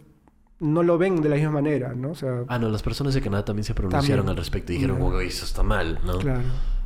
[0.60, 2.10] no lo ven de la misma manera, ¿no?
[2.10, 4.30] O sea, Ah, no, las personas de Canadá también se pronunciaron También.
[4.30, 6.18] al respecto y dijeron, que eso está mal, ¿no?
[6.18, 6.40] claro,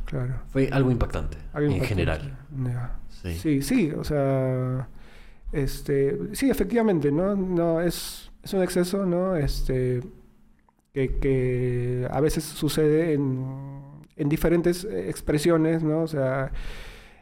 [0.05, 0.33] claro.
[0.51, 1.87] Fue algo impactante, Algo en impactante.
[1.87, 2.37] general.
[3.09, 3.33] Sí.
[3.35, 4.87] Sí, sí, o sea,
[5.51, 7.35] este, sí, efectivamente, ¿no?
[7.35, 9.35] No es, es un exceso, ¿no?
[9.35, 10.01] Este,
[10.93, 13.45] que, que a veces sucede en,
[14.17, 16.01] en diferentes expresiones, ¿no?
[16.01, 16.51] O sea,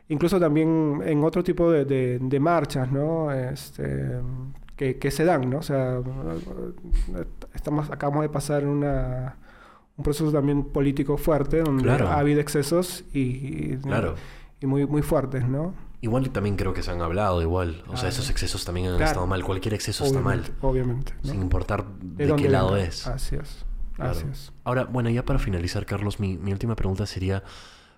[0.08, 3.32] incluso también en otro tipo de, de- de marchas, ¿no?
[3.32, 4.20] Este,
[4.80, 5.58] que, que se dan, ¿no?
[5.58, 6.00] O sea,
[7.54, 9.36] estamos, acabamos de pasar una,
[9.98, 12.08] un proceso también político fuerte, donde Claro.
[12.08, 13.20] ha habido excesos y,
[13.74, 14.16] y- Claro.
[14.62, 15.74] y muy, muy fuertes, ¿no?
[16.02, 17.82] Igual también creo que se han hablado igual.
[17.88, 18.08] O sea, Claro.
[18.10, 19.12] esos excesos también han Claro.
[19.12, 19.44] estado mal.
[19.44, 20.46] Cualquier exceso está mal.
[20.62, 21.14] Obviamente.
[21.24, 22.88] Sin importar de, qué lado venga.
[22.88, 23.06] es.
[23.06, 23.66] Así es.
[23.98, 24.12] Claro.
[24.12, 24.54] Así es.
[24.64, 27.44] Ahora, bueno, ya para finalizar, Carlos, mi, mi última pregunta sería,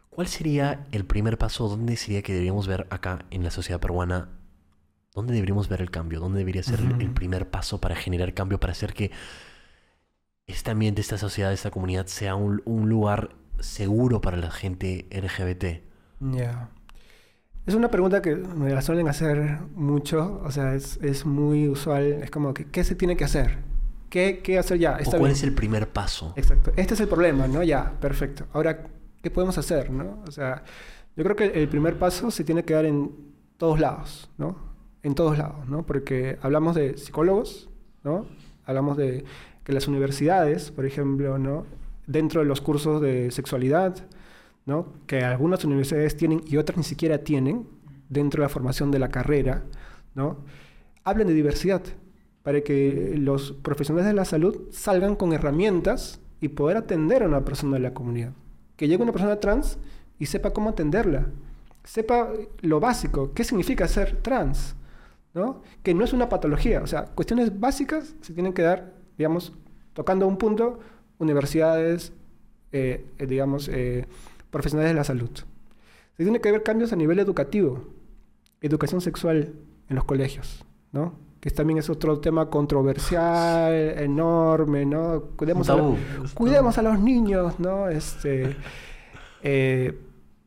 [0.09, 1.67] ¿cuál sería el primer paso?
[1.69, 4.29] ¿Dónde sería que deberíamos ver acá en la sociedad peruana?
[5.13, 6.19] ¿Dónde deberíamos ver el cambio?
[6.19, 9.11] ¿Dónde debería ser el- primer paso para generar cambio, para hacer que
[10.45, 15.83] este ambiente, esta sociedad, esta comunidad sea un, un lugar seguro para la gente LGBT?
[16.19, 16.69] Ya.
[17.65, 22.03] Es una pregunta que me la suelen hacer mucho, o sea, es, es muy usual,
[22.23, 23.59] es como que, ¿qué se tiene que hacer?
[24.09, 24.99] ¿Qué, qué hacer ya?
[25.05, 25.31] ¿O cuál bien.
[25.31, 26.33] es el primer paso?
[26.35, 26.73] Exacto.
[26.75, 27.63] Este es el problema, ¿no?
[27.63, 28.47] Ya, perfecto.
[28.53, 28.87] Ahora,
[29.21, 30.23] ¿qué podemos hacer, no?
[30.27, 30.63] O sea,
[31.15, 33.11] yo creo que el primer paso se tiene que dar en
[33.57, 34.70] todos lados, ¿no?
[35.03, 35.83] En todos lados, ¿no?
[35.85, 37.69] Porque hablamos de psicólogos,
[38.03, 38.25] ¿no?
[38.65, 39.25] Hablamos de
[39.63, 41.65] que las universidades, por ejemplo, ¿no?
[42.07, 43.95] Dentro de los cursos de sexualidad,
[44.65, 44.93] ¿no?
[45.07, 47.67] Que algunas universidades tienen y otras ni siquiera tienen
[48.09, 49.63] dentro de la formación de la carrera,
[50.13, 50.37] ¿no?
[51.03, 51.81] Hablen de diversidad
[52.43, 57.45] para que los profesionales de la salud salgan con herramientas y poder atender a una
[57.45, 58.33] persona de la comunidad.
[58.75, 59.77] Que llegue una persona trans
[60.19, 61.27] y sepa cómo atenderla.
[61.83, 62.29] Sepa
[62.61, 64.75] lo básico, qué significa ser trans,
[65.33, 65.61] ¿no?
[65.83, 69.53] Que no es una patología, o sea, cuestiones básicas se tienen que dar, digamos,
[69.93, 70.79] tocando un punto,
[71.19, 72.13] universidades,
[72.71, 74.05] eh, digamos, eh,
[74.49, 75.29] profesionales de la salud.
[76.17, 77.83] Se tiene que haber cambios a nivel educativo,
[78.61, 79.53] educación sexual
[79.89, 81.13] en los colegios, ¿no?
[81.39, 85.23] Que también es otro tema controversial, enorme, ¿no?
[85.35, 85.95] Cuidemos, a, lo-
[86.77, 87.87] a los niños, ¿no?
[87.89, 88.55] Este,
[89.43, 89.97] eh,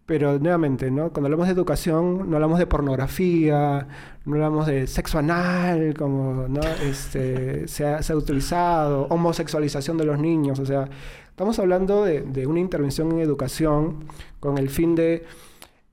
[0.06, 1.10] pero nuevamente, ¿no?
[1.10, 3.86] Cuando hablamos de educación, no hablamos de pornografía,
[4.24, 6.60] no hablamos de sexo anal, como ¿no?
[6.82, 10.88] este, se, ha, se ha utilizado, homosexualización de los niños, o sea,
[11.28, 14.04] estamos hablando de, de una intervención en educación
[14.40, 15.24] con el fin de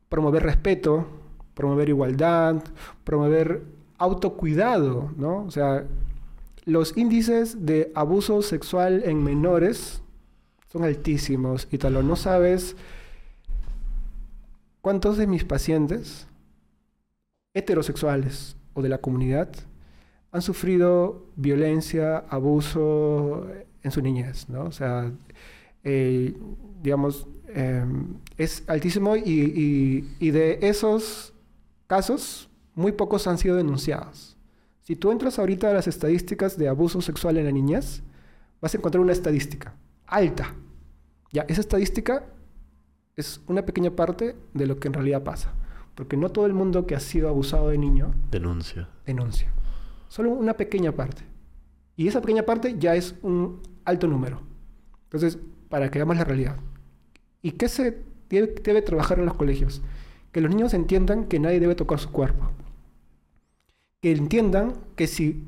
[0.10, 1.08] promover respeto,
[1.54, 2.62] promover igualdad,
[3.04, 3.64] promover
[3.98, 5.44] autocuidado, ¿no?
[5.46, 5.86] O sea,
[6.66, 10.02] los índices de abuso sexual en menores
[10.72, 11.68] son altísimos.
[11.72, 12.76] Y tal, no sabes
[14.82, 16.28] cuántos de mis pacientes
[17.54, 19.50] heterosexuales o de la comunidad
[20.32, 23.48] han sufrido violencia, abuso
[23.84, 24.64] en su niñez, ¿no?
[24.64, 25.12] O sea,
[25.84, 26.34] eh,
[26.82, 27.84] digamos, eh,
[28.38, 31.34] es altísimo y- y de esos
[31.88, 34.38] casos, muy pocos han sido denunciados.
[34.84, 38.02] Si tú entras ahorita a las estadísticas de abuso sexual en la niñez,
[38.62, 39.76] vas a encontrar una estadística
[40.06, 40.56] alta.
[41.34, 42.24] Ya, esa estadística
[43.22, 45.54] es una pequeña parte de lo que en realidad pasa.
[45.96, 48.90] Porque no todo el mundo que ha sido abusado de niño Denuncia.
[49.06, 49.52] denuncia.
[50.08, 51.24] Solo una pequeña parte.
[51.96, 54.42] Y esa pequeña parte ya es un alto número.
[55.04, 55.38] Entonces,
[55.70, 56.58] para que veamos la realidad.
[57.42, 59.82] ¿Y qué se debe, debe trabajar en los colegios?
[60.32, 62.50] Que los niños entiendan que nadie debe tocar su cuerpo.
[64.02, 65.44] Que entiendan que si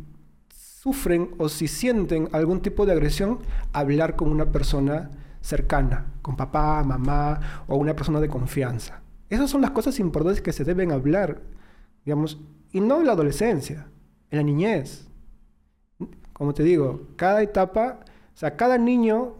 [0.83, 3.39] sufren o si sienten algún tipo de agresión,
[3.71, 5.11] hablar con una persona
[5.43, 9.01] cercana, con papá, mamá o una persona de confianza.
[9.29, 11.41] Esas son las cosas importantes que se deben hablar,
[12.05, 12.39] digamos,
[12.71, 13.87] y no en la adolescencia,
[14.31, 15.07] en la niñez.
[16.31, 17.99] Como te digo, cada etapa,
[18.33, 19.35] o sea, cada niño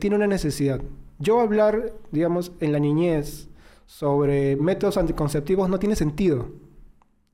[0.00, 0.80] tiene una necesidad.
[1.18, 3.48] Yo hablar, digamos, en la niñez
[3.86, 6.48] sobre métodos anticonceptivos no tiene sentido.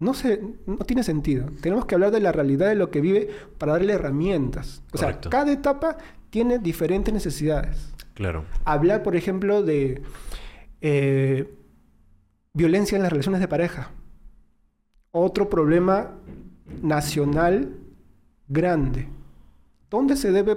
[0.01, 1.47] No, se, no tiene sentido.
[1.61, 3.29] Tenemos que hablar de la realidad de lo que vive
[3.59, 4.83] para darle herramientas.
[4.93, 5.99] O sea, cada etapa
[6.31, 7.93] tiene diferentes necesidades.
[8.15, 8.45] Claro.
[8.65, 10.03] Hablar, por ejemplo, de
[10.81, 11.55] eh,
[12.55, 13.91] violencia en las relaciones de pareja.
[15.13, 16.17] Otro problema
[16.83, 17.77] nacional
[18.49, 19.09] grande.
[19.91, 20.57] ¿Dónde se debe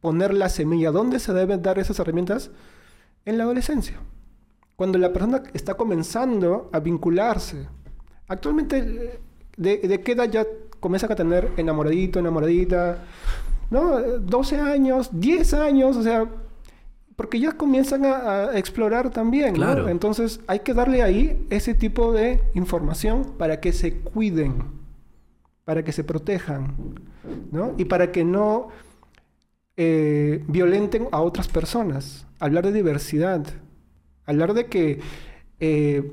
[0.00, 0.90] poner la semilla?
[0.90, 2.50] ¿Dónde se deben dar esas herramientas?
[3.24, 3.98] En la adolescencia.
[4.74, 7.68] Cuando la persona está comenzando a vincularse.
[8.28, 9.18] Actualmente,
[9.56, 10.46] ¿de, de qué edad ya
[10.80, 13.04] comienzan a tener enamoradito, enamoradita?
[13.70, 14.00] ¿No?
[14.00, 16.26] 12 años, 10 años, o sea,
[17.16, 19.60] porque ya comienzan a, a explorar también, ¿no?
[19.60, 19.88] Claro.
[19.88, 24.62] Entonces hay que darle ahí ese tipo de información para que se cuiden,
[25.64, 26.76] para que se protejan,
[27.50, 27.74] ¿no?
[27.76, 28.68] Y para que no
[29.76, 32.26] eh, violenten a otras personas.
[32.40, 33.46] Hablar de diversidad,
[34.26, 35.00] hablar de que
[35.60, 36.12] eh,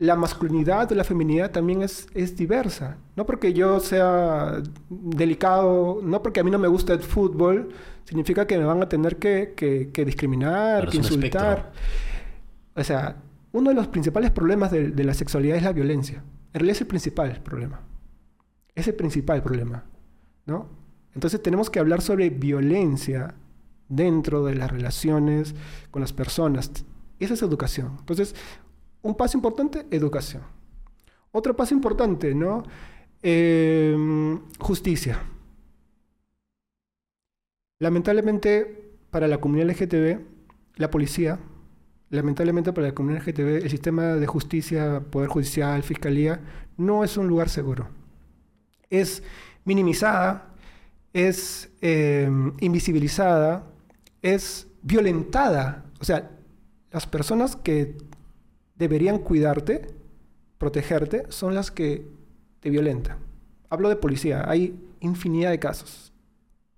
[0.00, 2.96] la masculinidad o la feminidad también es, es diversa.
[3.16, 7.68] No porque yo sea delicado, no porque a mí no me gusta el fútbol,
[8.04, 11.72] significa que me van a tener que, que- que discriminar, Pero que insultar.
[12.74, 13.16] O sea,
[13.52, 16.24] uno de los principales problemas de, de la sexualidad es la violencia.
[16.52, 17.80] En realidad es el principal problema.
[18.74, 19.84] Es el principal problema,
[20.46, 20.68] ¿no?
[21.14, 23.34] Entonces tenemos que hablar sobre violencia
[23.88, 25.54] dentro de las relaciones
[25.90, 26.70] con las personas.
[27.18, 27.96] Esa es educación.
[27.98, 28.34] Entonces,
[29.02, 30.42] un paso importante, educación.
[31.32, 32.62] Otro paso importante, ¿no?
[33.22, 33.96] Eh,
[34.58, 35.22] justicia.
[37.78, 40.20] Lamentablemente, para la comunidad LGTB,
[40.76, 41.38] la policía,
[42.10, 46.40] lamentablemente para la comunidad LGTB, el sistema de justicia, poder judicial, fiscalía,
[46.76, 47.88] no es un lugar seguro.
[48.90, 49.22] Es
[49.64, 50.54] minimizada,
[51.12, 52.28] es eh,
[52.60, 53.66] invisibilizada,
[54.22, 55.84] es violentada.
[56.00, 56.30] O sea,
[56.90, 57.96] las personas que
[58.80, 59.86] deberían cuidarte,
[60.56, 62.06] protegerte, son las que
[62.60, 63.18] te violentan.
[63.68, 66.12] Hablo de policía, hay infinidad de casos,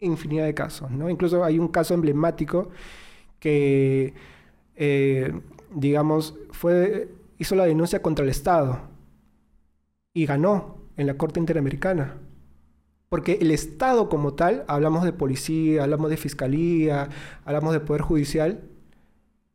[0.00, 1.08] infinidad de casos, ¿no?
[1.08, 2.70] Incluso hay un caso emblemático
[3.38, 4.14] que,
[4.74, 5.32] eh,
[5.74, 7.08] digamos, fue,
[7.38, 8.80] hizo la denuncia contra el Estado
[10.12, 12.16] y ganó en la Corte Interamericana.
[13.08, 17.10] Porque el Estado como tal, hablamos de policía, hablamos de fiscalía,
[17.44, 18.71] hablamos de poder judicial,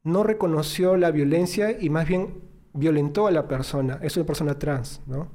[0.07, 2.41] no reconoció la violencia y más bien
[2.73, 3.99] violentó a la persona.
[4.01, 5.27] Es una persona trans, ¿no?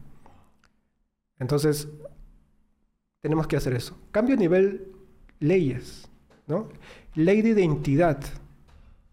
[1.39, 1.89] Entonces,
[3.21, 3.99] tenemos que hacer eso.
[4.11, 4.93] Cambio a nivel
[5.41, 6.09] leyes,
[6.47, 6.69] ¿no?
[7.15, 8.19] Ley de identidad.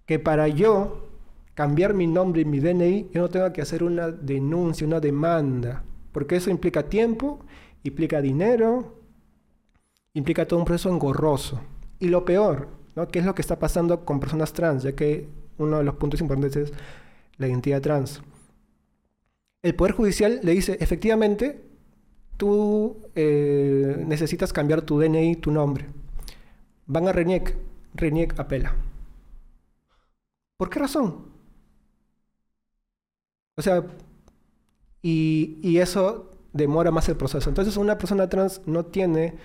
[0.05, 1.09] Que para yo
[1.55, 5.83] cambiar mi nombre y mi DNI, yo no tengo que hacer una denuncia, una demanda.
[6.13, 7.39] Porque eso implica tiempo,
[7.83, 8.97] implica dinero,
[10.13, 11.59] implica todo un proceso engorroso.
[11.99, 13.09] Y lo peor, ¿no?
[13.09, 14.83] ¿Qué es lo que está pasando con personas trans?
[14.83, 15.27] Ya que
[15.59, 16.73] uno de los puntos importantes es
[17.37, 18.21] la identidad trans.
[19.61, 21.61] El Poder Judicial le dice, efectivamente,
[22.37, 25.85] tú eh, necesitas cambiar tu DNI, tu nombre.
[26.85, 27.55] Van a RENIEC,
[27.93, 28.75] RENIEC apela.
[30.57, 31.25] ¿Por qué razón?
[33.57, 33.83] O sea,
[35.01, 37.49] y, y eso demora más el proceso.
[37.49, 39.35] Entonces una persona trans no tiene,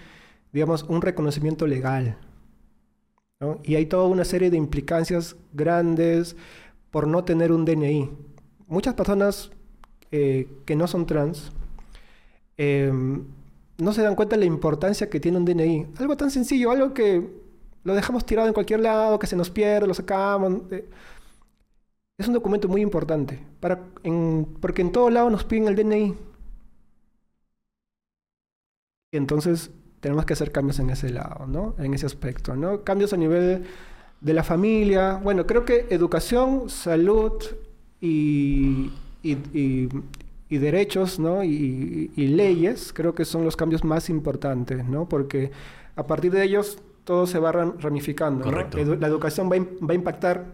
[0.52, 2.16] digamos, un reconocimiento legal.
[3.40, 3.61] ¿No?
[3.65, 6.36] Y hay toda una serie de implicancias grandes
[6.90, 8.11] por no tener un DNI.
[8.69, 9.51] Muchas personas
[10.12, 11.52] eh, que no son trans
[12.56, 12.93] eh,
[13.78, 15.86] no se dan cuenta de la importancia que tiene un DNI.
[15.98, 17.28] Algo tan sencillo, algo que
[17.82, 20.62] lo dejamos tirado en cualquier lado, que se nos pierde, lo sacamos.
[20.70, 20.89] eh,
[22.19, 26.15] es un documento muy importante, para, en- porque en todo lado nos piden el DNI.
[29.12, 29.70] Entonces
[30.05, 31.74] tenemos que hacer cambios en ese lado, ¿no?
[31.78, 32.82] En ese aspecto, ¿no?
[32.85, 33.64] Cambios a nivel
[34.20, 35.14] de la familia.
[35.22, 37.32] Bueno, creo que educación, salud
[38.02, 38.90] y,
[39.22, 39.89] y, y-
[40.51, 41.43] y derechos, ¿no?
[41.43, 45.09] Y, leyes, creo que son los cambios más importantes, ¿no?
[45.09, 45.51] Porque
[45.97, 48.51] a partir de ellos todo se va ram- ramificando, ¿no?
[48.85, 49.56] Edu- la educación va
[49.89, 50.44] va a impactar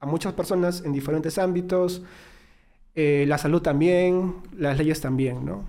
[0.00, 2.02] a muchas personas en diferentes ámbitos,
[2.94, 5.64] eh, la salud también, las leyes también, ¿no?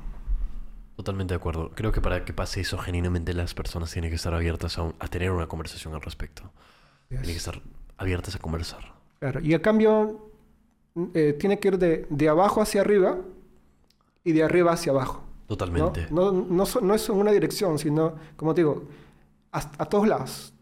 [0.96, 1.72] Totalmente de acuerdo.
[1.76, 4.96] Creo que para que pase eso, genuinamente las personas tienen que estar abiertas a, un-
[5.00, 6.44] a tener una conversación al respecto.
[7.10, 7.62] Tienen que estar
[7.98, 8.94] abiertas a conversar.
[9.20, 10.30] Claro, y el cambio
[11.14, 13.18] eh, tiene que ir de, de abajo hacia arriba
[14.24, 15.22] y de arriba hacia abajo.
[15.42, 15.48] ¿no?
[15.48, 16.08] Totalmente.
[16.12, 16.64] No, no,
[16.96, 18.88] es en una dirección, sino, como te digo,
[19.52, 20.54] a, a todos lados.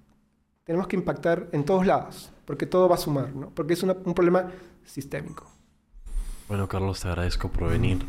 [0.65, 3.49] Tenemos que impactar en todos lados, porque todo va a sumar, ¿no?
[3.51, 4.49] Porque es una- un problema
[4.85, 5.45] sistémico.
[6.47, 8.05] Bueno, Carlos, te agradezco por venir.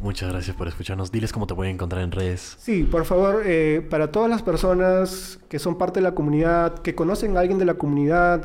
[0.00, 1.12] Muchas gracias por escucharnos.
[1.12, 2.56] Diles cómo te pueden encontrar en redes.
[2.58, 6.94] Sí, por favor, eh, para todas las personas que son parte de la comunidad, que
[6.94, 8.44] conocen a alguien de la comunidad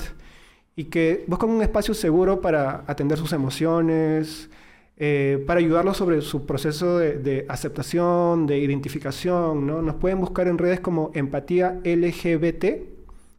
[0.75, 4.49] y que buscan un espacio seguro para atender sus emociones,
[4.95, 9.81] eh, para ayudarlos sobre su proceso de, de aceptación, de identificación, ¿no?
[9.81, 12.65] Nos pueden buscar en redes como Empatía LGBT,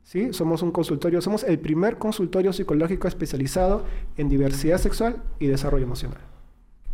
[0.03, 0.33] ¿sí?
[0.33, 3.85] Somos un consultorio, somos el primer consultorio psicológico especializado
[4.17, 6.30] en diversidad sexual y desarrollo emocional.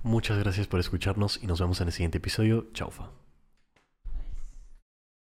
[0.07, 2.69] Muchas gracias por escucharnos y nos vemos en el siguiente episodio.
[2.73, 3.11] Chaufa.